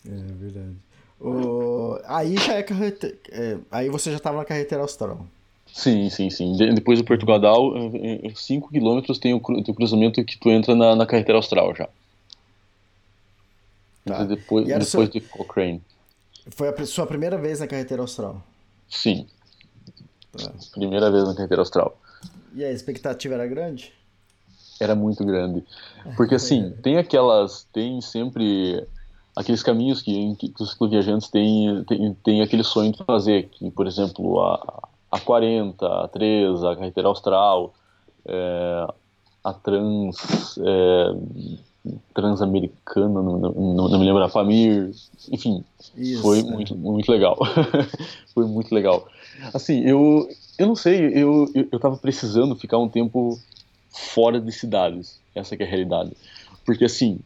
é 0.04 0.10
verdade. 0.38 0.76
O... 1.22 2.00
Aí 2.04 2.36
já 2.36 2.54
é 2.54 2.62
carreteira. 2.62 3.16
É... 3.30 3.56
Aí 3.70 3.88
você 3.88 4.10
já 4.10 4.16
estava 4.16 4.38
na 4.38 4.44
carreteira 4.44 4.82
austral. 4.82 5.24
Sim, 5.72 6.10
sim, 6.10 6.28
sim. 6.28 6.52
De, 6.54 6.74
depois 6.74 6.98
do 6.98 7.04
Porto 7.04 7.24
Guadal, 7.24 7.72
5 8.34 8.68
km 8.68 9.00
tem 9.20 9.32
o, 9.32 9.40
tem 9.40 9.64
o 9.68 9.74
cruzamento 9.74 10.22
que 10.24 10.38
tu 10.38 10.50
entra 10.50 10.74
na, 10.74 10.96
na 10.96 11.06
carreteira 11.06 11.38
austral 11.38 11.74
já. 11.74 11.88
Tá. 14.04 14.24
Depois, 14.24 14.66
depois 14.66 15.08
de 15.08 15.20
Cochrane. 15.20 15.80
Foi 16.50 16.68
a 16.68 16.86
sua 16.86 17.06
primeira 17.06 17.38
vez 17.38 17.60
na 17.60 17.68
carreteira 17.68 18.02
austral? 18.02 18.42
Sim. 18.88 19.26
Tá. 20.36 20.52
Primeira 20.72 21.10
vez 21.10 21.24
na 21.24 21.34
carreteira 21.34 21.62
austral. 21.62 21.96
E 22.54 22.64
a 22.64 22.72
expectativa 22.72 23.34
era 23.34 23.46
grande? 23.46 23.92
Era 24.80 24.94
muito 24.94 25.24
grande. 25.24 25.64
Porque 26.16 26.34
assim, 26.34 26.70
tem 26.82 26.98
aquelas. 26.98 27.66
Tem 27.72 28.00
sempre 28.00 28.84
aqueles 29.34 29.62
caminhos 29.62 30.02
que, 30.02 30.34
que, 30.36 30.48
que 30.48 30.62
os 30.62 30.70
cicloviajantes 30.70 31.28
têm, 31.28 31.84
têm, 31.84 32.14
têm 32.22 32.42
aquele 32.42 32.64
sonho 32.64 32.92
de 32.92 33.02
fazer, 33.04 33.48
que, 33.48 33.70
por 33.70 33.86
exemplo, 33.86 34.40
a, 34.40 34.88
a 35.10 35.20
40, 35.20 35.86
a 35.86 36.08
3, 36.08 36.64
a 36.64 36.76
carreteira 36.76 37.08
austral, 37.08 37.74
é, 38.26 38.86
a 39.44 39.52
trans. 39.52 40.58
É, 40.58 41.14
transamericana, 42.14 43.20
não, 43.20 43.38
não, 43.38 43.88
não, 43.88 43.98
me 43.98 44.06
lembro, 44.06 44.22
a 44.22 44.28
Famir, 44.28 44.92
enfim, 45.30 45.64
Isso, 45.96 46.22
foi 46.22 46.38
é. 46.38 46.42
muito, 46.42 46.76
muito 46.76 47.10
legal. 47.10 47.36
foi 48.32 48.46
muito 48.46 48.72
legal. 48.72 49.08
Assim, 49.52 49.80
eu, 49.80 50.28
eu 50.58 50.66
não 50.66 50.76
sei, 50.76 51.06
eu, 51.06 51.50
eu, 51.54 51.68
eu 51.72 51.80
tava 51.80 51.96
precisando 51.96 52.54
ficar 52.54 52.78
um 52.78 52.88
tempo 52.88 53.38
fora 53.90 54.40
de 54.40 54.52
cidades, 54.52 55.20
essa 55.34 55.54
é 55.56 55.62
a 55.64 55.66
realidade. 55.66 56.12
Porque 56.64 56.84
assim, 56.84 57.18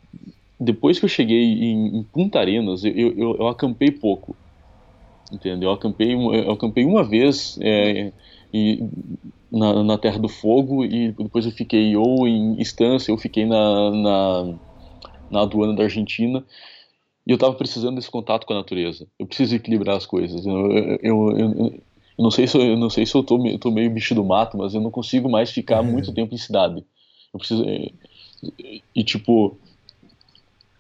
depois 0.59 0.99
que 0.99 1.05
eu 1.05 1.09
cheguei 1.09 1.43
em, 1.43 1.99
em 1.99 2.03
Punta 2.03 2.39
Arenas, 2.39 2.85
eu, 2.85 2.93
eu, 2.93 3.37
eu, 3.37 3.49
acampei 3.49 3.91
pouco, 3.91 4.35
entendeu? 5.31 5.71
Eu 5.71 5.75
acampei, 5.75 6.15
eu 6.15 6.51
acampei 6.51 6.85
uma 6.85 7.05
vez 7.05 7.59
é, 7.61 8.13
e, 8.53 8.83
na, 9.53 9.83
na, 9.83 9.99
Terra 9.99 10.19
do 10.19 10.29
Fogo 10.29 10.85
e 10.85 11.13
depois 11.13 11.45
eu 11.45 11.53
fiquei 11.53 11.95
ou 11.97 12.27
em 12.27 12.61
Estância, 12.61 13.13
eu 13.13 13.19
fiquei 13.19 13.45
na, 13.45 13.91
na, 13.91 14.55
na 15.31 15.41
aduana 15.43 15.75
da 15.75 15.83
Argentina 15.83 16.45
e 17.27 17.31
eu 17.31 17.35
estava 17.35 17.55
precisando 17.55 17.97
desse 17.97 18.11
contato 18.11 18.47
com 18.47 18.53
a 18.53 18.57
natureza. 18.57 19.07
Eu 19.19 19.27
preciso 19.27 19.57
equilibrar 19.57 19.97
as 19.97 20.07
coisas. 20.07 20.47
Eu, 20.47 20.73
eu, 20.73 20.99
eu, 21.03 21.83
eu 22.17 22.23
não 22.23 22.31
sei 22.31 22.47
se 22.47 22.57
eu, 22.57 22.77
não 22.77 22.89
sei 22.89 23.05
se 23.05 23.15
eu 23.15 23.23
tô, 23.23 23.39
tô 23.59 23.71
meio 23.71 23.91
bicho 23.91 24.15
do 24.15 24.25
mato, 24.25 24.57
mas 24.57 24.75
eu 24.75 24.81
não 24.81 24.91
consigo 24.91 25.29
mais 25.29 25.51
ficar 25.51 25.83
uhum. 25.83 25.93
muito 25.93 26.15
tempo 26.15 26.35
em 26.35 26.39
cidade. 26.39 26.85
Eu 27.35 27.39
preciso 27.39 27.65
e, 28.59 28.83
e 28.95 29.05
tipo 29.05 29.59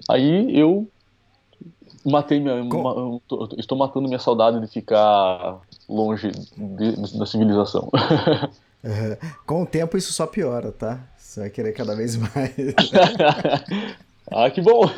Aí 0.08 0.58
eu 0.58 0.88
matei 2.04 2.40
minha. 2.40 2.54
Estou 3.58 3.76
matando 3.76 4.08
minha 4.08 4.18
saudade 4.18 4.60
de 4.60 4.66
ficar 4.68 5.60
longe 5.88 6.30
de, 6.30 7.18
da 7.18 7.26
civilização. 7.26 7.90
Com 9.44 9.62
o 9.62 9.66
tempo 9.66 9.96
isso 9.96 10.12
só 10.12 10.26
piora, 10.26 10.70
tá? 10.70 11.00
Você 11.18 11.40
vai 11.40 11.50
querer 11.50 11.72
cada 11.72 11.96
vez 11.96 12.16
mais. 12.16 12.54
ah, 14.30 14.50
que 14.50 14.60
bom! 14.60 14.82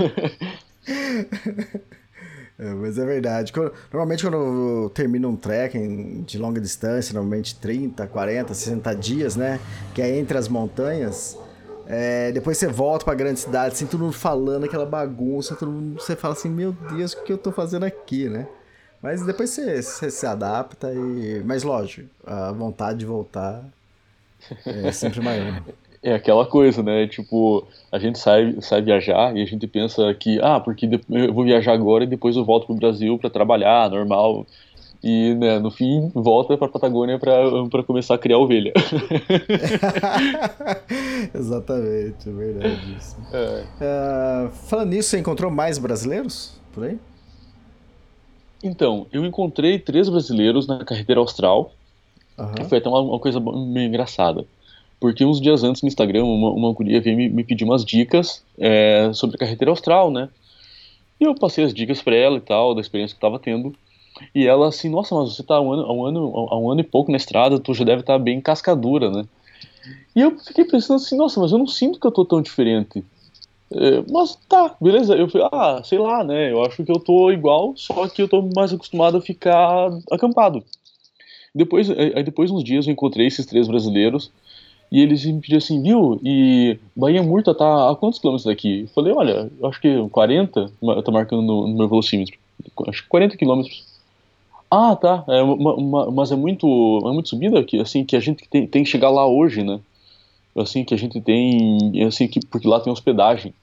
É, 2.60 2.74
mas 2.74 2.98
é 2.98 3.06
verdade. 3.06 3.52
Normalmente 3.92 4.24
quando 4.24 4.36
eu 4.36 4.90
termino 4.90 5.28
um 5.28 5.36
trekking 5.36 6.22
de 6.22 6.38
longa 6.38 6.60
distância, 6.60 7.14
normalmente 7.14 7.54
30, 7.54 8.04
40, 8.08 8.52
60 8.52 8.96
dias, 8.96 9.36
né? 9.36 9.60
Que 9.94 10.02
é 10.02 10.18
entre 10.18 10.36
as 10.36 10.48
montanhas, 10.48 11.38
é, 11.90 12.30
depois 12.32 12.58
você 12.58 12.66
volta 12.66 13.02
pra 13.02 13.14
grande 13.14 13.40
cidade, 13.40 13.72
assim, 13.72 13.86
todo 13.86 14.00
mundo 14.00 14.12
falando 14.12 14.64
aquela 14.64 14.84
bagunça, 14.84 15.56
todo 15.56 15.72
mundo, 15.72 15.98
você 15.98 16.14
fala 16.14 16.34
assim, 16.34 16.50
meu 16.50 16.72
Deus, 16.72 17.14
o 17.14 17.24
que 17.24 17.32
eu 17.32 17.38
tô 17.38 17.50
fazendo 17.50 17.84
aqui, 17.84 18.28
né? 18.28 18.46
Mas 19.02 19.24
depois 19.24 19.48
você, 19.48 19.80
você 19.80 20.10
se 20.10 20.26
adapta 20.26 20.92
e. 20.92 21.42
Mas 21.46 21.62
lógico, 21.62 22.06
a 22.26 22.52
vontade 22.52 22.98
de 22.98 23.06
voltar 23.06 23.64
é 24.66 24.92
sempre 24.92 25.20
maior. 25.20 25.62
É 26.00 26.14
aquela 26.14 26.46
coisa, 26.46 26.80
né? 26.80 27.08
Tipo, 27.08 27.66
a 27.90 27.98
gente 27.98 28.20
sai, 28.20 28.54
sai 28.60 28.80
viajar 28.80 29.36
e 29.36 29.42
a 29.42 29.44
gente 29.44 29.66
pensa 29.66 30.14
que, 30.14 30.38
ah, 30.40 30.60
porque 30.60 30.88
eu 31.10 31.34
vou 31.34 31.42
viajar 31.42 31.72
agora 31.72 32.04
e 32.04 32.06
depois 32.06 32.36
eu 32.36 32.44
volto 32.44 32.66
pro 32.66 32.76
Brasil 32.76 33.18
para 33.18 33.28
trabalhar, 33.28 33.90
normal. 33.90 34.46
E 35.08 35.34
né, 35.36 35.58
no 35.58 35.70
fim 35.70 36.12
volta 36.14 36.58
para 36.58 36.68
Patagônia 36.68 37.18
para 37.18 37.82
começar 37.82 38.14
a 38.14 38.18
criar 38.18 38.36
ovelha. 38.36 38.74
Exatamente, 41.34 42.28
é 42.28 42.32
verdade 42.32 42.96
isso. 42.98 43.16
É. 43.32 43.64
Uh, 43.80 44.50
falando 44.68 44.90
nisso, 44.90 45.08
você 45.08 45.18
encontrou 45.18 45.50
mais 45.50 45.78
brasileiros 45.78 46.60
por 46.74 46.84
aí? 46.84 46.98
Então, 48.62 49.06
eu 49.10 49.24
encontrei 49.24 49.78
três 49.78 50.10
brasileiros 50.10 50.66
na 50.66 50.84
carreteira 50.84 51.22
austral. 51.22 51.72
Uhum. 52.36 52.68
Foi 52.68 52.76
até 52.76 52.90
uma, 52.90 53.00
uma, 53.00 53.18
coisa 53.18 53.40
meio 53.40 53.88
engraçada. 53.88 54.44
Porque 55.00 55.24
uns 55.24 55.40
dias 55.40 55.64
antes 55.64 55.80
no 55.80 55.88
Instagram, 55.88 56.24
uma, 56.24 56.50
uma 56.50 56.70
guria 56.74 57.00
veio 57.00 57.16
me, 57.16 57.30
me 57.30 57.44
pedir 57.44 57.64
umas 57.64 57.82
dicas 57.82 58.44
é, 58.58 59.10
sobre 59.14 59.36
a 59.36 59.38
carreteira 59.38 59.70
austral, 59.70 60.10
né? 60.10 60.28
E 61.18 61.24
eu 61.24 61.34
passei 61.34 61.64
as 61.64 61.72
dicas 61.72 62.02
para 62.02 62.14
ela 62.14 62.36
e 62.36 62.42
tal, 62.42 62.74
da 62.74 62.82
experiência 62.82 63.16
que 63.16 63.24
eu 63.24 63.30
tava 63.30 63.42
tendo. 63.42 63.74
E 64.34 64.46
ela 64.46 64.68
assim, 64.68 64.88
nossa, 64.88 65.14
mas 65.14 65.34
você 65.34 65.42
tá 65.42 65.56
há 65.56 65.60
um 65.60 65.72
ano, 65.72 65.82
há 65.82 65.92
um 65.92 66.06
ano, 66.06 66.48
há 66.50 66.58
um 66.58 66.70
ano 66.70 66.80
e 66.80 66.84
pouco 66.84 67.10
na 67.10 67.16
estrada, 67.16 67.58
tu 67.58 67.74
já 67.74 67.84
deve 67.84 68.00
estar 68.00 68.14
tá 68.14 68.18
bem 68.18 68.40
cascadura, 68.40 69.10
né? 69.10 69.24
E 70.14 70.20
eu 70.20 70.38
fiquei 70.38 70.64
pensando 70.64 70.96
assim, 70.96 71.16
nossa, 71.16 71.40
mas 71.40 71.52
eu 71.52 71.58
não 71.58 71.66
sinto 71.66 72.00
que 72.00 72.06
eu 72.06 72.12
tô 72.12 72.24
tão 72.24 72.42
diferente. 72.42 73.04
É, 73.70 74.02
mas 74.10 74.36
tá, 74.48 74.74
beleza. 74.80 75.14
Eu 75.14 75.28
falei, 75.28 75.48
ah, 75.52 75.82
sei 75.84 75.98
lá, 75.98 76.24
né? 76.24 76.50
Eu 76.50 76.64
acho 76.64 76.84
que 76.84 76.90
eu 76.90 76.98
tô 76.98 77.30
igual, 77.30 77.74
só 77.76 78.08
que 78.08 78.22
eu 78.22 78.28
tô 78.28 78.48
mais 78.54 78.72
acostumado 78.72 79.16
a 79.18 79.20
ficar 79.20 79.90
acampado. 80.10 80.64
Depois, 81.54 81.90
aí 81.90 82.22
depois 82.22 82.50
uns 82.50 82.62
dias 82.62 82.86
eu 82.86 82.92
encontrei 82.92 83.26
esses 83.26 83.46
três 83.46 83.66
brasileiros 83.66 84.30
e 84.90 85.00
eles 85.00 85.24
me 85.24 85.40
pediram 85.40 85.58
assim, 85.58 85.82
viu? 85.82 86.20
E 86.22 86.78
Bahia 86.96 87.22
Murta 87.22 87.54
tá 87.54 87.90
a 87.90 87.96
quantos 87.96 88.18
quilômetros 88.18 88.46
daqui? 88.46 88.82
Eu 88.82 88.88
falei, 88.88 89.12
olha, 89.12 89.50
acho 89.64 89.80
que 89.80 90.08
40, 90.10 90.72
eu 90.82 91.02
tô 91.02 91.12
marcando 91.12 91.42
no, 91.42 91.66
no 91.66 91.76
meu 91.76 91.88
velocímetro. 91.88 92.38
Acho 92.86 93.02
que 93.02 93.08
40 93.08 93.36
quilômetros. 93.36 93.84
Ah, 94.70 94.94
tá. 94.96 95.24
É 95.28 95.42
uma, 95.42 95.74
uma, 95.74 96.10
mas 96.10 96.30
é 96.30 96.36
muito, 96.36 96.66
é 97.04 97.12
muito 97.12 97.28
subida 97.28 97.62
que 97.64 97.80
assim 97.80 98.04
que 98.04 98.16
a 98.16 98.20
gente 98.20 98.46
tem, 98.48 98.66
tem 98.66 98.84
que 98.84 98.90
chegar 98.90 99.10
lá 99.10 99.26
hoje, 99.26 99.62
né? 99.62 99.80
Assim 100.56 100.84
que 100.84 100.92
a 100.92 100.98
gente 100.98 101.20
tem, 101.20 102.04
assim 102.04 102.28
que 102.28 102.40
porque 102.46 102.68
lá 102.68 102.80
tem 102.80 102.92
hospedagem. 102.92 103.54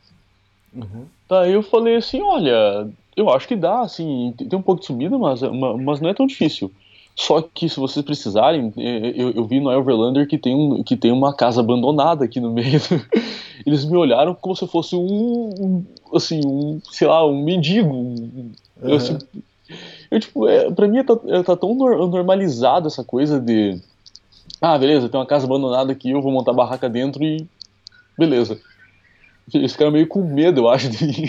Uhum. 0.73 1.05
Daí 1.29 1.53
eu 1.53 1.61
falei 1.61 1.95
assim, 1.95 2.21
olha, 2.21 2.89
eu 3.15 3.29
acho 3.29 3.47
que 3.47 3.55
dá, 3.55 3.81
assim, 3.81 4.33
tem 4.37 4.57
um 4.57 4.61
pouco 4.61 4.81
de 4.81 4.87
subida, 4.87 5.17
mas, 5.17 5.41
mas 5.41 5.99
não 5.99 6.09
é 6.09 6.13
tão 6.13 6.27
difícil. 6.27 6.71
Só 7.15 7.41
que 7.41 7.69
se 7.69 7.79
vocês 7.79 8.03
precisarem, 8.03 8.73
é, 8.77 9.13
eu, 9.15 9.31
eu 9.31 9.45
vi 9.45 9.61
no 9.61 9.69
Overlander 9.69 10.27
que 10.27 10.37
tem, 10.37 10.53
um, 10.53 10.83
que 10.83 10.97
tem 10.97 11.11
uma 11.11 11.33
casa 11.33 11.61
abandonada 11.61 12.25
aqui 12.25 12.41
no 12.41 12.51
meio. 12.51 12.81
Eles 13.65 13.85
me 13.85 13.95
olharam 13.95 14.35
como 14.35 14.55
se 14.55 14.63
eu 14.63 14.67
fosse 14.67 14.97
um, 14.97 15.49
um 15.57 15.85
assim, 16.13 16.41
um, 16.45 16.81
sei 16.91 17.07
lá, 17.07 17.25
um 17.25 17.41
mendigo. 17.41 17.89
Uhum. 17.89 18.51
Eu, 18.81 18.95
assim, 18.97 19.17
eu, 20.11 20.19
tipo, 20.19 20.47
é, 20.47 20.71
pra 20.71 20.87
mim 20.87 21.03
tá, 21.03 21.17
é, 21.27 21.43
tá 21.43 21.55
tão 21.55 21.73
normalizado 21.75 22.87
essa 22.87 23.03
coisa 23.03 23.39
de. 23.39 23.79
Ah, 24.61 24.77
beleza, 24.77 25.09
tem 25.09 25.19
uma 25.19 25.25
casa 25.25 25.45
abandonada 25.45 25.91
aqui, 25.91 26.11
eu 26.11 26.21
vou 26.21 26.31
montar 26.31 26.53
barraca 26.53 26.89
dentro 26.89 27.23
e. 27.23 27.47
Beleza. 28.17 28.59
Eles 29.53 29.73
ficaram 29.73 29.91
meio 29.91 30.07
com 30.07 30.23
medo, 30.23 30.61
eu 30.61 30.69
acho, 30.69 30.89
de 30.89 31.05
mim. 31.05 31.27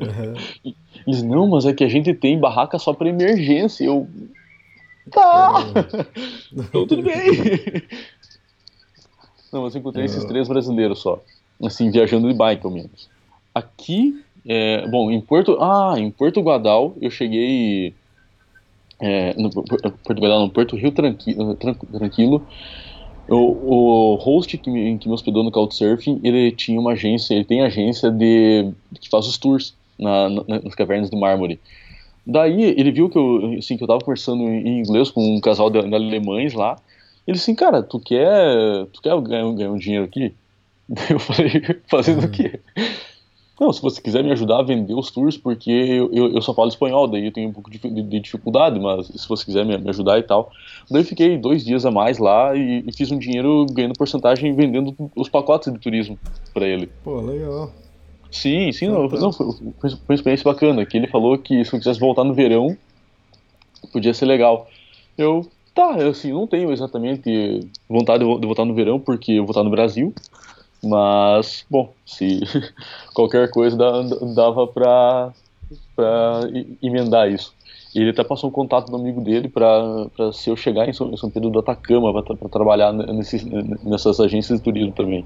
Uhum. 0.00 0.74
Eles, 1.06 1.22
não, 1.22 1.46
mas 1.48 1.66
é 1.66 1.72
que 1.72 1.84
a 1.84 1.88
gente 1.88 2.12
tem 2.14 2.38
barraca 2.38 2.78
só 2.78 2.92
pra 2.92 3.08
emergência. 3.08 3.84
Eu. 3.84 4.08
Tá! 5.10 5.64
então 6.52 6.86
tudo 6.86 7.02
bem. 7.02 7.14
Não, 9.52 9.62
mas 9.62 9.74
eu 9.74 9.80
encontrei 9.80 10.04
uhum. 10.04 10.10
esses 10.10 10.24
três 10.24 10.48
brasileiros 10.48 10.98
só. 10.98 11.22
Assim, 11.62 11.90
viajando 11.90 12.28
de 12.28 12.34
bike, 12.34 12.62
pelo 12.62 12.74
menos. 12.74 13.08
Aqui 13.54 14.22
é, 14.48 14.86
bom, 14.86 15.10
em 15.10 15.20
Porto, 15.20 15.58
ah, 15.60 15.94
em 15.98 16.10
Porto 16.10 16.40
Guadal 16.40 16.94
eu 17.00 17.10
cheguei 17.10 17.94
é, 19.00 19.34
no 19.34 19.50
Porto 19.50 20.20
Guadal, 20.20 20.40
no 20.40 20.50
Porto 20.50 20.76
Rio 20.76 20.92
Tranquilo, 20.92 21.56
Tranquilo 21.56 22.46
O, 23.28 24.12
o 24.12 24.14
host 24.16 24.56
que 24.58 24.70
me, 24.70 24.98
que 24.98 25.08
me 25.08 25.14
hospedou 25.14 25.42
no 25.42 25.50
Couchsurfing, 25.50 26.20
ele 26.22 26.52
tinha 26.52 26.80
uma 26.80 26.92
agência, 26.92 27.34
ele 27.34 27.44
tem 27.44 27.62
agência 27.62 28.10
de 28.10 28.72
que 29.00 29.08
faz 29.08 29.26
os 29.26 29.36
tours 29.36 29.74
na, 29.98 30.28
na, 30.28 30.60
nas 30.62 30.74
cavernas 30.74 31.10
do 31.10 31.16
Mármore. 31.16 31.58
Daí 32.26 32.62
ele 32.62 32.90
viu 32.90 33.08
que 33.08 33.18
eu, 33.18 33.56
assim, 33.58 33.76
que 33.76 33.84
eu 33.84 33.88
tava 33.88 34.00
conversando 34.00 34.42
em 34.42 34.80
inglês 34.80 35.10
com 35.10 35.36
um 35.36 35.40
casal 35.40 35.70
de, 35.70 35.80
de 35.80 35.94
alemães 35.94 36.54
lá. 36.54 36.76
Ele 37.26 37.36
assim, 37.36 37.54
cara, 37.54 37.82
tu 37.82 38.00
quer, 38.00 38.86
tu 38.92 39.00
quer 39.00 39.20
ganhar, 39.20 39.52
ganhar 39.52 39.70
um 39.70 39.76
dinheiro 39.76 40.04
aqui? 40.04 40.34
Daí 40.88 41.10
eu 41.10 41.18
falei, 41.18 41.50
fazendo 41.88 42.26
o 42.26 42.30
quê? 42.30 42.60
Não, 43.58 43.72
se 43.72 43.80
você 43.80 44.02
quiser 44.02 44.22
me 44.22 44.30
ajudar 44.32 44.58
a 44.58 44.62
vender 44.62 44.94
os 44.94 45.10
tours, 45.10 45.38
porque 45.38 45.70
eu, 45.70 46.10
eu, 46.12 46.32
eu 46.32 46.42
só 46.42 46.52
falo 46.52 46.68
espanhol, 46.68 47.08
daí 47.08 47.24
eu 47.24 47.32
tenho 47.32 47.48
um 47.48 47.52
pouco 47.52 47.70
de, 47.70 47.78
de, 47.78 48.02
de, 48.02 48.20
dificuldade, 48.20 48.78
mas 48.78 49.06
se 49.06 49.26
você 49.26 49.46
quiser 49.46 49.64
me, 49.64 49.78
me, 49.78 49.88
ajudar 49.88 50.18
e 50.18 50.22
tal. 50.22 50.50
Daí 50.90 51.00
eu 51.00 51.06
fiquei 51.06 51.38
dois 51.38 51.64
dias 51.64 51.86
a 51.86 51.90
mais 51.90 52.18
lá 52.18 52.54
e, 52.54 52.84
e 52.86 52.92
fiz 52.92 53.10
um 53.10 53.18
dinheiro 53.18 53.64
ganhando 53.72 53.96
porcentagem 53.96 54.54
vendendo 54.54 54.94
os 55.16 55.30
pacotes 55.30 55.72
de 55.72 55.78
turismo 55.78 56.18
para 56.52 56.66
ele. 56.66 56.90
Pô, 57.02 57.18
legal. 57.22 57.72
Sim, 58.30 58.70
sim, 58.72 58.88
não, 58.88 59.08
não 59.08 59.32
foi, 59.32 59.46
foi, 59.80 59.90
uma 60.08 60.14
experiência 60.14 60.44
bacana, 60.44 60.84
que 60.84 60.96
ele 60.96 61.06
falou 61.08 61.38
que 61.38 61.64
se 61.64 61.74
eu 61.74 61.78
quisesse 61.78 61.98
voltar 61.98 62.24
no 62.24 62.34
verão, 62.34 62.76
podia 63.90 64.12
ser 64.12 64.26
legal. 64.26 64.68
Eu, 65.16 65.50
tá, 65.74 65.94
assim, 66.06 66.32
não 66.32 66.46
tenho 66.46 66.70
exatamente 66.70 67.70
vontade 67.88 68.18
de 68.18 68.46
voltar 68.46 68.66
no 68.66 68.74
verão, 68.74 69.00
porque 69.00 69.32
eu 69.32 69.44
vou 69.44 69.52
estar 69.52 69.64
no 69.64 69.70
Brasil, 69.70 70.14
mas, 70.82 71.64
bom, 71.70 71.92
se 72.04 72.40
qualquer 73.14 73.50
coisa 73.50 73.76
dava 74.34 74.66
pra 74.66 75.32
emendar 76.82 77.30
isso. 77.30 77.54
Ele 77.94 78.10
até 78.10 78.22
passou 78.22 78.50
um 78.50 78.52
contato 78.52 78.90
do 78.90 78.96
amigo 78.96 79.22
dele 79.22 79.48
para 79.48 80.32
se 80.32 80.50
eu 80.50 80.56
chegar 80.56 80.86
em 80.86 80.92
São, 80.92 81.30
Pedro 81.30 81.48
do 81.48 81.58
Atacama 81.60 82.22
para 82.22 82.48
trabalhar 82.48 82.92
nessas 82.92 84.20
agências 84.20 84.58
de 84.58 84.64
turismo 84.64 84.92
também. 84.92 85.24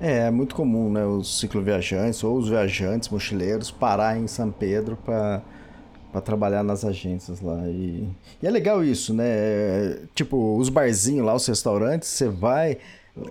É, 0.00 0.26
é 0.26 0.30
muito 0.30 0.54
comum, 0.54 0.90
né, 0.90 1.06
os 1.06 1.38
cicloviajantes 1.38 2.24
ou 2.24 2.36
os 2.36 2.48
viajantes 2.48 3.08
mochileiros 3.08 3.70
parar 3.70 4.18
em 4.18 4.26
São 4.26 4.50
Pedro 4.50 4.98
para 5.04 5.42
para 6.14 6.20
trabalhar 6.20 6.62
nas 6.62 6.84
agências 6.84 7.40
lá 7.40 7.66
e, 7.66 8.08
e 8.40 8.46
é 8.46 8.48
legal 8.48 8.84
isso, 8.84 9.12
né? 9.12 9.24
É, 9.26 9.98
tipo, 10.14 10.56
os 10.56 10.68
barzinhos 10.68 11.26
lá, 11.26 11.34
os 11.34 11.44
restaurantes, 11.44 12.08
você 12.08 12.28
vai, 12.28 12.78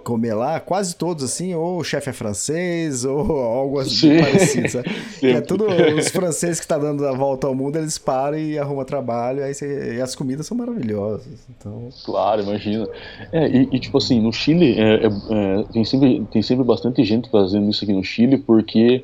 comer 0.04 0.34
lá, 0.34 0.60
quase 0.62 0.96
todos 0.96 1.24
assim, 1.24 1.54
ou 1.54 1.80
o 1.80 1.84
chefe 1.84 2.10
é 2.10 2.14
francês, 2.14 3.04
ou 3.04 3.40
algo 3.42 3.80
assim 3.80 4.18
parecido, 4.18 4.82
é 5.22 5.42
tudo 5.42 5.66
os 5.68 6.08
franceses 6.08 6.60
que 6.60 6.68
tá 6.68 6.78
dando 6.78 7.06
a 7.06 7.12
volta 7.12 7.48
ao 7.48 7.56
mundo, 7.56 7.78
eles 7.78 7.98
param 7.98 8.38
e 8.38 8.58
arrumam 8.58 8.86
trabalho, 8.86 9.44
aí 9.44 9.54
e 9.96 10.02
as 10.02 10.16
comidas 10.16 10.48
são 10.48 10.56
maravilhosas, 10.56 11.28
então... 11.50 11.90
Claro, 12.06 12.44
imagina. 12.44 12.88
É, 13.32 13.48
e, 13.48 13.70
e 13.74 13.80
tipo 13.80 13.98
assim, 13.98 14.22
no 14.22 14.32
Chile, 14.32 14.80
é, 14.80 15.06
é, 15.06 15.08
é, 15.08 15.64
tem, 15.74 15.84
sempre, 15.84 16.26
tem 16.32 16.42
sempre 16.42 16.64
bastante 16.64 17.04
gente 17.04 17.30
fazendo 17.30 17.70
isso 17.70 17.84
aqui 17.84 17.94
no 17.94 18.04
Chile, 18.04 18.38
porque 18.38 19.04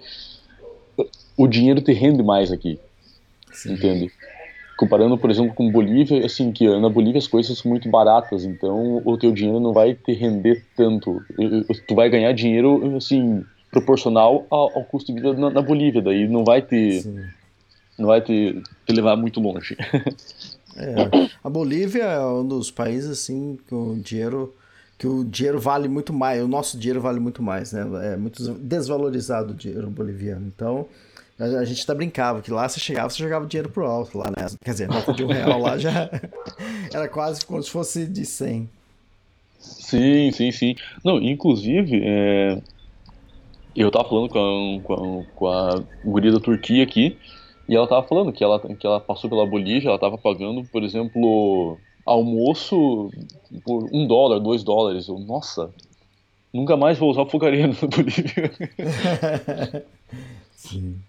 o 1.36 1.46
dinheiro 1.46 1.82
te 1.82 1.92
rende 1.92 2.24
mais 2.24 2.54
aqui, 2.54 2.80
Sim. 3.52 3.74
entende? 3.74 4.12
Comparando, 4.80 5.18
por 5.18 5.30
exemplo, 5.30 5.54
com 5.54 5.70
Bolívia, 5.70 6.26
assim, 6.26 6.54
que 6.54 6.66
na 6.80 6.88
Bolívia 6.88 7.20
as 7.20 7.28
coisas 7.28 7.58
são 7.58 7.70
muito 7.70 7.90
baratas, 7.90 8.46
então 8.46 9.02
o 9.04 9.18
teu 9.18 9.34
dinheiro 9.34 9.60
não 9.60 9.74
vai 9.74 9.94
te 9.94 10.14
render 10.14 10.64
tanto. 10.74 11.22
Tu 11.86 11.94
vai 11.94 12.10
ganhar 12.10 12.32
dinheiro, 12.32 12.96
assim, 12.96 13.44
proporcional 13.70 14.48
ao, 14.50 14.78
ao 14.78 14.86
custo 14.86 15.14
de 15.14 15.20
vida 15.20 15.34
na, 15.34 15.50
na, 15.50 15.62
Bolívia, 15.62 16.02
daí 16.02 16.30
não 16.30 16.46
vai 16.46 16.62
te, 16.62 17.02
Sim. 17.02 17.20
não 17.98 18.08
vai 18.08 18.22
te, 18.22 18.64
te 18.86 18.94
levar 18.94 19.18
muito 19.18 19.42
longe. 19.42 19.76
É, 20.78 20.94
a 21.44 21.50
Bolívia 21.50 22.04
é 22.04 22.24
um 22.24 22.48
dos 22.48 22.72
países, 22.72 23.10
assim, 23.10 23.58
que 23.68 23.76
o 23.76 23.96
dinheiro 23.96 24.54
que 24.98 25.08
o 25.08 25.26
dinheiro 25.26 25.60
vale 25.60 25.90
muito 25.90 26.14
mais, 26.14 26.42
o 26.42 26.48
nosso 26.48 26.78
dinheiro 26.78 27.02
vale 27.02 27.20
muito 27.20 27.42
mais, 27.42 27.74
né? 27.74 28.14
É 28.14 28.16
muito 28.16 28.54
desvalorizado 28.54 29.52
o 29.52 29.56
dinheiro 29.56 29.90
boliviano. 29.90 30.46
Então, 30.46 30.88
a, 31.40 31.64
gente 31.64 31.84
até 31.84 31.96
brincava 31.96 32.42
que 32.42 32.52
lá 32.52 32.68
você 32.68 32.80
chegava, 32.80 33.10
você 33.10 33.24
jogava 33.24 33.46
dinheiro 33.46 33.70
pro 33.70 33.86
alto 33.86 34.18
lá, 34.18 34.26
né? 34.26 34.48
Quer 34.64 34.72
dizer, 34.72 34.88
nota 34.90 35.14
de 35.14 35.24
um 35.24 35.28
real 35.28 35.60
lá 35.60 35.78
já 35.78 36.10
era 36.94 37.08
quase 37.08 37.46
como 37.46 37.64
se 37.64 37.70
fosse 37.70 38.06
de 38.06 38.26
100. 38.26 38.70
Sim, 39.58 40.32
sim, 40.32 40.52
sim. 40.52 40.76
Não, 41.04 41.18
inclusive, 41.22 42.02
é... 42.04 42.62
eu 43.76 43.90
tava 43.90 44.10
falando 44.10 44.30
com 44.30 44.40
a, 44.40 44.82
com 44.84 44.94
a, 44.94 45.26
com 45.36 45.48
a 45.48 45.84
guria 46.04 46.32
da 46.32 46.40
Turquia 46.40 46.84
aqui, 46.84 47.18
e 47.68 47.76
ela 47.76 47.88
tava 47.88 48.06
falando 48.06 48.34
que 48.34 48.44
ela, 48.44 48.60
que 48.60 48.86
ela 48.86 49.00
passou 49.00 49.30
pela 49.30 49.46
Bolívia, 49.46 49.90
ela 49.90 50.00
tava 50.00 50.18
pagando, 50.18 50.64
por 50.66 50.84
exemplo, 50.84 51.78
almoço 52.06 53.12
por 53.64 53.88
um 53.94 54.08
dólar, 54.08 54.40
dois 54.40 54.64
dólares. 54.64 55.08
Eu, 55.08 55.20
nossa, 55.20 55.70
nunca 56.54 56.76
mais 56.76 56.98
vou 56.98 57.10
usar 57.10 57.22
o 57.22 57.30
fogareiro 57.30 57.78
na 57.82 57.88
Bolívia. 57.88 59.86
Sim. 60.56 61.00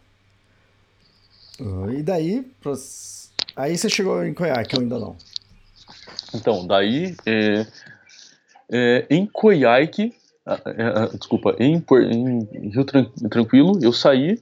Uh, 1.60 1.92
e 1.92 2.02
daí, 2.02 2.42
pros... 2.60 3.30
aí 3.54 3.76
você 3.76 3.88
chegou 3.90 4.24
em 4.24 4.32
Coiaque 4.32 4.74
ou 4.76 4.82
ainda 4.82 4.98
não? 4.98 5.16
Então, 6.34 6.66
daí, 6.66 7.14
é, 7.26 7.66
é, 8.70 9.06
em 9.10 9.26
Coiaque, 9.26 10.14
é, 10.46 11.16
desculpa, 11.16 11.54
em, 11.58 11.84
em 12.54 12.68
Rio 12.70 12.84
Tranquilo, 13.28 13.78
eu 13.82 13.92
saí 13.92 14.40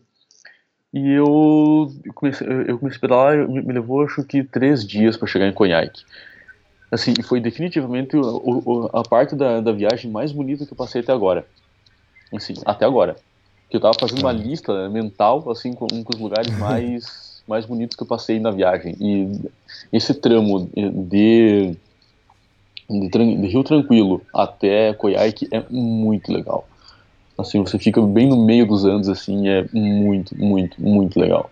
e 0.94 1.12
eu 1.12 1.92
comecei, 2.14 2.46
eu 2.46 2.78
comecei 2.78 2.98
a 2.98 3.00
pedalar, 3.00 3.48
me, 3.48 3.62
me 3.62 3.72
levou 3.72 4.04
acho 4.04 4.22
que 4.22 4.44
três 4.44 4.86
dias 4.86 5.16
para 5.16 5.26
chegar 5.26 5.48
em 5.48 5.52
Coiaque. 5.52 6.04
Assim, 6.90 7.12
foi 7.22 7.40
definitivamente 7.40 8.16
a 8.92 9.02
parte 9.02 9.34
da, 9.34 9.60
da 9.60 9.72
viagem 9.72 10.10
mais 10.10 10.30
bonita 10.30 10.64
que 10.64 10.72
eu 10.72 10.76
passei 10.76 11.02
até 11.02 11.12
agora. 11.12 11.44
Assim, 12.32 12.54
até 12.64 12.84
agora 12.84 13.16
que 13.68 13.76
eu 13.76 13.80
tava 13.80 13.94
fazendo 13.98 14.20
uma 14.20 14.32
lista 14.32 14.88
mental, 14.88 15.50
assim, 15.50 15.72
com, 15.72 15.86
com 15.86 16.14
os 16.14 16.20
lugares 16.20 16.50
mais, 16.58 17.42
mais 17.46 17.66
bonitos 17.66 17.96
que 17.96 18.02
eu 18.02 18.06
passei 18.06 18.40
na 18.40 18.50
viagem. 18.50 18.96
E 19.00 19.40
esse 19.92 20.14
tramo 20.14 20.68
de, 20.74 21.76
de, 22.88 23.36
de 23.36 23.46
Rio 23.46 23.62
Tranquilo 23.62 24.22
até 24.34 24.92
Coiaque 24.94 25.48
é 25.50 25.62
muito 25.70 26.32
legal. 26.32 26.66
Assim, 27.36 27.60
você 27.60 27.78
fica 27.78 28.02
bem 28.02 28.26
no 28.26 28.44
meio 28.44 28.66
dos 28.66 28.84
Andes, 28.84 29.08
assim, 29.08 29.48
é 29.48 29.64
muito, 29.72 30.36
muito, 30.36 30.80
muito 30.82 31.20
legal. 31.20 31.50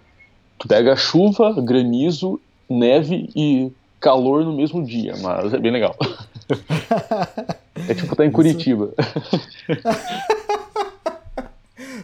Tu 0.58 0.66
pega 0.66 0.96
chuva, 0.96 1.60
granizo, 1.60 2.40
neve 2.68 3.30
e 3.36 3.70
calor 4.00 4.44
no 4.44 4.52
mesmo 4.52 4.84
dia, 4.84 5.14
mas 5.20 5.54
é 5.54 5.58
bem 5.58 5.70
legal. 5.70 5.94
é 7.88 7.94
tipo 7.94 8.04
estar 8.04 8.16
tá 8.16 8.26
em 8.26 8.32
Curitiba. 8.32 8.92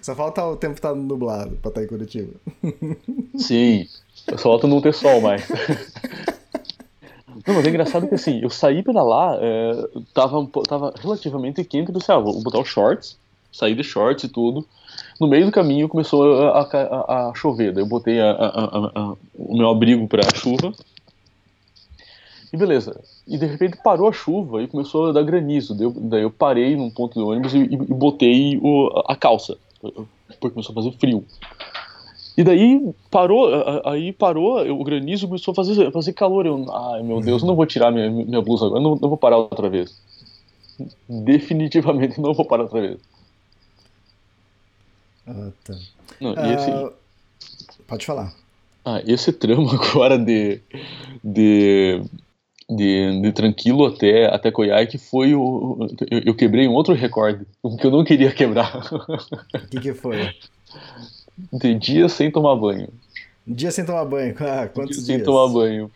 Só 0.03 0.17
falta 0.17 0.45
o 0.45 0.57
tempo 0.57 0.75
estar 0.75 0.89
tá 0.89 0.95
nublado 0.97 1.57
pra 1.63 1.69
estar 1.69 1.85
em 1.85 1.87
Curitiba. 1.87 2.33
Sim, 3.39 3.87
só 4.13 4.37
falta 4.37 4.67
não 4.67 4.81
ter 4.81 4.93
sol 4.93 5.21
mais. 5.21 5.49
Não, 7.47 7.55
mas 7.55 7.65
é 7.65 7.69
engraçado 7.69 8.09
que 8.09 8.15
assim, 8.15 8.41
eu 8.43 8.51
saí 8.51 8.83
pra 8.83 9.03
lá, 9.03 9.39
é, 9.41 9.89
tava, 10.13 10.47
tava 10.69 10.95
relativamente 11.01 11.65
quente, 11.65 11.91
eu 11.91 12.01
ah, 12.09 12.19
vou 12.19 12.43
botar 12.43 12.61
os 12.61 12.69
shorts, 12.69 13.17
saí 13.53 13.75
de 13.75 13.85
shorts 13.85 14.25
e 14.25 14.29
tudo. 14.29 14.67
No 15.21 15.27
meio 15.29 15.47
do 15.47 15.53
caminho 15.53 15.89
começou 15.89 16.49
a, 16.49 16.61
a, 16.61 17.31
a 17.31 17.35
chover, 17.35 17.73
daí 17.73 17.83
eu 17.83 17.89
botei 17.89 18.21
a, 18.21 19.15
o 19.35 19.57
meu 19.57 19.71
abrigo 19.71 20.07
pra 20.09 20.23
chuva. 20.35 20.73
E 22.53 22.57
beleza. 22.57 23.01
E 23.27 23.39
de 23.39 23.47
repente 23.47 23.79
parou 23.83 24.09
a 24.09 24.13
chuva 24.13 24.63
e 24.63 24.69
começou 24.69 25.09
a 25.09 25.13
dar 25.13 25.23
granizo. 25.23 25.75
Daí 25.75 26.23
eu, 26.23 26.31
parei 26.31 26.77
num 26.77 26.91
ponto 26.91 27.15
de 27.15 27.25
ônibus 27.25 27.55
e, 27.55 27.61
e 27.61 27.77
botei 27.77 28.59
o, 28.63 28.91
a 29.07 29.17
calça 29.17 29.57
porque 29.83 30.51
começou 30.51 30.73
a 30.73 30.83
fazer 30.83 30.93
frio. 30.99 31.25
E 32.37 32.43
daí 32.43 32.95
parou, 33.11 33.49
aí 33.85 34.13
parou, 34.13 34.59
o 34.71 34.85
granizo 34.85 35.27
começou 35.27 35.53
a 35.53 35.55
fazer, 35.55 35.91
fazer 35.93 36.13
calor. 36.15 36.47
Eu, 36.47 36.73
ai 36.73 37.03
meu 37.03 37.21
Deus, 37.21 37.43
não 37.43 37.55
vou 37.55 37.67
tirar 37.67 37.91
minha, 37.91 38.11
minha 38.11 38.41
blusa 38.41 38.67
agora, 38.67 38.81
não, 38.81 38.97
não 38.97 39.09
vou 39.09 39.19
parar 39.19 39.37
outra 39.37 39.69
vez. 39.69 40.01
Definitivamente 41.09 42.21
não 42.21 42.33
vou 42.33 42.47
parar 42.47 42.63
outra 42.63 42.81
vez. 42.81 42.99
Ah, 45.27 45.51
tá. 45.65 45.75
Não, 46.21 46.33
esse, 46.33 46.71
uh, 46.71 46.93
pode 47.87 48.07
falar. 48.07 48.35
Ah, 48.85 49.03
esse 49.07 49.33
tramo 49.33 49.71
agora 49.75 50.19
de, 50.19 50.61
de 51.23 52.03
de, 52.77 53.21
de 53.21 53.33
tranquilo 53.33 53.87
até, 53.87 54.27
até 54.27 54.51
Coiaque 54.51 54.99
foi 54.99 55.35
o. 55.35 55.89
Eu, 56.11 56.21
eu, 56.27 56.35
quebrei 56.35 56.67
um 56.69 56.73
outro 56.73 56.95
recorde, 56.95 57.45
o 57.63 57.77
que 57.77 57.87
eu 57.87 57.91
não 57.91 58.05
queria 58.05 58.33
quebrar. 58.33 58.81
O 59.55 59.69
que, 59.69 59.81
que 59.81 59.95
foi? 59.95 60.31
De 61.53 61.75
dias 61.75 62.13
sem 62.13 62.31
tomar 62.31 62.57
banho. 62.57 62.89
Dia 63.47 63.71
sem 63.71 63.85
tomar 63.85 64.05
banho? 64.05 64.35
Ah, 64.41 64.69
quantos 64.69 64.97
dias? 64.97 65.07
Sem 65.07 65.23
tomar 65.23 65.53
banho. 65.53 65.91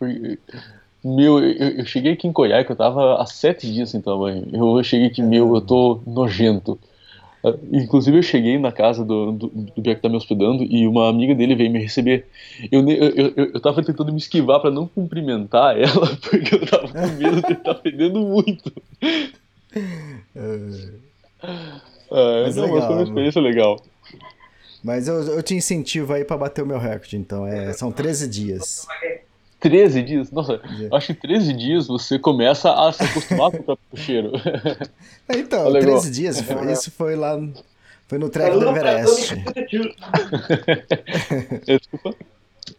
Meu, 1.03 1.43
eu, 1.43 1.69
eu 1.77 1.85
cheguei 1.85 2.13
aqui 2.13 2.27
em 2.27 2.33
Coiaque, 2.33 2.71
eu 2.71 2.75
tava 2.75 3.21
há 3.21 3.25
sete 3.25 3.71
dias 3.71 3.89
sem 3.89 4.01
tomar 4.01 4.31
banho. 4.31 4.47
Eu 4.51 4.83
cheguei 4.83 5.07
aqui, 5.07 5.21
meu, 5.21 5.55
eu 5.55 5.61
tô 5.61 6.01
nojento. 6.05 6.79
Inclusive 7.71 8.17
eu 8.17 8.23
cheguei 8.23 8.57
na 8.57 8.71
casa 8.71 9.03
do, 9.03 9.31
do, 9.31 9.47
do 9.47 9.81
Bia 9.81 9.95
que 9.95 10.01
tá 10.01 10.09
me 10.09 10.15
hospedando 10.15 10.63
e 10.63 10.87
uma 10.87 11.09
amiga 11.09 11.35
dele 11.35 11.55
veio 11.55 11.71
me 11.71 11.79
receber. 11.79 12.25
Eu, 12.71 12.87
eu, 12.89 13.09
eu, 13.09 13.33
eu 13.53 13.59
tava 13.59 13.83
tentando 13.83 14.11
me 14.11 14.17
esquivar 14.17 14.59
para 14.59 14.71
não 14.71 14.87
cumprimentar 14.87 15.77
ela, 15.79 16.07
porque 16.21 16.55
eu 16.55 16.65
tava 16.65 16.87
com 16.87 17.07
medo 17.15 17.41
de 17.41 17.53
estar 17.53 17.73
tá 17.73 17.75
fedendo 17.75 18.19
muito. 18.19 18.71
É, 22.11 22.43
mas 22.45 22.55
não, 22.55 22.63
legal, 22.63 22.77
mas 22.77 22.85
foi 22.85 22.95
uma 22.95 23.03
experiência 23.03 23.41
legal. 23.41 23.83
Mas 24.83 25.07
eu, 25.07 25.15
eu 25.15 25.43
te 25.43 25.55
incentivo 25.55 26.13
aí 26.13 26.23
para 26.23 26.37
bater 26.37 26.63
o 26.63 26.65
meu 26.65 26.77
recorde, 26.77 27.17
então. 27.17 27.45
É, 27.45 27.73
são 27.73 27.91
13 27.91 28.27
dias. 28.27 28.87
13 29.59 30.03
dias? 30.03 30.31
Nossa, 30.31 30.61
acho 30.93 31.07
que 31.07 31.21
13 31.21 31.53
dias 31.53 31.87
você 31.87 32.19
começa 32.19 32.71
a 32.71 32.91
se 32.91 33.03
acostumar 33.03 33.51
com 33.51 33.57
o 33.57 33.63
próprio 33.63 33.87
cheiro. 33.97 34.31
Então, 35.29 35.71
13 35.71 36.11
dias, 36.11 36.43
isso 36.71 36.91
foi 36.91 37.15
lá. 37.15 37.39
Foi 38.07 38.17
no 38.17 38.29
trek 38.29 38.57
do 38.57 38.69
Everest. 38.69 39.35
Desculpa. 41.65 42.15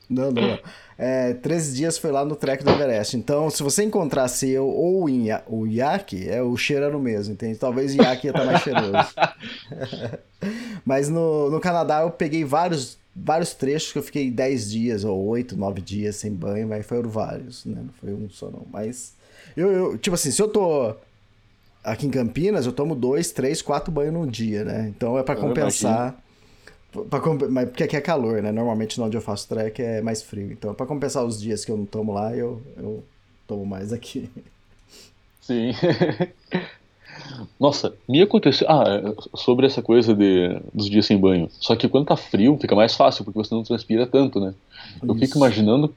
Não, 0.08 0.30
não, 0.30 0.42
não. 0.42 0.58
É, 1.00 1.32
13 1.34 1.76
dias 1.76 1.96
foi 1.96 2.10
lá 2.10 2.24
no 2.24 2.34
trek 2.34 2.64
do 2.64 2.70
Everest. 2.70 3.16
Então, 3.16 3.48
se 3.48 3.62
você 3.62 3.84
encontrasse 3.84 4.50
eu 4.50 4.66
ou 4.66 5.04
o 5.46 5.66
Iaque, 5.66 6.28
é, 6.28 6.42
o 6.42 6.56
cheiro 6.56 6.84
era 6.84 6.96
o 6.96 7.00
mesmo, 7.00 7.34
entende? 7.34 7.56
Talvez 7.56 7.94
o 7.94 8.02
Iaque 8.02 8.26
ia 8.26 8.32
estar 8.32 8.44
mais 8.44 8.62
cheiroso. 8.62 9.14
Mas 10.84 11.08
no, 11.08 11.50
no 11.50 11.60
Canadá 11.60 12.00
eu 12.00 12.10
peguei 12.10 12.44
vários, 12.44 12.98
vários 13.14 13.54
trechos 13.54 13.92
que 13.92 13.98
eu 13.98 14.02
fiquei 14.02 14.28
10 14.28 14.70
dias 14.70 15.04
ou 15.04 15.24
8, 15.26 15.56
9 15.56 15.80
dias 15.80 16.16
sem 16.16 16.32
banho, 16.32 16.66
mas 16.66 16.86
foram 16.86 17.10
vários, 17.10 17.64
né? 17.64 17.80
Não 17.80 17.92
foi 17.92 18.12
um 18.12 18.28
só 18.30 18.50
não. 18.50 18.66
Mas, 18.72 19.12
eu, 19.56 19.70
eu 19.70 19.98
tipo 19.98 20.14
assim, 20.14 20.30
se 20.30 20.40
eu 20.40 20.48
tô 20.48 20.94
aqui 21.82 22.06
em 22.06 22.10
Campinas, 22.10 22.66
eu 22.66 22.72
tomo 22.72 22.94
dois, 22.94 23.30
três, 23.30 23.60
quatro 23.62 23.92
banhos 23.92 24.14
num 24.14 24.26
dia, 24.26 24.64
né? 24.64 24.86
Então 24.88 25.18
é 25.18 25.22
para 25.22 25.36
compensar. 25.36 26.16
Pra, 26.90 27.20
mas 27.50 27.68
porque 27.68 27.82
aqui 27.82 27.96
é 27.96 28.00
calor, 28.00 28.42
né? 28.42 28.50
Normalmente 28.50 29.00
onde 29.00 29.16
eu 29.16 29.20
faço 29.20 29.48
trek 29.48 29.80
é 29.82 30.00
mais 30.00 30.22
frio. 30.22 30.52
Então, 30.52 30.72
para 30.72 30.86
compensar 30.86 31.24
os 31.24 31.40
dias 31.40 31.64
que 31.64 31.70
eu 31.70 31.76
não 31.76 31.84
tomo 31.84 32.12
lá, 32.12 32.34
eu, 32.34 32.62
eu 32.76 33.04
tomo 33.46 33.66
mais 33.66 33.92
aqui. 33.92 34.30
Sim. 35.40 35.72
Nossa, 37.60 37.94
me 38.08 38.22
aconteceu. 38.22 38.66
Ah, 38.70 39.14
sobre 39.34 39.66
essa 39.66 39.82
coisa 39.82 40.14
de, 40.14 40.60
dos 40.72 40.88
dias 40.88 41.06
sem 41.06 41.18
banho. 41.18 41.48
Só 41.52 41.76
que 41.76 41.88
quando 41.88 42.06
tá 42.06 42.16
frio, 42.16 42.56
fica 42.58 42.74
mais 42.74 42.94
fácil, 42.94 43.24
porque 43.24 43.38
você 43.38 43.54
não 43.54 43.62
transpira 43.62 44.06
tanto, 44.06 44.40
né? 44.40 44.54
Eu 45.02 45.14
Isso. 45.14 45.26
fico 45.26 45.38
imaginando 45.38 45.94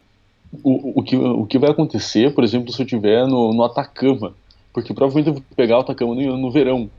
o, 0.64 1.00
o, 1.00 1.04
que, 1.04 1.16
o 1.16 1.46
que 1.46 1.58
vai 1.58 1.70
acontecer, 1.70 2.34
por 2.34 2.44
exemplo, 2.44 2.72
se 2.72 2.82
eu 2.82 2.86
estiver 2.86 3.26
no, 3.28 3.54
no 3.54 3.64
Atacama. 3.64 4.34
Porque 4.74 4.94
provavelmente 4.94 5.28
eu 5.28 5.34
vou 5.36 5.44
pegar 5.56 5.78
o 5.78 5.82
Atacama 5.82 6.16
no, 6.16 6.38
no 6.38 6.52
verão. 6.52 6.90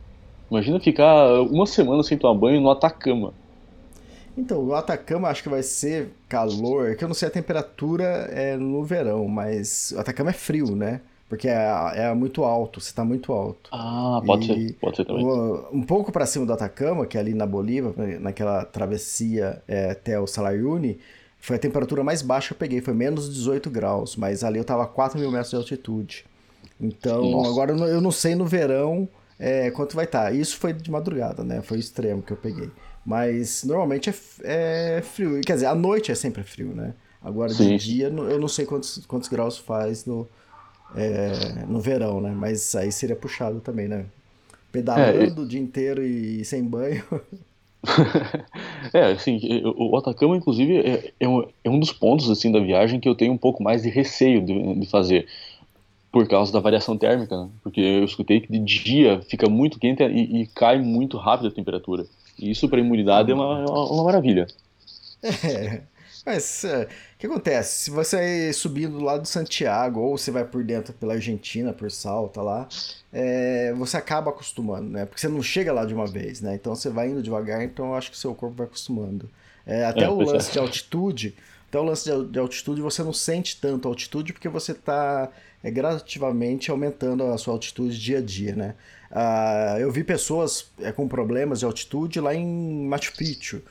Imagina 0.50 0.78
ficar 0.80 1.40
uma 1.42 1.66
semana 1.66 2.02
sem 2.02 2.18
tomar 2.18 2.38
banho 2.38 2.60
no 2.60 2.70
Atacama. 2.70 3.32
Então, 4.36 4.64
o 4.64 4.74
Atacama 4.74 5.28
acho 5.28 5.42
que 5.42 5.48
vai 5.48 5.62
ser 5.62 6.10
calor, 6.28 6.90
é 6.90 6.94
que 6.94 7.04
eu 7.04 7.08
não 7.08 7.14
sei 7.14 7.28
a 7.28 7.30
temperatura 7.30 8.04
é 8.32 8.56
no 8.56 8.82
verão, 8.82 9.28
mas 9.28 9.92
o 9.94 10.00
Atacama 10.00 10.30
é 10.30 10.32
frio, 10.32 10.74
né? 10.74 11.00
Porque 11.28 11.48
é, 11.48 11.92
é 11.94 12.14
muito 12.14 12.44
alto, 12.44 12.80
você 12.80 12.90
está 12.90 13.04
muito 13.04 13.32
alto. 13.32 13.70
Ah, 13.72 14.20
pode 14.24 14.52
e 14.52 14.68
ser, 14.68 14.74
pode 14.74 14.96
ser 14.96 15.06
também. 15.06 15.24
Um 15.72 15.82
pouco 15.82 16.12
para 16.12 16.26
cima 16.26 16.44
do 16.44 16.52
Atacama, 16.52 17.06
que 17.06 17.16
é 17.16 17.20
ali 17.20 17.32
na 17.32 17.46
Bolívia, 17.46 17.92
naquela 18.20 18.64
travessia 18.64 19.62
é, 19.66 19.92
até 19.92 20.20
o 20.20 20.26
Salayuni, 20.26 20.98
foi 21.38 21.56
a 21.56 21.58
temperatura 21.58 22.04
mais 22.04 22.22
baixa 22.22 22.48
que 22.48 22.54
eu 22.54 22.58
peguei, 22.58 22.80
foi 22.80 22.94
menos 22.94 23.32
18 23.32 23.68
graus, 23.70 24.14
mas 24.14 24.44
ali 24.44 24.58
eu 24.58 24.62
estava 24.62 24.84
a 24.84 24.86
4 24.86 25.18
mil 25.18 25.30
metros 25.30 25.50
de 25.50 25.56
altitude. 25.56 26.24
Então, 26.80 27.30
Nossa. 27.30 27.50
agora 27.50 27.72
eu 27.72 28.00
não 28.00 28.12
sei 28.12 28.34
no 28.34 28.44
verão 28.44 29.08
é, 29.38 29.70
quanto 29.70 29.96
vai 29.96 30.04
estar. 30.04 30.24
Tá. 30.24 30.32
Isso 30.32 30.56
foi 30.56 30.72
de 30.72 30.90
madrugada, 30.90 31.42
né? 31.42 31.60
Foi 31.62 31.78
o 31.78 31.80
extremo 31.80 32.22
que 32.22 32.32
eu 32.32 32.36
peguei. 32.36 32.70
Mas 33.04 33.64
normalmente 33.64 34.10
é, 34.10 34.98
é 34.98 35.02
frio. 35.02 35.40
Quer 35.40 35.54
dizer, 35.54 35.66
à 35.66 35.74
noite 35.74 36.12
é 36.12 36.14
sempre 36.14 36.42
frio, 36.42 36.68
né? 36.74 36.94
Agora 37.20 37.52
Sim. 37.52 37.76
de 37.76 37.84
dia 37.84 38.06
eu 38.06 38.38
não 38.38 38.48
sei 38.48 38.66
quantos, 38.66 39.04
quantos 39.06 39.28
graus 39.28 39.58
faz 39.58 40.04
no, 40.04 40.28
é, 40.96 41.64
no 41.68 41.80
verão, 41.80 42.20
né? 42.20 42.30
Mas 42.30 42.74
aí 42.74 42.90
seria 42.90 43.16
puxado 43.16 43.60
também, 43.60 43.88
né? 43.88 44.06
Pedalando 44.70 45.40
é, 45.42 45.44
o 45.44 45.46
dia 45.46 45.60
inteiro 45.60 46.02
e 46.02 46.44
sem 46.44 46.64
banho. 46.64 47.04
é, 48.94 49.12
assim, 49.12 49.40
o 49.76 49.96
Atacama, 49.96 50.36
inclusive, 50.36 50.78
é, 50.78 51.12
é, 51.18 51.28
um, 51.28 51.46
é 51.64 51.70
um 51.70 51.78
dos 51.78 51.92
pontos, 51.92 52.30
assim, 52.30 52.50
da 52.50 52.60
viagem 52.60 53.00
que 53.00 53.08
eu 53.08 53.14
tenho 53.14 53.32
um 53.32 53.38
pouco 53.38 53.62
mais 53.62 53.82
de 53.82 53.90
receio 53.90 54.44
de, 54.44 54.74
de 54.76 54.86
fazer 54.86 55.26
por 56.12 56.28
causa 56.28 56.52
da 56.52 56.60
variação 56.60 56.96
térmica, 56.96 57.34
né? 57.36 57.48
porque 57.62 57.80
eu 57.80 58.04
escutei 58.04 58.42
que 58.42 58.58
de 58.58 58.84
dia 58.84 59.22
fica 59.22 59.48
muito 59.48 59.80
quente 59.80 60.02
e, 60.02 60.42
e 60.42 60.46
cai 60.46 60.78
muito 60.78 61.16
rápido 61.16 61.48
a 61.48 61.50
temperatura. 61.50 62.04
E 62.38 62.50
isso 62.50 62.68
para 62.68 62.78
a 62.78 62.82
imunidade 62.84 63.30
é 63.30 63.34
uma, 63.34 63.64
uma 63.64 64.04
maravilha. 64.04 64.46
É, 65.24 65.82
mas 66.26 66.64
é, 66.64 66.82
o 66.82 67.18
que 67.18 67.26
acontece? 67.26 67.84
Se 67.84 67.90
você 67.90 68.48
ir 68.48 68.52
subindo 68.52 68.98
do 68.98 69.04
lado 69.04 69.22
de 69.22 69.28
Santiago 69.28 70.00
ou 70.00 70.18
você 70.18 70.32
vai 70.32 70.44
por 70.44 70.64
dentro 70.64 70.92
pela 70.92 71.14
Argentina, 71.14 71.72
por 71.72 71.92
Salta 71.92 72.42
lá, 72.42 72.68
é, 73.12 73.72
você 73.74 73.96
acaba 73.96 74.30
acostumando, 74.30 74.88
né? 74.90 75.06
Porque 75.06 75.20
você 75.20 75.28
não 75.28 75.40
chega 75.42 75.72
lá 75.72 75.84
de 75.84 75.94
uma 75.94 76.06
vez, 76.06 76.40
né? 76.40 76.56
Então 76.56 76.74
você 76.74 76.90
vai 76.90 77.08
indo 77.08 77.22
devagar, 77.22 77.62
então 77.62 77.86
eu 77.86 77.94
acho 77.94 78.10
que 78.10 78.16
o 78.16 78.18
seu 78.18 78.34
corpo 78.34 78.56
vai 78.56 78.66
acostumando. 78.66 79.30
É, 79.64 79.84
até 79.84 80.04
é, 80.04 80.08
o 80.08 80.20
lance 80.20 80.50
de 80.50 80.58
altitude, 80.58 81.36
até 81.68 81.78
o 81.78 81.84
lance 81.84 82.04
de 82.04 82.38
altitude 82.38 82.80
você 82.80 83.02
não 83.02 83.12
sente 83.12 83.60
tanto 83.60 83.86
altitude 83.86 84.32
porque 84.32 84.48
você 84.48 84.72
está 84.72 85.30
é, 85.62 85.70
gradativamente 85.70 86.70
aumentando 86.70 87.24
a 87.24 87.38
sua 87.38 87.54
altitude 87.54 87.98
dia 87.98 88.18
a 88.18 88.22
dia, 88.22 88.54
né? 88.54 88.74
Ah, 89.10 89.76
eu 89.78 89.90
vi 89.90 90.02
pessoas 90.02 90.70
é, 90.80 90.90
com 90.90 91.06
problemas 91.06 91.60
de 91.60 91.64
altitude 91.64 92.20
lá 92.20 92.34
em 92.34 92.86
Machu 92.86 93.12
Picchu. 93.16 93.62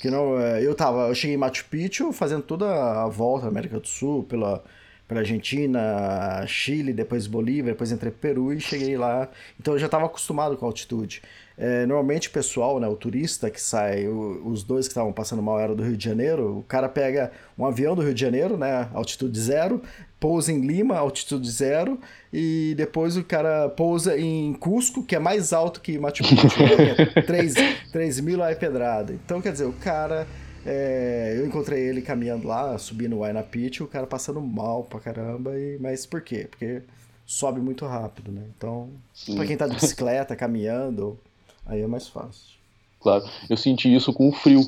Que 0.00 0.10
não, 0.10 0.40
é, 0.40 0.64
eu 0.64 0.74
tava, 0.74 1.08
eu 1.08 1.14
cheguei 1.14 1.34
em 1.34 1.38
Machu 1.38 1.64
Picchu 1.70 2.12
fazendo 2.12 2.42
toda 2.42 3.02
a 3.02 3.08
volta 3.08 3.44
na 3.46 3.50
América 3.50 3.80
do 3.80 3.88
Sul, 3.88 4.22
pela, 4.24 4.62
pela 5.08 5.20
Argentina, 5.20 6.44
Chile, 6.46 6.92
depois 6.92 7.26
Bolívia, 7.26 7.72
depois 7.72 7.90
entrei 7.90 8.12
Peru 8.12 8.52
e 8.52 8.60
cheguei 8.60 8.96
lá. 8.96 9.28
Então 9.58 9.74
eu 9.74 9.78
já 9.78 9.86
estava 9.86 10.06
acostumado 10.06 10.56
com 10.56 10.64
a 10.64 10.68
altitude. 10.68 11.22
É, 11.56 11.86
normalmente 11.86 12.28
o 12.28 12.32
pessoal, 12.32 12.80
né, 12.80 12.88
o 12.88 12.96
turista 12.96 13.48
que 13.48 13.60
sai, 13.60 14.08
o, 14.08 14.42
os 14.44 14.64
dois 14.64 14.88
que 14.88 14.92
estavam 14.92 15.12
passando 15.12 15.40
mal 15.40 15.60
era 15.60 15.74
do 15.74 15.84
Rio 15.84 15.96
de 15.96 16.04
Janeiro, 16.04 16.58
o 16.58 16.62
cara 16.64 16.88
pega 16.88 17.30
um 17.56 17.64
avião 17.64 17.94
do 17.94 18.02
Rio 18.02 18.12
de 18.12 18.20
Janeiro, 18.20 18.56
né, 18.56 18.88
altitude 18.92 19.38
zero, 19.38 19.80
pousa 20.18 20.50
em 20.50 20.66
Lima, 20.66 20.96
altitude 20.96 21.48
zero, 21.48 21.98
e 22.32 22.74
depois 22.76 23.16
o 23.16 23.22
cara 23.22 23.68
pousa 23.68 24.18
em 24.18 24.52
Cusco, 24.54 25.04
que 25.04 25.14
é 25.14 25.18
mais 25.20 25.52
alto 25.52 25.80
que 25.80 25.96
Machu 25.96 26.24
Picchu, 26.24 26.48
que 26.48 27.20
é 27.20 27.22
3, 27.22 27.54
3 27.92 28.20
mil 28.20 28.38
lá 28.38 28.50
é 28.50 28.54
pedrada. 28.56 29.12
Então, 29.12 29.40
quer 29.40 29.52
dizer, 29.52 29.66
o 29.66 29.72
cara... 29.72 30.26
É, 30.66 31.34
eu 31.36 31.46
encontrei 31.46 31.78
ele 31.78 32.00
caminhando 32.00 32.48
lá, 32.48 32.78
subindo 32.78 33.16
o 33.16 33.18
Huayna 33.18 33.42
Picchu, 33.42 33.84
o 33.84 33.86
cara 33.86 34.06
passando 34.06 34.40
mal 34.40 34.82
pra 34.82 34.98
caramba, 34.98 35.50
e, 35.58 35.76
mas 35.78 36.06
por 36.06 36.22
quê? 36.22 36.46
Porque 36.50 36.80
sobe 37.26 37.60
muito 37.60 37.84
rápido, 37.84 38.32
né? 38.32 38.44
Então, 38.56 38.88
Sim. 39.12 39.36
pra 39.36 39.44
quem 39.44 39.58
tá 39.58 39.66
de 39.66 39.74
bicicleta, 39.74 40.34
caminhando, 40.34 41.18
Aí 41.66 41.80
é 41.80 41.86
mais 41.86 42.08
fácil. 42.08 42.54
Claro. 43.00 43.24
Eu 43.48 43.56
senti 43.56 43.94
isso 43.94 44.12
com 44.12 44.28
o 44.28 44.32
frio. 44.32 44.60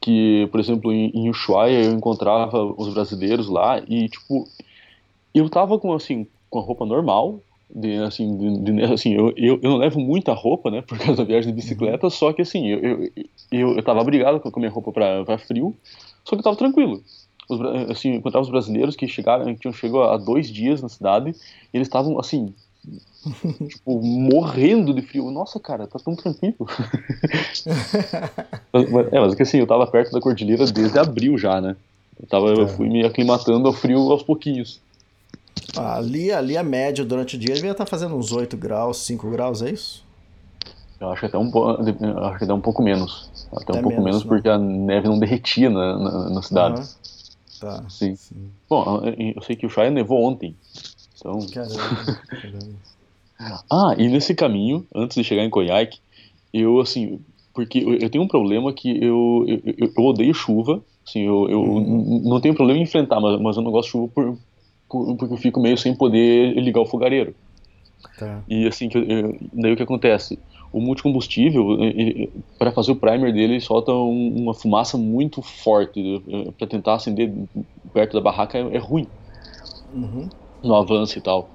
Que, 0.00 0.46
por 0.50 0.60
exemplo, 0.60 0.92
em, 0.92 1.10
em 1.14 1.30
Ushuaia 1.30 1.82
eu 1.82 1.92
encontrava 1.92 2.62
os 2.62 2.92
brasileiros 2.92 3.48
lá 3.48 3.82
e, 3.88 4.06
tipo, 4.08 4.46
eu 5.34 5.48
tava 5.48 5.78
com, 5.78 5.94
assim, 5.94 6.26
com 6.50 6.58
a 6.58 6.62
roupa 6.62 6.84
normal, 6.84 7.40
de, 7.74 7.96
assim, 8.02 8.36
de, 8.36 8.72
de, 8.72 8.82
assim 8.84 9.14
eu, 9.14 9.32
eu, 9.34 9.58
eu, 9.62 9.70
não 9.70 9.78
levo 9.78 9.98
muita 9.98 10.34
roupa, 10.34 10.70
né, 10.70 10.82
por 10.82 10.98
causa 10.98 11.16
da 11.16 11.24
viagem 11.24 11.50
de 11.50 11.56
bicicleta, 11.56 12.10
só 12.10 12.34
que, 12.34 12.42
assim, 12.42 12.68
eu, 12.68 12.78
eu, 12.80 13.10
eu, 13.50 13.76
eu 13.76 13.82
tava 13.82 14.02
abrigado 14.02 14.38
com 14.40 14.48
a 14.48 14.58
minha 14.58 14.70
roupa 14.70 14.92
pra, 14.92 15.24
pra 15.24 15.38
frio, 15.38 15.74
só 16.22 16.36
que 16.36 16.40
eu 16.40 16.44
tava 16.44 16.56
tranquilo. 16.56 17.02
Os, 17.48 17.60
assim, 17.90 18.14
encontrava 18.14 18.44
os 18.44 18.50
brasileiros 18.50 18.96
que 18.96 19.08
chegaram, 19.08 19.46
que 19.54 19.60
tinham 19.60 19.72
chegado 19.72 20.02
há 20.02 20.18
dois 20.18 20.52
dias 20.52 20.82
na 20.82 20.88
cidade, 20.88 21.30
e 21.30 21.76
eles 21.76 21.88
estavam, 21.88 22.18
assim, 22.18 22.54
tipo, 23.68 24.00
morrendo 24.02 24.92
de 24.92 25.02
frio. 25.02 25.30
Nossa, 25.30 25.58
cara, 25.58 25.86
tá 25.86 25.98
tão 25.98 26.14
tranquilo. 26.14 26.56
é, 29.12 29.20
mas 29.20 29.32
é 29.32 29.36
que 29.36 29.42
assim, 29.42 29.58
eu 29.58 29.66
tava 29.66 29.86
perto 29.86 30.12
da 30.12 30.20
cordilheira 30.20 30.66
desde 30.66 30.98
abril 30.98 31.38
já, 31.38 31.60
né? 31.60 31.76
Eu, 32.20 32.26
tava, 32.28 32.50
é. 32.50 32.60
eu 32.60 32.68
fui 32.68 32.88
me 32.88 33.04
aclimatando 33.04 33.66
ao 33.66 33.74
frio 33.74 34.10
aos 34.10 34.22
pouquinhos. 34.22 34.80
Ah, 35.76 35.96
ali, 35.96 36.30
ali 36.30 36.56
a 36.56 36.62
média 36.62 37.04
durante 37.04 37.36
o 37.36 37.38
dia 37.38 37.54
devia 37.54 37.72
estar 37.72 37.84
tá 37.84 37.90
fazendo 37.90 38.14
uns 38.16 38.32
8 38.32 38.56
graus, 38.56 38.98
5 38.98 39.30
graus, 39.30 39.62
é 39.62 39.70
isso? 39.70 40.04
Eu 41.00 41.10
acho 41.10 41.20
que 41.20 41.26
até 41.26 41.38
um, 41.38 41.50
acho 42.24 42.38
que 42.38 42.44
até 42.44 42.54
um 42.54 42.60
pouco 42.60 42.82
menos. 42.82 43.30
Até, 43.52 43.62
até 43.62 43.72
um 43.80 43.82
pouco 43.82 43.88
menos, 44.00 44.04
menos 44.04 44.24
né? 44.24 44.28
porque 44.28 44.48
a 44.48 44.58
neve 44.58 45.08
não 45.08 45.18
derretia 45.18 45.68
na, 45.68 45.98
na, 45.98 46.30
na 46.30 46.42
cidade. 46.42 46.80
Uhum. 46.80 46.86
Tá. 47.60 47.84
Sim. 47.88 48.16
Sim. 48.16 48.50
Bom, 48.68 49.02
eu 49.36 49.42
sei 49.42 49.56
que 49.56 49.66
o 49.66 49.70
Chai 49.70 49.90
nevou 49.90 50.22
ontem. 50.22 50.56
Então. 51.24 51.38
Caramba, 51.52 52.20
caramba. 52.28 52.94
Ah, 53.68 53.96
e 53.98 54.08
nesse 54.08 54.32
caminho, 54.32 54.86
antes 54.94 55.16
de 55.16 55.24
chegar 55.24 55.42
em 55.42 55.50
Coiaque, 55.50 55.98
eu, 56.52 56.80
assim, 56.80 57.20
porque 57.52 57.80
eu, 57.80 58.08
tenho 58.08 58.22
um 58.22 58.28
problema 58.28 58.72
que 58.72 59.04
eu, 59.04 59.44
eu, 59.48 59.90
eu 59.96 60.04
odeio 60.04 60.32
chuva, 60.32 60.80
assim, 61.06 61.22
eu, 61.22 61.48
eu 61.50 61.60
uhum. 61.60 62.22
não 62.24 62.40
tenho 62.40 62.54
problema 62.54 62.78
em 62.78 62.84
enfrentar, 62.84 63.20
mas, 63.20 63.40
mas 63.40 63.56
eu 63.56 63.62
não 63.62 63.72
gosto 63.72 63.86
de 63.86 63.90
chuva 63.90 64.12
por, 64.14 64.38
por, 64.88 65.16
porque 65.16 65.34
eu 65.34 65.38
fico 65.38 65.60
meio 65.60 65.76
sem 65.76 65.96
poder 65.96 66.54
ligar 66.54 66.80
o 66.80 66.86
fogareiro. 66.86 67.34
Tá. 68.16 68.40
E 68.48 68.68
assim, 68.68 68.88
que 68.88 68.98
eu, 68.98 69.36
daí 69.52 69.72
o 69.72 69.76
que 69.76 69.82
acontece? 69.82 70.38
O 70.72 70.80
multicombustível, 70.80 71.76
para 72.56 72.70
fazer 72.70 72.92
o 72.92 72.96
primer 72.96 73.32
dele, 73.32 73.60
solta 73.60 73.92
um, 73.92 74.42
uma 74.42 74.54
fumaça 74.54 74.96
muito 74.96 75.42
forte. 75.42 76.22
para 76.56 76.68
tentar 76.68 76.94
acender 76.94 77.32
perto 77.92 78.14
da 78.14 78.20
barraca 78.20 78.58
é, 78.58 78.76
é 78.76 78.78
ruim. 78.78 79.08
Uhum. 79.92 80.28
No 80.64 80.74
avanço 80.74 81.18
e 81.18 81.20
tal. 81.20 81.50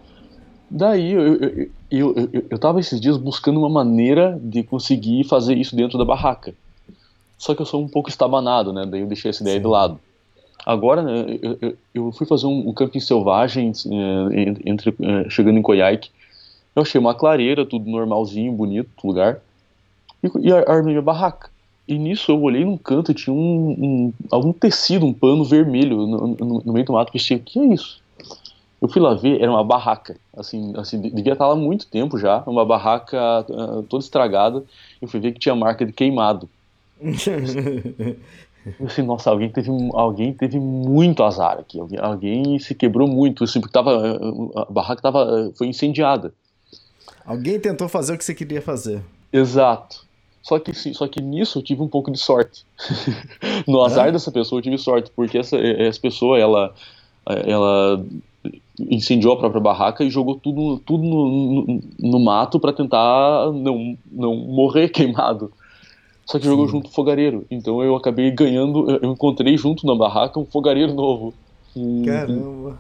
Daí 0.70 1.14
eu, 1.14 1.36
eu, 1.36 1.70
eu, 1.90 2.30
eu, 2.32 2.46
eu 2.52 2.60
tava 2.60 2.80
esses 2.80 3.02
dias 3.02 3.18
buscando 3.18 3.60
uma 3.60 3.70
maneira 3.70 4.40
de 4.42 4.62
conseguir 4.64 5.24
fazer 5.24 5.58
isso 5.58 5.76
dentro 5.76 5.98
da 5.98 6.06
barraca. 6.06 6.54
Só 7.38 7.56
que 7.56 7.62
eu 7.62 7.66
sou 7.66 7.82
um 7.82 7.88
pouco 7.88 8.10
estabanado, 8.10 8.72
né? 8.72 8.86
Daí 8.86 9.02
eu 9.02 9.08
deixei 9.08 9.30
essa 9.30 9.42
ideia 9.42 9.58
Sim. 9.58 9.62
de 9.64 9.68
lado. 9.68 10.00
Agora, 10.66 11.02
né, 11.02 11.40
eu, 11.42 11.58
eu, 11.62 11.78
eu, 11.96 12.12
fui 12.12 12.28
fazer 12.28 12.46
um, 12.46 12.70
um 12.70 12.74
camping 12.74 13.00
selvagem 13.00 13.72
é, 13.72 14.70
entre, 14.70 14.94
é, 15.02 15.30
chegando 15.30 15.58
em 15.58 15.62
Coiaque. 15.62 16.12
Eu 16.76 16.84
achei 16.84 17.00
uma 17.00 17.16
clareira, 17.16 17.66
tudo 17.66 17.90
normalzinho, 17.90 18.52
bonito, 18.52 18.90
lugar. 19.04 19.40
E, 20.22 20.30
e 20.48 20.52
armei 20.52 20.94
minha 20.94 21.02
barraca. 21.02 21.50
E 21.88 21.98
nisso 21.98 22.32
eu 22.32 22.40
olhei 22.42 22.64
num 22.64 22.78
canto 22.78 23.12
e 23.12 23.16
tinha 23.16 23.34
um, 23.34 23.72
um, 23.72 24.14
algum 24.30 24.54
tecido, 24.54 25.06
um 25.06 25.14
pano 25.14 25.44
vermelho 25.44 26.06
no, 26.06 26.28
no, 26.28 26.62
no 26.64 26.74
meio 26.74 26.86
do 26.86 26.94
mato. 26.94 27.12
Pensei, 27.12 27.38
o 27.38 27.40
que 27.40 27.58
é 27.58 27.74
isso? 27.74 28.00
Eu 28.82 28.88
fui 28.88 29.02
lá 29.02 29.14
ver, 29.14 29.42
era 29.42 29.52
uma 29.52 29.64
barraca. 29.64 30.16
Assim, 30.36 30.74
assim 30.78 31.02
devia 31.02 31.34
estar 31.34 31.48
lá 31.48 31.54
há 31.54 31.58
muito 31.58 31.88
tempo 31.88 32.18
já, 32.18 32.44
uma 32.48 32.66
barraca 32.66 33.46
uh, 33.50 33.84
toda 33.84 34.04
estragada. 34.04 34.64
Eu 35.02 35.08
fui 35.08 35.20
ver 35.20 35.34
que 35.34 35.40
tinha 35.40 35.56
marca 35.56 35.86
de 35.86 35.92
queimado. 35.92 36.50
eu 37.02 38.86
assim, 38.86 39.02
nossa, 39.02 39.30
alguém 39.30 39.50
teve, 39.50 39.70
alguém 39.94 40.34
teve 40.34 40.60
muito 40.60 41.24
azar 41.24 41.60
aqui. 41.60 41.80
Alguém, 41.80 42.00
alguém 42.00 42.60
se 42.60 42.74
quebrou 42.74 43.08
muito, 43.08 43.44
assim, 43.44 43.60
porque 43.60 43.74
tava, 43.74 44.18
a 44.56 44.66
barraca 44.72 45.02
tava, 45.02 45.52
foi 45.56 45.68
incendiada. 45.68 46.34
Alguém 47.26 47.60
tentou 47.60 47.90
fazer 47.90 48.14
o 48.14 48.18
que 48.18 48.24
você 48.24 48.34
queria 48.34 48.62
fazer. 48.62 49.02
Exato. 49.32 50.08
Só 50.42 50.58
que, 50.58 50.74
só 50.74 51.08
que 51.08 51.22
nisso 51.22 51.60
eu 51.60 51.64
tive 51.64 51.82
um 51.82 51.88
pouco 51.88 52.10
de 52.10 52.18
sorte. 52.18 52.66
no 53.68 53.84
azar 53.84 54.08
é? 54.08 54.12
dessa 54.12 54.32
pessoa 54.32 54.60
eu 54.60 54.64
tive 54.64 54.78
sorte, 54.78 55.12
porque 55.16 55.38
essa, 55.38 55.58
essa 55.58 56.00
pessoa, 56.00 56.40
ela, 56.40 56.74
ela 57.46 58.04
incendiou 58.80 59.34
a 59.34 59.38
própria 59.38 59.62
barraca 59.62 60.04
e 60.04 60.10
jogou 60.10 60.36
tudo, 60.36 60.80
tudo 60.80 61.04
no, 61.04 61.66
no, 61.66 61.82
no 62.00 62.20
mato 62.20 62.60
para 62.60 62.74
tentar 62.74 63.52
não, 63.52 63.98
não 64.12 64.36
morrer 64.36 64.90
queimado. 64.90 65.52
Só 66.26 66.38
que 66.38 66.44
Sim. 66.44 66.52
jogou 66.52 66.68
junto 66.68 66.90
o 66.90 66.94
fogareiro. 66.94 67.46
Então 67.50 67.84
eu 67.84 67.96
acabei 67.96 68.30
ganhando. 68.32 68.90
Eu 68.90 69.12
encontrei 69.12 69.58
junto 69.58 69.86
na 69.88 69.96
barraca 69.96 70.40
um 70.40 70.46
fogareiro 70.46 70.94
novo. 70.94 71.34
Um, 71.76 72.04
Caramba! 72.04 72.78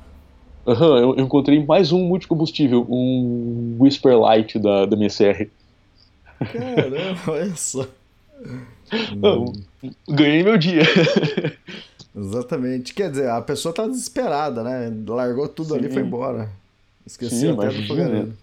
Uhum, 0.65 0.97
eu, 0.97 1.15
eu 1.15 1.19
encontrei 1.19 1.65
mais 1.65 1.91
um 1.91 1.99
multicombustível, 1.99 2.85
um 2.87 3.77
Whisper 3.79 4.19
Light 4.19 4.59
da, 4.59 4.85
da 4.85 4.95
MSR. 4.95 5.49
Caramba, 6.39 7.19
olha 7.27 7.55
só. 7.55 7.87
Ganhei 10.07 10.43
meu 10.43 10.57
dia. 10.57 10.83
Exatamente. 12.15 12.93
Quer 12.93 13.11
dizer, 13.11 13.29
a 13.29 13.41
pessoa 13.41 13.73
tá 13.73 13.87
desesperada, 13.87 14.63
né? 14.63 14.91
Largou 15.07 15.47
tudo 15.47 15.69
Sim. 15.69 15.75
ali 15.75 15.87
e 15.87 15.91
foi 15.91 16.01
embora. 16.01 16.49
Esqueceu 17.05 17.53
até 17.53 17.69
do 17.69 17.87
fogareiro. 17.87 18.33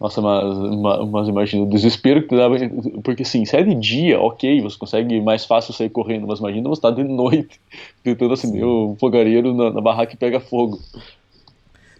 Nossa, 0.00 0.20
mas, 0.20 1.08
mas 1.10 1.28
imagina 1.28 1.64
o 1.64 1.68
desespero 1.68 2.26
que 2.26 2.36
dava. 2.36 2.56
Porque 3.02 3.24
assim, 3.24 3.44
se 3.44 3.56
é 3.56 3.62
de 3.62 3.74
dia, 3.74 4.20
ok, 4.20 4.60
você 4.60 4.78
consegue 4.78 5.20
mais 5.20 5.44
fácil 5.44 5.74
sair 5.74 5.90
correndo, 5.90 6.26
mas 6.26 6.38
imagina 6.38 6.68
você 6.68 6.80
tá 6.80 6.90
de 6.90 7.02
noite, 7.02 7.60
tentando 8.04 8.32
acender 8.32 8.64
o 8.64 8.96
fogareiro 9.00 9.52
na, 9.54 9.72
na 9.72 9.80
barraca 9.80 10.14
e 10.14 10.16
pega 10.16 10.38
fogo. 10.38 10.80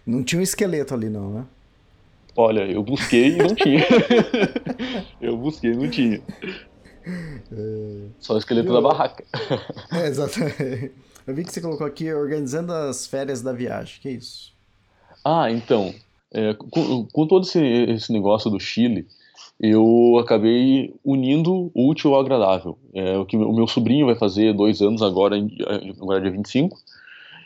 Não 0.05 0.23
tinha 0.23 0.39
um 0.39 0.43
esqueleto 0.43 0.93
ali, 0.93 1.09
não, 1.09 1.29
né? 1.29 1.45
Olha, 2.37 2.61
eu 2.61 2.81
busquei 2.81 3.33
e 3.33 3.37
não 3.37 3.53
tinha. 3.53 3.85
eu 5.19 5.35
busquei 5.35 5.71
e 5.71 5.75
não 5.75 5.89
tinha. 5.89 6.21
É... 7.05 8.07
Só 8.19 8.33
o 8.35 8.37
esqueleto 8.37 8.69
eu... 8.69 8.73
da 8.73 8.81
barraca. 8.81 9.23
É, 9.91 10.07
exatamente. 10.07 10.91
Eu 11.25 11.35
vi 11.35 11.43
que 11.43 11.51
você 11.53 11.61
colocou 11.61 11.85
aqui 11.85 12.11
organizando 12.11 12.73
as 12.73 13.05
férias 13.05 13.41
da 13.41 13.53
viagem. 13.53 13.99
Que 14.01 14.09
é 14.09 14.11
isso? 14.13 14.53
Ah, 15.23 15.51
então. 15.51 15.93
É, 16.31 16.53
com, 16.53 17.05
com, 17.05 17.27
todo 17.27 17.43
esse, 17.43 17.59
esse, 17.59 18.11
negócio 18.13 18.51
do 18.51 18.59
Chile, 18.59 19.07
eu 19.59 20.17
acabei 20.19 20.93
unindo 21.03 21.71
o 21.73 21.89
útil 21.89 22.13
ao 22.13 22.21
agradável. 22.21 22.77
É, 22.93 23.17
o 23.17 23.25
que 23.25 23.35
o 23.35 23.53
meu 23.53 23.67
sobrinho 23.67 24.05
vai 24.05 24.15
fazer 24.15 24.53
dois 24.53 24.81
anos 24.81 25.01
agora, 25.01 25.35
agora 25.99 26.21
dia 26.21 26.31
25. 26.31 26.77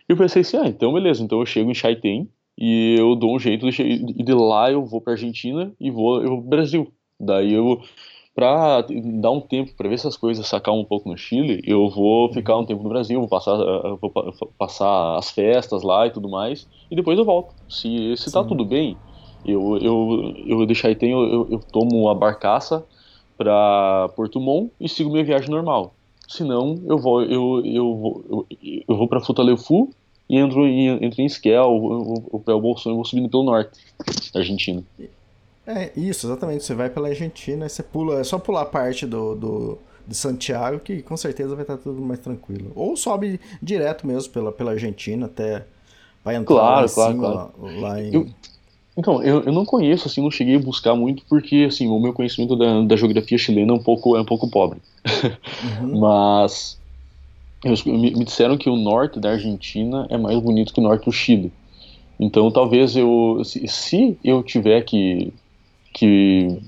E 0.07 0.11
eu 0.11 0.17
pensei 0.17 0.41
assim, 0.41 0.57
ah, 0.57 0.67
então 0.67 0.93
beleza, 0.93 1.23
então 1.23 1.39
eu 1.39 1.45
chego 1.45 1.71
em 1.71 1.75
Chaitén, 1.75 2.27
e 2.57 2.95
eu 2.99 3.15
dou 3.15 3.35
um 3.35 3.39
jeito 3.39 3.69
de, 3.69 3.81
e 3.81 4.23
de 4.23 4.33
lá 4.33 4.71
eu 4.71 4.85
vou 4.85 5.01
para 5.01 5.13
Argentina 5.13 5.71
e 5.79 5.89
vou 5.89 6.21
eu 6.21 6.29
vou 6.29 6.39
pro 6.39 6.49
Brasil. 6.49 6.93
Daí 7.19 7.53
eu 7.53 7.81
para 8.35 8.81
dar 9.21 9.31
um 9.31 9.39
tempo 9.39 9.73
para 9.77 9.87
ver 9.87 9.95
essas 9.95 10.17
coisas 10.17 10.47
sacar 10.47 10.73
um 10.73 10.83
pouco 10.83 11.09
no 11.09 11.17
Chile, 11.17 11.61
eu 11.65 11.87
vou 11.89 12.33
ficar 12.33 12.57
um 12.57 12.65
tempo 12.65 12.81
no 12.81 12.89
Brasil, 12.89 13.19
vou 13.19 13.29
passar 13.29 13.55
vou 14.01 14.11
passar 14.57 15.17
as 15.17 15.29
festas 15.29 15.83
lá 15.83 16.07
e 16.07 16.11
tudo 16.11 16.27
mais 16.29 16.67
e 16.89 16.95
depois 16.95 17.17
eu 17.17 17.25
volto. 17.25 17.53
Se 17.69 18.15
se 18.17 18.31
tá 18.31 18.43
tudo 18.43 18.65
bem, 18.65 18.97
eu 19.45 19.77
eu 19.77 20.33
eu 20.47 20.65
deixar 20.65 20.87
aí 20.87 20.95
tem 20.95 21.11
eu, 21.11 21.47
eu, 21.51 21.59
tomo 21.71 22.09
a 22.09 22.15
barcaça 22.15 22.83
para 23.37 24.09
Porto 24.15 24.39
Montt 24.39 24.71
e 24.79 24.89
sigo 24.89 25.11
minha 25.11 25.23
viagem 25.23 25.49
normal. 25.49 25.93
Senão 26.27 26.75
eu 26.87 26.97
vou 26.97 27.21
eu 27.21 27.61
eu, 27.63 28.25
eu, 28.29 28.47
eu 28.87 28.97
vou 28.97 29.07
para 29.07 29.21
Futaleufú 29.21 29.91
e 30.27 30.37
entro 30.37 30.65
em, 30.65 30.87
entro 31.05 31.21
em 31.21 31.25
Esquel, 31.25 31.69
o 31.69 32.39
pé 32.39 32.53
Bolsonaro, 32.53 32.93
eu 32.93 32.95
vou 32.95 33.05
subindo 33.05 33.29
pelo 33.29 33.43
norte 33.43 33.77
da 34.33 34.39
Argentina. 34.39 34.83
É, 35.65 35.91
isso, 35.95 36.27
exatamente. 36.27 36.63
Você 36.63 36.73
vai 36.73 36.89
pela 36.89 37.07
Argentina 37.07 37.67
você 37.67 37.81
pula, 37.81 38.19
é 38.19 38.23
só 38.23 38.37
pular 38.37 38.61
a 38.61 38.65
parte 38.65 39.05
do, 39.05 39.35
do, 39.35 39.77
de 40.05 40.15
Santiago 40.15 40.79
que 40.79 41.01
com 41.01 41.15
certeza 41.15 41.55
vai 41.55 41.63
estar 41.63 41.77
tudo 41.77 42.01
mais 42.01 42.19
tranquilo. 42.19 42.71
Ou 42.75 42.95
sobe 42.97 43.39
direto 43.61 44.05
mesmo 44.05 44.31
pela, 44.33 44.51
pela 44.51 44.71
Argentina 44.71 45.25
até. 45.25 45.65
Vai 46.23 46.35
entrar 46.35 46.55
claro, 46.55 46.87
lá, 46.87 46.93
claro, 46.93 47.11
cima, 47.13 47.51
claro. 47.57 47.81
lá 47.81 48.01
em. 48.01 48.13
Eu, 48.13 48.27
então, 48.95 49.23
eu, 49.23 49.41
eu 49.41 49.51
não 49.51 49.65
conheço, 49.65 50.07
assim, 50.07 50.21
não 50.21 50.29
cheguei 50.29 50.55
a 50.55 50.59
buscar 50.59 50.95
muito, 50.95 51.23
porque, 51.27 51.65
assim, 51.67 51.87
o 51.87 51.99
meu 51.99 52.13
conhecimento 52.13 52.55
da, 52.55 52.81
da 52.83 52.95
geografia 52.95 53.37
chilena 53.37 53.71
é 53.71 53.75
um 53.75 53.81
pouco, 53.81 54.15
é 54.15 54.21
um 54.21 54.25
pouco 54.25 54.49
pobre. 54.49 54.79
Uhum. 55.81 55.97
Mas 55.99 56.79
me, 57.65 58.11
me 58.11 58.23
disseram 58.23 58.57
que 58.57 58.69
o 58.69 58.75
norte 58.75 59.19
da 59.19 59.31
Argentina 59.31 60.05
é 60.09 60.17
mais 60.17 60.39
bonito 60.39 60.73
que 60.73 60.79
o 60.79 60.83
norte 60.83 61.05
do 61.05 61.11
Chile. 61.11 61.51
Então, 62.19 62.51
talvez 62.51 62.95
eu, 62.95 63.41
se, 63.43 63.67
se 63.67 64.17
eu 64.23 64.43
tiver 64.43 64.81
que, 64.81 65.33
que, 65.93 66.61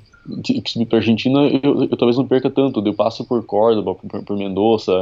que, 0.44 0.86
para 0.86 1.00
Argentina, 1.00 1.40
eu, 1.40 1.84
eu, 1.84 1.98
talvez 1.98 2.18
não 2.18 2.28
perca 2.28 2.50
tanto. 2.50 2.86
Eu 2.86 2.94
passo 2.94 3.26
por 3.26 3.44
Córdoba, 3.44 3.96
por, 3.96 4.24
por 4.24 4.38
Mendoza, 4.38 4.94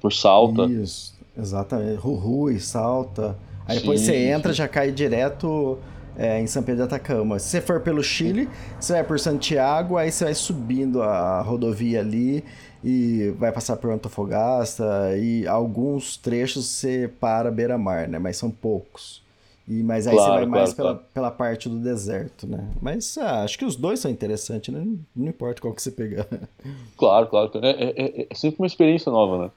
por 0.00 0.12
Salta. 0.12 0.64
Isso, 0.64 1.14
exatamente. 1.36 2.00
Jujuy, 2.00 2.60
Salta. 2.60 3.36
Aí 3.66 3.78
depois 3.78 4.00
sim, 4.00 4.06
você 4.06 4.28
entra, 4.28 4.52
sim. 4.52 4.58
já 4.58 4.68
cai 4.68 4.90
direto 4.90 5.78
é, 6.16 6.40
em 6.40 6.46
São 6.46 6.62
Pedro 6.62 6.86
de 6.86 6.94
Atacama. 6.94 7.38
Se 7.38 7.48
você 7.48 7.60
for 7.60 7.80
pelo 7.80 8.02
Chile, 8.02 8.48
você 8.78 8.94
vai 8.94 9.04
por 9.04 9.18
Santiago, 9.18 9.96
aí 9.96 10.10
você 10.10 10.24
vai 10.24 10.34
subindo 10.34 11.02
a 11.02 11.40
rodovia 11.42 12.00
ali 12.00 12.44
e 12.84 13.32
vai 13.38 13.52
passar 13.52 13.76
por 13.76 13.90
Antofagasta 13.90 15.16
e 15.16 15.46
alguns 15.46 16.16
trechos 16.16 16.66
você 16.66 17.10
para 17.20 17.50
beira-mar, 17.50 18.08
né? 18.08 18.18
Mas 18.18 18.36
são 18.36 18.50
poucos. 18.50 19.22
E, 19.66 19.82
mas 19.82 20.06
aí 20.06 20.14
claro, 20.14 20.32
você 20.32 20.38
vai 20.38 20.46
mais 20.46 20.72
claro, 20.72 20.76
pela, 20.76 20.94
claro. 20.94 21.12
pela 21.14 21.30
parte 21.30 21.68
do 21.68 21.78
deserto, 21.78 22.46
né? 22.46 22.68
Mas 22.80 23.16
ah, 23.16 23.44
acho 23.44 23.56
que 23.58 23.64
os 23.64 23.76
dois 23.76 24.00
são 24.00 24.10
interessantes, 24.10 24.74
né? 24.74 24.84
Não 25.14 25.28
importa 25.28 25.60
qual 25.60 25.72
que 25.72 25.82
você 25.82 25.90
pegar. 25.90 26.26
Claro, 26.96 27.26
claro. 27.26 27.50
É, 27.62 27.70
é, 27.70 28.22
é, 28.22 28.26
é 28.30 28.34
sempre 28.34 28.60
uma 28.60 28.66
experiência 28.66 29.10
nova, 29.10 29.44
né? 29.44 29.50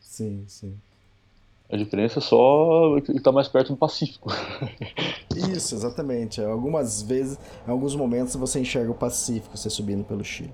Sim, 0.00 0.44
sim. 0.48 0.74
A 1.70 1.76
diferença 1.76 2.18
é 2.18 2.22
só 2.22 2.98
que 3.00 3.12
está 3.12 3.30
mais 3.30 3.46
perto 3.46 3.68
do 3.68 3.76
Pacífico. 3.76 4.30
Isso, 5.54 5.74
exatamente. 5.74 6.40
Algumas 6.40 7.02
vezes, 7.02 7.38
em 7.66 7.70
alguns 7.70 7.94
momentos, 7.94 8.34
você 8.34 8.58
enxerga 8.58 8.90
o 8.90 8.94
Pacífico, 8.94 9.56
você 9.56 9.70
subindo 9.70 10.02
pelo 10.02 10.24
Chile. 10.24 10.50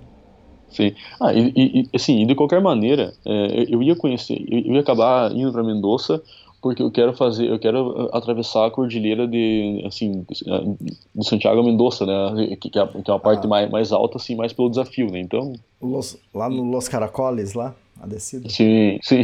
Sim. 0.69 0.93
Ah, 1.19 1.33
e, 1.33 1.53
e 1.55 1.89
assim, 1.95 2.27
de 2.27 2.35
qualquer 2.35 2.61
maneira, 2.61 3.13
é, 3.25 3.65
eu 3.69 3.81
ia 3.81 3.95
conhecer, 3.95 4.43
eu 4.47 4.73
ia 4.73 4.81
acabar 4.81 5.31
indo 5.31 5.51
para 5.51 5.63
Mendoza 5.63 6.21
porque 6.65 6.81
eu 6.81 6.89
quero 6.89 7.13
fazer, 7.15 7.47
eu 7.47 7.59
quero 7.59 8.09
atravessar 8.11 8.65
a 8.65 8.71
cordilheira 8.71 9.27
de, 9.27 9.83
assim, 9.85 10.25
de 10.27 11.23
Santiago 11.23 11.61
Mendoza, 11.61 12.07
né, 12.07 12.55
que, 12.59 12.71
que, 12.71 12.79
é, 12.79 12.87
que 12.87 13.07
é 13.07 13.13
uma 13.13 13.19
parte 13.19 13.45
ah. 13.45 13.47
mais, 13.47 13.69
mais 13.69 13.91
alta, 13.91 14.17
assim, 14.17 14.35
mais 14.35 14.51
pelo 14.51 14.71
desafio, 14.71 15.11
né, 15.11 15.19
então... 15.19 15.53
Los, 15.79 16.17
lá 16.33 16.49
no 16.49 16.63
Los 16.63 16.87
Caracoles, 16.87 17.53
lá, 17.53 17.75
a 18.01 18.07
descida? 18.07 18.49
Sim, 18.49 18.97
sim. 19.03 19.21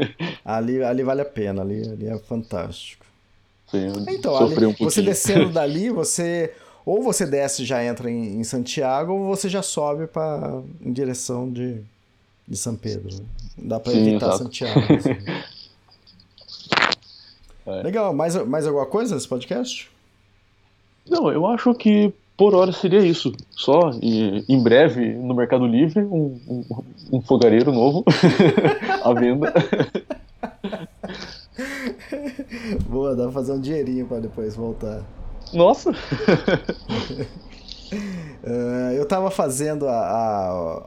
ali, 0.42 0.82
ali 0.82 1.02
vale 1.02 1.20
a 1.20 1.26
pena, 1.26 1.60
ali, 1.60 1.86
ali 1.86 2.06
é 2.06 2.18
fantástico. 2.20 3.04
Sim, 3.70 3.88
então, 4.08 4.34
ali, 4.38 4.64
um 4.64 4.72
você 4.72 5.02
descendo 5.02 5.50
dali, 5.52 5.90
você 5.90 6.54
ou 6.86 7.02
você 7.02 7.26
desce 7.26 7.64
e 7.64 7.66
já 7.66 7.84
entra 7.84 8.10
em, 8.10 8.40
em 8.40 8.44
Santiago, 8.44 9.12
ou 9.12 9.26
você 9.26 9.46
já 9.46 9.60
sobe 9.60 10.06
para 10.06 10.62
em 10.80 10.90
direção 10.90 11.52
de, 11.52 11.82
de 12.48 12.56
São 12.56 12.74
Pedro. 12.74 13.14
Dá 13.58 13.78
para 13.78 13.92
evitar 13.92 14.28
exato. 14.28 14.44
Santiago. 14.44 14.80
Assim. 14.94 15.10
É. 17.68 17.82
Legal, 17.82 18.14
mais, 18.14 18.34
mais 18.46 18.66
alguma 18.66 18.86
coisa 18.86 19.14
nesse 19.14 19.28
podcast? 19.28 19.90
Não, 21.08 21.30
eu 21.30 21.46
acho 21.46 21.74
que 21.74 22.12
por 22.36 22.54
hora 22.54 22.72
seria 22.72 23.00
isso. 23.00 23.32
Só 23.50 23.90
e, 24.02 24.42
em 24.48 24.62
breve 24.62 25.12
no 25.14 25.34
Mercado 25.34 25.66
Livre 25.66 26.02
um, 26.04 26.40
um, 26.48 26.64
um 27.12 27.20
fogareiro 27.20 27.70
novo 27.70 28.04
à 29.04 29.12
venda. 29.12 29.52
Boa, 32.88 33.14
dá 33.14 33.24
pra 33.24 33.32
fazer 33.32 33.52
um 33.52 33.60
dinheirinho 33.60 34.06
para 34.06 34.20
depois 34.20 34.56
voltar. 34.56 35.02
Nossa! 35.52 35.90
uh, 35.90 35.94
eu 38.96 39.06
tava 39.06 39.30
fazendo 39.30 39.86
a, 39.88 39.92
a, 39.92 40.86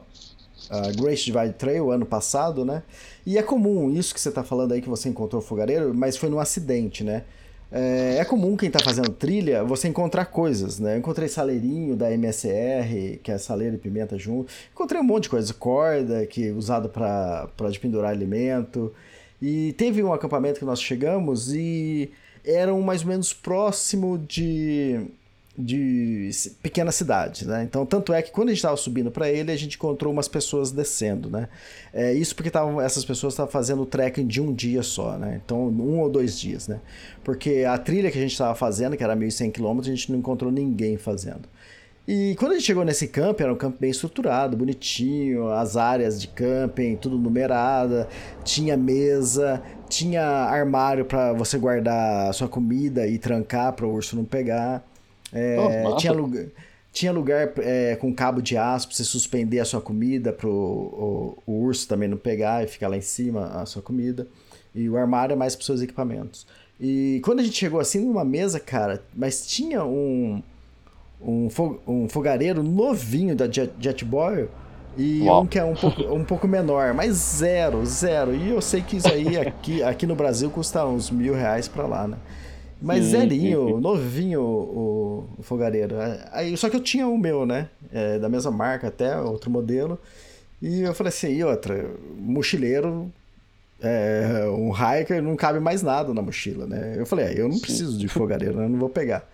a 0.70 0.90
Great 0.92 1.24
Divide 1.24 1.54
Trail 1.54 1.90
ano 1.90 2.06
passado, 2.06 2.64
né? 2.64 2.82
E 3.24 3.38
é 3.38 3.42
comum 3.42 3.90
isso 3.92 4.14
que 4.14 4.20
você 4.20 4.30
tá 4.30 4.42
falando 4.42 4.72
aí, 4.72 4.80
que 4.80 4.88
você 4.88 5.08
encontrou 5.08 5.40
fogareiro, 5.40 5.94
mas 5.94 6.16
foi 6.16 6.28
num 6.28 6.38
acidente, 6.38 7.04
né? 7.04 7.24
É, 7.70 8.16
é 8.18 8.24
comum 8.24 8.54
quem 8.54 8.70
tá 8.70 8.78
fazendo 8.80 9.10
trilha 9.10 9.64
você 9.64 9.88
encontrar 9.88 10.26
coisas, 10.26 10.78
né? 10.78 10.94
Eu 10.94 10.98
encontrei 10.98 11.26
saleirinho 11.26 11.96
da 11.96 12.12
MSR, 12.12 13.18
que 13.22 13.32
é 13.32 13.38
saleiro 13.38 13.76
e 13.76 13.78
pimenta 13.78 14.18
junto. 14.18 14.52
Encontrei 14.72 15.00
um 15.00 15.04
monte 15.04 15.24
de 15.24 15.30
coisa, 15.30 15.54
corda, 15.54 16.26
que 16.26 16.48
é 16.48 16.52
usado 16.52 16.90
para 16.90 17.48
de 17.70 17.80
pendurar 17.80 18.10
alimento. 18.10 18.92
E 19.40 19.72
teve 19.72 20.02
um 20.02 20.12
acampamento 20.12 20.58
que 20.58 20.64
nós 20.66 20.80
chegamos 20.82 21.54
e 21.54 22.12
era 22.44 22.74
um 22.74 22.82
mais 22.82 23.02
ou 23.02 23.08
menos 23.08 23.32
próximo 23.32 24.18
de 24.18 25.00
de 25.56 26.30
pequenas 26.62 26.94
cidades, 26.94 27.46
né? 27.46 27.62
Então, 27.62 27.84
tanto 27.84 28.12
é 28.14 28.22
que 28.22 28.30
quando 28.30 28.48
a 28.48 28.52
gente 28.52 28.58
estava 28.58 28.76
subindo 28.76 29.10
para 29.10 29.30
ele, 29.30 29.52
a 29.52 29.56
gente 29.56 29.76
encontrou 29.76 30.12
umas 30.12 30.26
pessoas 30.26 30.72
descendo, 30.72 31.28
né? 31.28 31.48
É, 31.92 32.12
isso 32.14 32.34
porque 32.34 32.50
tavam, 32.50 32.80
essas 32.80 33.04
pessoas 33.04 33.34
estavam 33.34 33.52
fazendo 33.52 33.82
o 33.82 33.86
trekking 33.86 34.26
de 34.26 34.40
um 34.40 34.52
dia 34.52 34.82
só, 34.82 35.18
né? 35.18 35.40
Então, 35.44 35.68
um 35.68 36.00
ou 36.00 36.08
dois 36.08 36.40
dias, 36.40 36.68
né? 36.68 36.80
Porque 37.22 37.64
a 37.68 37.76
trilha 37.76 38.10
que 38.10 38.18
a 38.18 38.20
gente 38.22 38.32
estava 38.32 38.54
fazendo, 38.54 38.96
que 38.96 39.04
era 39.04 39.14
1.100 39.14 39.52
km, 39.52 39.80
a 39.80 39.82
gente 39.82 40.10
não 40.10 40.18
encontrou 40.18 40.50
ninguém 40.50 40.96
fazendo. 40.96 41.42
E 42.08 42.34
quando 42.36 42.52
a 42.52 42.54
gente 42.54 42.66
chegou 42.66 42.84
nesse 42.84 43.06
camping, 43.06 43.44
era 43.44 43.52
um 43.52 43.56
camping 43.56 43.78
bem 43.78 43.90
estruturado, 43.90 44.56
bonitinho, 44.56 45.50
as 45.52 45.76
áreas 45.76 46.20
de 46.20 46.26
camping, 46.28 46.96
tudo 46.96 47.16
numerada, 47.16 48.08
tinha 48.42 48.76
mesa, 48.76 49.62
tinha 49.88 50.22
armário 50.24 51.04
para 51.04 51.32
você 51.32 51.58
guardar 51.58 52.30
a 52.30 52.32
sua 52.32 52.48
comida 52.48 53.06
e 53.06 53.18
trancar 53.18 53.74
para 53.74 53.86
o 53.86 53.92
urso 53.92 54.16
não 54.16 54.24
pegar. 54.24 54.82
É, 55.32 55.84
oh, 55.86 55.96
tinha 55.96 56.12
lugar, 56.12 56.46
tinha 56.92 57.10
lugar 57.10 57.52
é, 57.58 57.96
com 57.96 58.14
cabo 58.14 58.42
de 58.42 58.56
aço 58.56 58.88
para 58.88 58.96
você 58.96 59.04
suspender 59.04 59.60
a 59.60 59.64
sua 59.64 59.80
comida 59.80 60.32
para 60.32 60.48
o, 60.48 61.38
o, 61.46 61.52
urso 61.64 61.88
também 61.88 62.08
não 62.08 62.18
pegar 62.18 62.62
e 62.62 62.66
ficar 62.66 62.88
lá 62.88 62.96
em 62.96 63.02
cima 63.02 63.46
a 63.46 63.64
sua 63.64 63.80
comida. 63.80 64.26
E 64.74 64.88
o 64.88 64.96
armário 64.96 65.32
é 65.32 65.36
mais 65.36 65.56
para 65.56 65.64
seus 65.64 65.80
equipamentos. 65.80 66.46
E 66.78 67.20
quando 67.24 67.40
a 67.40 67.42
gente 67.42 67.56
chegou 67.56 67.80
assim 67.80 68.00
numa 68.00 68.24
mesa, 68.24 68.60
cara, 68.60 69.02
mas 69.14 69.46
tinha 69.46 69.84
um, 69.84 70.42
um, 71.20 71.48
um 71.86 72.08
fogareiro 72.08 72.62
novinho 72.62 73.34
da 73.34 73.50
Jet, 73.50 73.72
Jetboil 73.78 74.48
e 74.96 75.22
Uau. 75.22 75.42
um 75.42 75.46
que 75.46 75.58
é 75.58 75.64
um 75.64 75.74
pouco, 75.74 76.02
um 76.02 76.24
pouco 76.24 76.48
menor, 76.48 76.92
mas 76.92 77.14
zero, 77.14 77.84
zero. 77.86 78.34
E 78.34 78.50
eu 78.50 78.60
sei 78.60 78.82
que 78.82 78.96
isso 78.96 79.08
aí 79.08 79.38
aqui, 79.38 79.82
aqui 79.82 80.06
no 80.06 80.14
Brasil 80.14 80.50
custa 80.50 80.84
uns 80.84 81.10
mil 81.10 81.34
reais 81.34 81.68
para 81.68 81.86
lá, 81.86 82.06
né? 82.06 82.16
Mas 82.82 83.06
zerinho, 83.06 83.80
novinho 83.80 84.40
o, 84.40 85.28
o, 85.38 85.42
fogareiro. 85.42 85.94
Aí, 86.32 86.56
só 86.56 86.68
que 86.68 86.76
eu 86.76 86.80
tinha 86.80 87.06
o 87.06 87.16
meu, 87.16 87.46
né? 87.46 87.68
É, 87.92 88.18
da 88.18 88.28
mesma 88.28 88.50
marca 88.50 88.88
até, 88.88 89.16
outro 89.20 89.50
modelo. 89.50 89.98
E 90.60 90.82
eu 90.82 90.94
falei 90.94 91.08
assim, 91.08 91.32
e 91.32 91.44
outra, 91.44 91.90
mochileiro, 92.18 93.10
é, 93.80 94.46
um 94.48 94.72
hiker, 94.72 95.22
não 95.22 95.36
cabe 95.36 95.60
mais 95.60 95.82
nada 95.82 96.12
na 96.12 96.22
mochila, 96.22 96.66
né? 96.66 96.94
Eu 96.96 97.06
falei, 97.06 97.26
é, 97.26 97.40
eu 97.40 97.48
não 97.48 97.58
preciso 97.58 97.98
de 97.98 98.06
fogareiro, 98.08 98.56
né? 98.56 98.64
Eu 98.64 98.68
não 98.68 98.78
vou 98.78 98.88
pegar. 98.88 99.28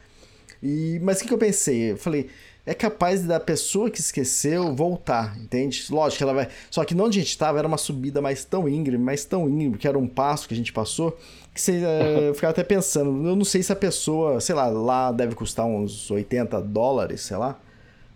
E, 0.62 0.98
mas 1.02 1.18
o 1.18 1.22
que, 1.22 1.28
que 1.28 1.34
eu 1.34 1.38
pensei? 1.38 1.92
Eu 1.92 1.96
falei, 1.96 2.28
é 2.68 2.74
capaz 2.74 3.22
da 3.22 3.40
pessoa 3.40 3.90
que 3.90 4.00
esqueceu 4.00 4.74
voltar, 4.74 5.34
entende? 5.38 5.86
Lógico 5.90 6.18
que 6.18 6.22
ela 6.22 6.34
vai. 6.34 6.48
Só 6.70 6.84
que 6.84 6.94
não 6.94 7.06
onde 7.06 7.18
a 7.18 7.22
gente 7.22 7.30
estava 7.30 7.58
era 7.58 7.66
uma 7.66 7.78
subida 7.78 8.20
mais 8.20 8.44
tão 8.44 8.68
íngreme, 8.68 9.02
mais 9.02 9.24
tão 9.24 9.48
íngreme, 9.48 9.78
que 9.78 9.88
era 9.88 9.98
um 9.98 10.06
passo 10.06 10.46
que 10.46 10.52
a 10.52 10.56
gente 10.56 10.72
passou, 10.72 11.18
que 11.58 11.62
você 11.62 11.82
uh, 11.82 12.34
ficava 12.34 12.52
até 12.52 12.62
pensando. 12.62 13.26
Eu 13.26 13.34
não 13.34 13.44
sei 13.44 13.64
se 13.64 13.72
a 13.72 13.76
pessoa, 13.76 14.40
sei 14.40 14.54
lá, 14.54 14.68
lá 14.68 15.10
deve 15.10 15.34
custar 15.34 15.66
uns 15.66 16.08
80 16.08 16.62
dólares, 16.62 17.22
sei 17.22 17.36
lá. 17.36 17.58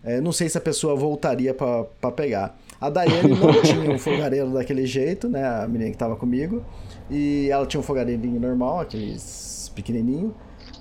É, 0.04 0.20
não 0.20 0.30
sei 0.30 0.48
se 0.48 0.56
a 0.56 0.60
pessoa 0.60 0.94
voltaria 0.94 1.52
para 1.52 2.12
pegar. 2.12 2.56
A 2.80 2.88
Daiane 2.88 3.34
não 3.34 3.52
tinha 3.62 3.90
um 3.90 3.98
fogareiro 3.98 4.52
daquele 4.52 4.86
jeito, 4.86 5.28
né? 5.28 5.44
A 5.44 5.66
menina 5.66 5.90
que 5.90 5.96
estava 5.96 6.14
comigo. 6.14 6.64
E 7.10 7.48
ela 7.50 7.66
tinha 7.66 7.80
um 7.80 7.82
fogareirinho 7.82 8.40
normal, 8.40 8.80
aqueles 8.80 9.72
pequenininho, 9.74 10.34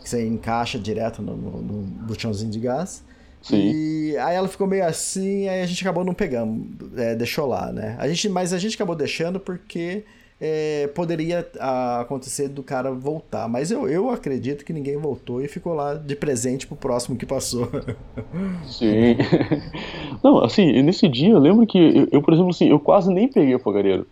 que 0.04 0.08
você 0.08 0.26
encaixa 0.26 0.78
direto 0.78 1.22
no, 1.22 1.36
no, 1.36 1.62
no 1.62 1.82
botãozinho 2.06 2.52
de 2.52 2.60
gás. 2.60 3.04
Sim. 3.42 3.58
E 3.58 4.18
aí 4.18 4.36
ela 4.36 4.48
ficou 4.48 4.68
meio 4.68 4.86
assim, 4.86 5.50
aí 5.50 5.64
a 5.64 5.66
gente 5.66 5.82
acabou 5.82 6.04
não 6.04 6.14
pegando, 6.14 6.92
é, 6.96 7.16
deixou 7.16 7.48
lá, 7.48 7.72
né? 7.72 7.96
A 7.98 8.08
gente, 8.08 8.30
mas 8.30 8.54
a 8.54 8.60
gente 8.60 8.76
acabou 8.76 8.96
deixando 8.96 9.40
porque 9.40 10.04
é, 10.44 10.88
poderia 10.88 11.48
a, 11.60 12.02
acontecer 12.02 12.48
do 12.48 12.64
cara 12.64 12.92
voltar. 12.92 13.48
Mas 13.48 13.70
eu, 13.70 13.88
eu 13.88 14.10
acredito 14.10 14.66
que 14.66 14.74
ninguém 14.74 14.98
voltou 14.98 15.40
e 15.40 15.48
ficou 15.48 15.76
lá 15.76 15.94
de 15.94 16.16
presente 16.16 16.66
pro 16.66 16.76
próximo 16.76 17.16
que 17.16 17.28
passou. 17.28 17.70
Sim. 18.66 19.18
Não, 20.24 20.44
assim, 20.44 20.82
nesse 20.82 21.08
dia 21.08 21.30
eu 21.30 21.40
lembro 21.40 21.68
que 21.68 21.78
eu, 21.78 22.08
eu 22.12 22.22
por 22.24 22.34
exemplo, 22.34 22.50
assim, 22.50 22.68
eu 22.68 22.80
quase 22.80 23.14
nem 23.14 23.28
peguei 23.28 23.54
o 23.54 23.60
fogareiro. 23.60 24.08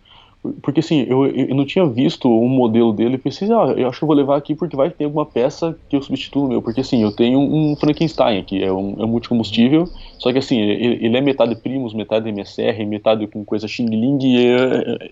Porque 0.62 0.80
assim, 0.80 1.04
eu, 1.06 1.26
eu 1.26 1.54
não 1.54 1.66
tinha 1.66 1.86
visto 1.86 2.26
um 2.26 2.48
modelo 2.48 2.94
dele 2.94 3.16
e 3.16 3.18
pensei, 3.18 3.46
ah, 3.52 3.74
eu 3.76 3.88
acho 3.88 3.98
que 3.98 4.04
eu 4.04 4.06
vou 4.06 4.16
levar 4.16 4.36
aqui 4.36 4.54
porque 4.54 4.74
vai 4.74 4.88
ter 4.88 5.04
alguma 5.04 5.26
peça 5.26 5.76
que 5.88 5.94
eu 5.94 6.00
substituo 6.00 6.48
meu. 6.48 6.62
Porque 6.62 6.80
assim, 6.80 7.02
eu 7.02 7.12
tenho 7.12 7.38
um 7.38 7.76
Frankenstein 7.76 8.38
aqui, 8.38 8.62
é 8.62 8.72
um, 8.72 8.96
é 8.98 9.04
um 9.04 9.08
multicombustível, 9.08 9.86
só 10.18 10.32
que 10.32 10.38
assim, 10.38 10.58
ele, 10.58 11.04
ele 11.04 11.16
é 11.16 11.20
metade 11.20 11.54
Primus, 11.56 11.92
metade 11.92 12.30
MSR, 12.30 12.86
metade 12.86 13.26
com 13.26 13.44
coisa 13.44 13.68
Xing 13.68 13.90
Ling, 13.90 14.18
é, 14.38 14.56
é, 14.56 15.10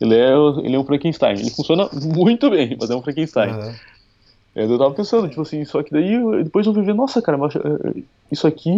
ele, 0.00 0.14
é, 0.14 0.32
ele 0.62 0.76
é 0.76 0.78
um 0.78 0.84
Frankenstein. 0.84 1.34
Ele 1.38 1.50
funciona 1.50 1.88
muito 1.92 2.48
bem, 2.48 2.76
mas 2.80 2.88
é 2.88 2.94
um 2.94 3.02
Frankenstein. 3.02 3.50
Uhum. 3.50 3.74
Eu 4.64 4.78
tava 4.78 4.94
pensando, 4.94 5.28
tipo 5.28 5.42
assim, 5.42 5.64
só 5.64 5.82
que 5.82 5.92
daí 5.92 6.18
depois 6.42 6.66
eu 6.66 6.72
vi 6.72 6.82
ver, 6.82 6.94
nossa, 6.94 7.22
cara, 7.22 7.38
mas 7.38 7.54
eh, 7.54 8.02
isso 8.30 8.46
aqui 8.46 8.70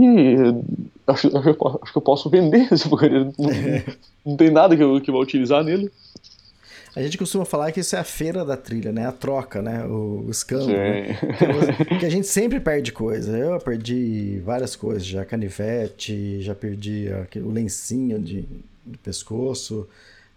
acho, 1.07 1.29
acho, 1.37 1.93
que 1.93 1.99
eu 1.99 2.03
posso 2.03 2.29
vender 2.29 2.69
esse. 2.73 2.89
Não, 2.89 2.99
não 4.27 4.37
tem 4.37 4.51
nada 4.51 4.77
que 4.77 4.83
eu, 4.83 5.01
que 5.01 5.11
eu 5.11 5.15
vou 5.15 5.23
utilizar 5.23 5.65
nele. 5.65 5.91
A 6.95 7.01
gente 7.01 7.17
costuma 7.17 7.45
falar 7.45 7.71
que 7.71 7.81
isso 7.81 7.95
é 7.95 8.01
a 8.01 8.05
feira 8.05 8.45
da 8.45 8.57
trilha, 8.57 8.91
né? 8.91 9.07
A 9.07 9.13
troca, 9.13 9.63
né? 9.63 9.85
O, 9.87 10.25
o 10.27 10.31
escândalo. 10.31 10.73
Né? 10.73 11.15
Que, 11.89 11.99
que, 12.01 12.07
a 12.07 12.11
gente 12.11 12.27
sempre 12.27 12.59
perde 12.59 12.91
coisa. 12.91 13.37
Eu 13.37 13.59
perdi 13.61 14.41
várias 14.45 14.75
coisas 14.75 15.07
já. 15.07 15.25
Canivete, 15.25 16.41
já 16.43 16.55
perdi 16.55 17.07
o 17.37 17.51
lencinho 17.51 18.19
de, 18.19 18.45
de 18.85 18.99
pescoço. 18.99 19.89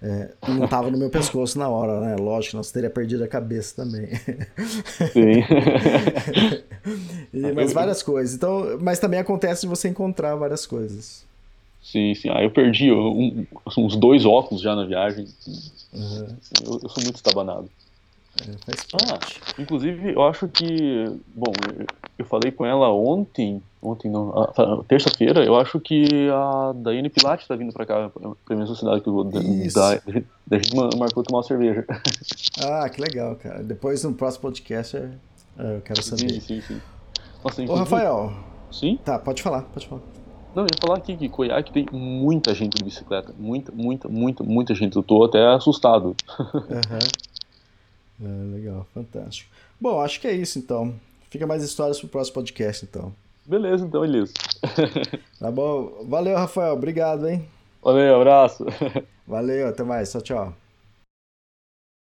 É, 0.05 0.31
não 0.49 0.65
estava 0.65 0.91
no 0.91 0.97
meu 0.97 1.09
pescoço 1.09 1.57
na 1.57 1.69
hora, 1.69 2.01
né? 2.01 2.17
Lógico, 2.17 2.57
nós 2.57 2.69
teria 2.69 2.89
perdido 2.89 3.23
a 3.23 3.27
cabeça 3.27 3.83
também. 3.83 4.09
Sim. 5.13 5.45
e, 7.33 7.53
mas 7.53 7.71
várias 7.71 8.03
coisas. 8.03 8.35
Então, 8.35 8.77
mas 8.81 8.99
também 8.99 9.17
acontece 9.17 9.61
de 9.61 9.67
você 9.67 9.87
encontrar 9.87 10.35
várias 10.35 10.65
coisas. 10.65 11.25
Sim, 11.81 12.13
sim. 12.15 12.29
Ah, 12.29 12.43
eu 12.43 12.51
perdi 12.51 12.91
um, 12.91 13.45
uns 13.77 13.95
dois 13.95 14.25
óculos 14.25 14.61
já 14.61 14.75
na 14.75 14.85
viagem. 14.85 15.25
Uhum. 15.93 16.27
Eu, 16.65 16.79
eu, 16.83 16.89
sou 16.89 17.01
muito 17.01 17.15
estabanado. 17.15 17.69
É, 18.49 18.73
ah, 19.11 19.19
inclusive, 19.59 20.13
eu 20.13 20.23
acho 20.23 20.47
que. 20.47 21.05
Bom, 21.33 21.53
eu 22.17 22.25
falei 22.25 22.51
com 22.51 22.65
ela 22.65 22.91
ontem, 22.91 23.61
ontem 23.81 24.09
não, 24.09 24.31
terça-feira, 24.87 25.43
eu 25.43 25.55
acho 25.55 25.79
que 25.79 26.29
a 26.29 26.73
Daiane 26.75 27.09
Pilate 27.09 27.43
está 27.43 27.55
vindo 27.55 27.73
para 27.73 27.85
cá, 27.85 28.09
para 28.09 28.55
a 28.55 28.59
mesma 28.59 28.75
cidade 28.75 29.01
que 29.01 29.07
eu 29.07 29.23
da, 29.23 29.39
da, 29.39 30.21
da 30.47 30.57
gente 30.57 30.75
marcou 30.97 31.23
tomar 31.23 31.39
uma 31.39 31.43
cerveja. 31.43 31.85
Ah, 32.63 32.87
que 32.87 33.01
legal, 33.01 33.35
cara. 33.35 33.63
Depois 33.63 34.03
no 34.03 34.13
próximo 34.13 34.43
podcast 34.43 34.95
eu 34.95 35.81
quero 35.81 36.01
saber. 36.03 36.29
Sim, 36.29 36.39
sim, 36.39 36.61
sim. 36.61 36.81
Nossa, 37.43 37.61
Ô, 37.63 37.75
Rafael. 37.75 38.33
Sim? 38.71 38.97
Tá, 39.03 39.19
pode 39.19 39.41
falar, 39.41 39.63
pode 39.63 39.87
falar. 39.87 40.01
Não, 40.55 40.63
eu 40.63 40.67
ia 40.71 40.79
falar 40.79 40.97
aqui 40.97 41.17
que 41.17 41.27
Coiaque 41.27 41.73
tem 41.73 41.87
muita 41.91 42.53
gente 42.53 42.75
de 42.75 42.83
bicicleta. 42.83 43.33
Muita, 43.37 43.71
muita, 43.71 44.07
muita, 44.07 44.43
muita 44.43 44.75
gente. 44.75 44.95
Eu 44.95 45.03
tô 45.03 45.23
até 45.23 45.43
assustado. 45.47 46.15
Uhum. 46.39 46.99
É, 48.21 48.55
legal, 48.55 48.85
fantástico. 48.93 49.49
Bom, 49.79 49.99
acho 50.01 50.19
que 50.19 50.27
é 50.27 50.33
isso 50.33 50.59
então. 50.59 50.93
Fica 51.29 51.47
mais 51.47 51.63
histórias 51.63 51.99
pro 51.99 52.07
próximo 52.07 52.35
podcast, 52.35 52.85
então. 52.85 53.13
Beleza, 53.45 53.85
então, 53.85 54.05
Elias. 54.05 54.31
tá 55.39 55.51
bom. 55.51 56.05
Valeu, 56.07 56.37
Rafael. 56.37 56.73
Obrigado, 56.73 57.27
hein? 57.27 57.45
Valeu, 57.81 58.15
abraço. 58.15 58.65
Valeu, 59.27 59.67
até 59.67 59.83
mais. 59.83 60.11
Tchau, 60.11 60.21
tchau. 60.21 60.62